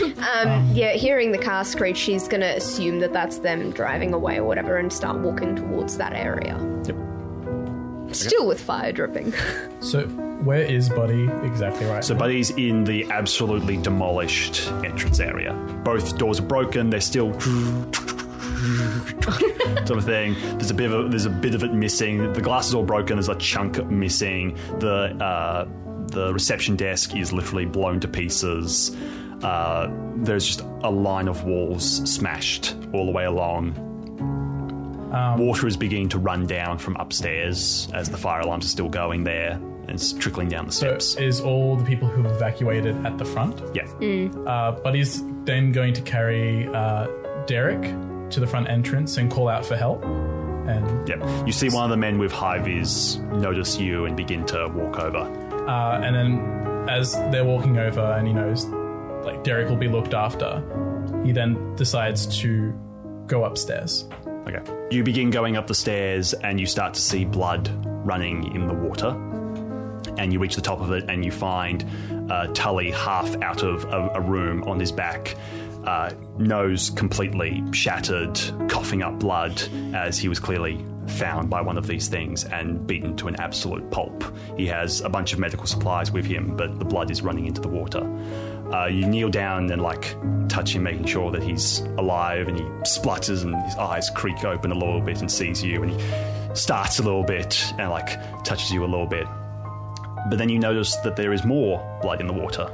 [0.00, 4.44] Um, yeah, hearing the car screech, she's gonna assume that that's them driving away or
[4.44, 6.56] whatever and start walking towards that area.
[6.84, 6.96] Yep.
[8.12, 9.32] Still with fire dripping.
[9.80, 10.06] So
[10.42, 12.20] where is Buddy exactly right So now?
[12.20, 15.52] Buddy's in the absolutely demolished entrance area.
[15.84, 16.90] Both doors are broken.
[16.90, 17.96] They're still sort
[19.90, 20.34] of thing.
[20.58, 22.32] There's a bit of a, there's a bit of it missing.
[22.32, 23.14] The glass is all broken.
[23.16, 24.58] There's a chunk missing.
[24.80, 25.68] The uh,
[26.08, 28.96] the reception desk is literally blown to pieces.
[29.42, 33.84] Uh, there's just a line of walls smashed all the way along.
[35.10, 39.24] Water is beginning to run down from upstairs as the fire alarms are still going
[39.24, 39.52] there.
[39.52, 41.16] And it's trickling down the So steps.
[41.16, 43.60] is all the people who've evacuated at the front?
[43.74, 43.84] yeah.
[44.46, 47.06] Uh, Buddy's then going to carry uh,
[47.46, 47.80] Derek
[48.30, 50.04] to the front entrance and call out for help.
[50.04, 51.46] And Yep.
[51.46, 54.98] You see one of the men with high vis notice you and begin to walk
[54.98, 55.20] over.
[55.66, 58.66] uh, and then as they're walking over and he knows
[59.24, 60.62] like Derek will be looked after,
[61.24, 62.72] he then decides to
[63.26, 64.06] go upstairs.
[64.48, 64.62] Okay.
[64.90, 67.70] You begin going up the stairs and you start to see blood
[68.06, 69.08] running in the water.
[70.16, 71.84] And you reach the top of it and you find
[72.30, 75.36] uh, Tully half out of a, a room on his back,
[75.84, 79.62] uh, nose completely shattered, coughing up blood
[79.94, 83.90] as he was clearly found by one of these things and beaten to an absolute
[83.90, 84.24] pulp.
[84.56, 87.60] He has a bunch of medical supplies with him, but the blood is running into
[87.60, 88.02] the water.
[88.72, 90.14] Uh, you kneel down and like
[90.48, 94.70] touch him, making sure that he's alive, and he splutters and his eyes creak open
[94.70, 98.70] a little bit and sees you, and he starts a little bit and like touches
[98.70, 99.26] you a little bit.
[100.28, 102.70] But then you notice that there is more blood in the water,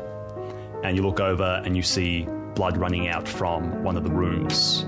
[0.83, 4.85] and you look over and you see blood running out from one of the rooms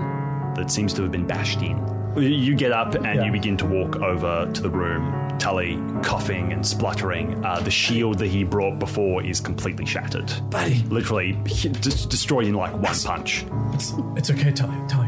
[0.55, 1.96] that seems to have been bashed in.
[2.17, 3.23] You get up and Yeah.
[3.25, 5.13] you begin to walk over to the room.
[5.37, 7.45] Tully coughing and spluttering.
[7.45, 10.31] Uh, the shield that he brought before is completely shattered.
[10.49, 10.83] Buddy.
[10.89, 13.45] Literally h- just destroyed in like one punch.
[13.73, 14.75] It's it's okay, Tully.
[14.89, 15.07] Tully.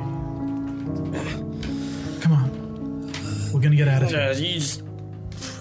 [2.22, 3.12] Come on.
[3.54, 4.20] We're gonna get out of here.
[4.20, 4.84] Uh, you just.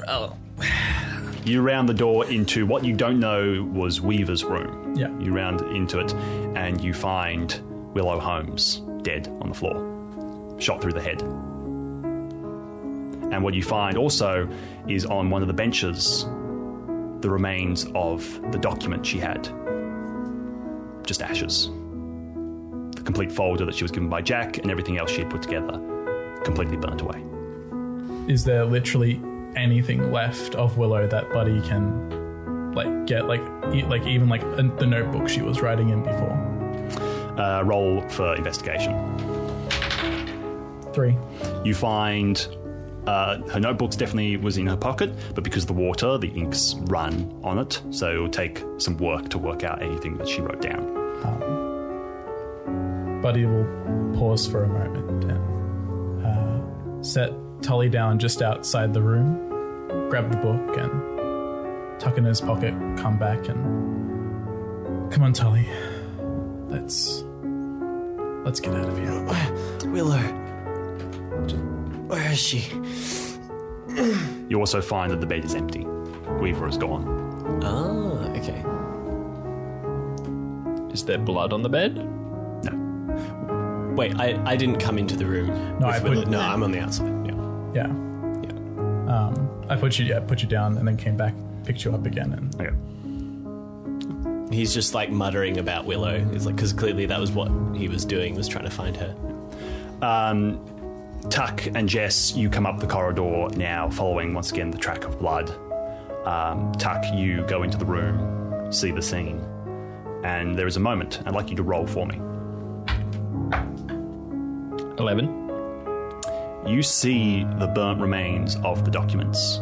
[0.07, 0.35] Oh.
[1.45, 4.95] You round the door into what you don't know was Weaver's room.
[4.97, 5.09] Yeah.
[5.19, 6.13] You round into it
[6.57, 7.59] and you find
[7.95, 9.77] Willow Holmes dead on the floor,
[10.59, 11.23] shot through the head.
[13.33, 14.49] And what you find also
[14.89, 16.27] is on one of the benches
[17.21, 18.23] the remains of
[18.53, 19.43] the document she had.
[21.05, 21.67] Just ashes.
[21.67, 25.43] The complete folder that she was given by Jack and everything else she had put
[25.43, 25.85] together
[26.45, 27.25] completely burnt away.
[28.33, 29.21] Is there literally
[29.57, 33.41] anything left of Willow that Buddy can like get like
[33.73, 36.33] e- like even like a, the notebook she was writing in before?
[37.39, 38.93] Uh, roll for investigation.
[40.99, 41.17] Three.
[41.65, 42.45] You find
[43.07, 46.75] uh, her notebooks definitely was in her pocket, but because of the water, the ink's
[46.87, 50.41] run on it, so it will take some work to work out anything that she
[50.41, 50.99] wrote down.
[53.23, 53.65] Buddy will
[54.15, 57.31] pause for a moment and uh, set
[57.63, 63.17] Tully down just outside the room, grab the book and tuck in his pocket, come
[63.21, 65.69] back and come on, Tully.
[66.67, 67.23] Let's
[68.45, 69.93] let's get out of here.
[69.93, 70.48] Willow.
[72.09, 72.65] Where is she?
[74.49, 75.85] You also find that the bed is empty.
[76.41, 77.61] Weaver is gone.
[77.63, 78.65] Ah, okay.
[80.93, 81.97] Is there blood on the bed?
[82.65, 83.95] No.
[83.97, 85.49] Wait, I, I didn't come into the room.
[85.79, 86.25] No, I put- Willow.
[86.25, 87.09] No, I'm on the outside.
[87.27, 87.35] Yeah.
[87.75, 87.87] Yeah.
[88.43, 89.13] Yeah.
[89.15, 92.07] Um, I put you yeah put you down and then came back, picked you up
[92.07, 92.75] again, and Okay.
[94.55, 96.27] He's just like muttering about Willow.
[96.33, 99.15] It's like because clearly that was what he was doing was trying to find her.
[100.01, 100.59] Um,
[101.31, 105.19] Tuck and Jess, you come up the corridor now, following once again the track of
[105.19, 105.51] blood.
[106.27, 109.41] Um, Tuck, you go into the room, see the scene,
[110.25, 111.21] and there is a moment.
[111.27, 112.17] I'd like you to roll for me.
[114.99, 116.65] 11.
[116.67, 119.59] You see the burnt remains of the documents,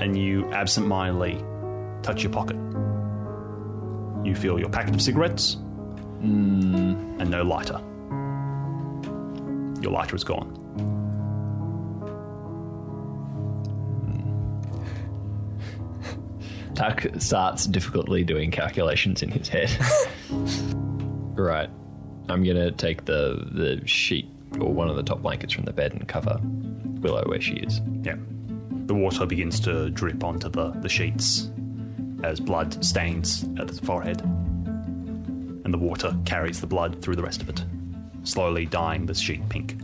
[0.00, 1.44] and you absentmindedly
[2.02, 2.56] touch your pocket.
[4.24, 5.56] You feel your packet of cigarettes
[6.22, 7.80] and no lighter.
[9.82, 10.61] Your lighter is gone.
[16.74, 19.70] Tuck starts difficultly doing calculations in his head.
[21.34, 21.68] right.
[22.28, 24.28] I'm going to take the, the sheet
[24.60, 26.40] or one of the top blankets from the bed and cover
[27.02, 27.80] Willow where she is.
[28.02, 28.16] Yeah.
[28.86, 31.50] The water begins to drip onto the, the sheets
[32.22, 34.20] as blood stains at the forehead.
[34.20, 37.64] And the water carries the blood through the rest of it,
[38.24, 39.76] slowly dyeing the sheet pink.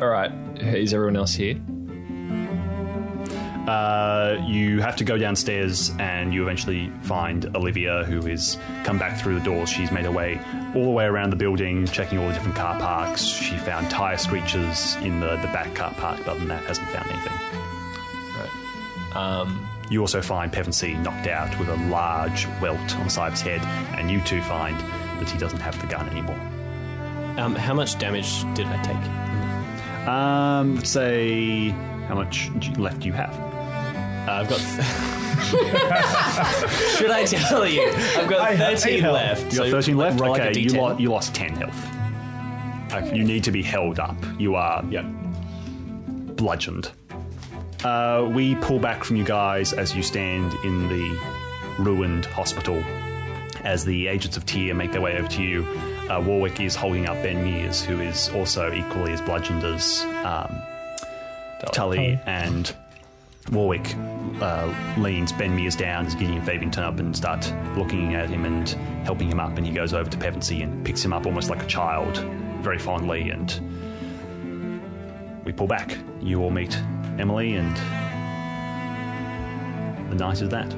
[0.00, 0.32] All right.
[0.58, 1.56] Is everyone else here?
[3.66, 9.18] Uh, you have to go downstairs and you eventually find Olivia, who has come back
[9.18, 9.70] through the doors.
[9.70, 10.38] She's made her way
[10.74, 13.24] all the way around the building, checking all the different car parks.
[13.24, 16.88] She found tire screeches in the, the back car park, but other than that, hasn't
[16.90, 17.32] found anything.
[18.36, 19.16] Right.
[19.16, 23.32] Um, You also find Pevensey knocked out with a large welt on the side of
[23.34, 23.60] his head,
[23.98, 24.78] and you two find
[25.20, 26.40] that he doesn't have the gun anymore.
[27.38, 30.08] Um, how much damage did I take?
[30.08, 31.70] Um, let's say
[32.08, 33.53] how much left do you have?
[34.26, 34.60] Uh, I've got.
[36.96, 37.82] Should I tell you?
[38.16, 39.14] I've got I have 13 eight health.
[39.14, 39.42] left.
[39.44, 40.20] You've got so 13 left.
[40.20, 40.76] roll like a okay, you, D10.
[40.76, 42.92] lo- you lost 10 health.
[42.94, 43.16] Okay.
[43.16, 44.16] You need to be held up.
[44.38, 45.04] You are Yep.
[46.36, 46.90] bludgeoned.
[47.84, 51.18] Uh, we pull back from you guys as you stand in the
[51.78, 52.82] ruined hospital.
[53.64, 55.64] As the agents of Tyr make their way over to you,
[56.10, 60.54] uh, Warwick is holding up Ben Mears, who is also equally as bludgeoned as um,
[61.72, 62.74] Tully, and
[63.50, 63.94] Warwick
[64.40, 68.44] uh, leans Ben Mears down as Gideon Fabian turn up and start looking at him
[68.44, 68.68] and
[69.04, 69.56] helping him up.
[69.56, 72.18] And he goes over to Pevensey and picks him up almost like a child,
[72.62, 73.30] very fondly.
[73.30, 73.60] And
[75.44, 75.96] we pull back.
[76.20, 76.76] You all meet
[77.18, 77.76] Emily, and
[80.10, 80.74] the night is that.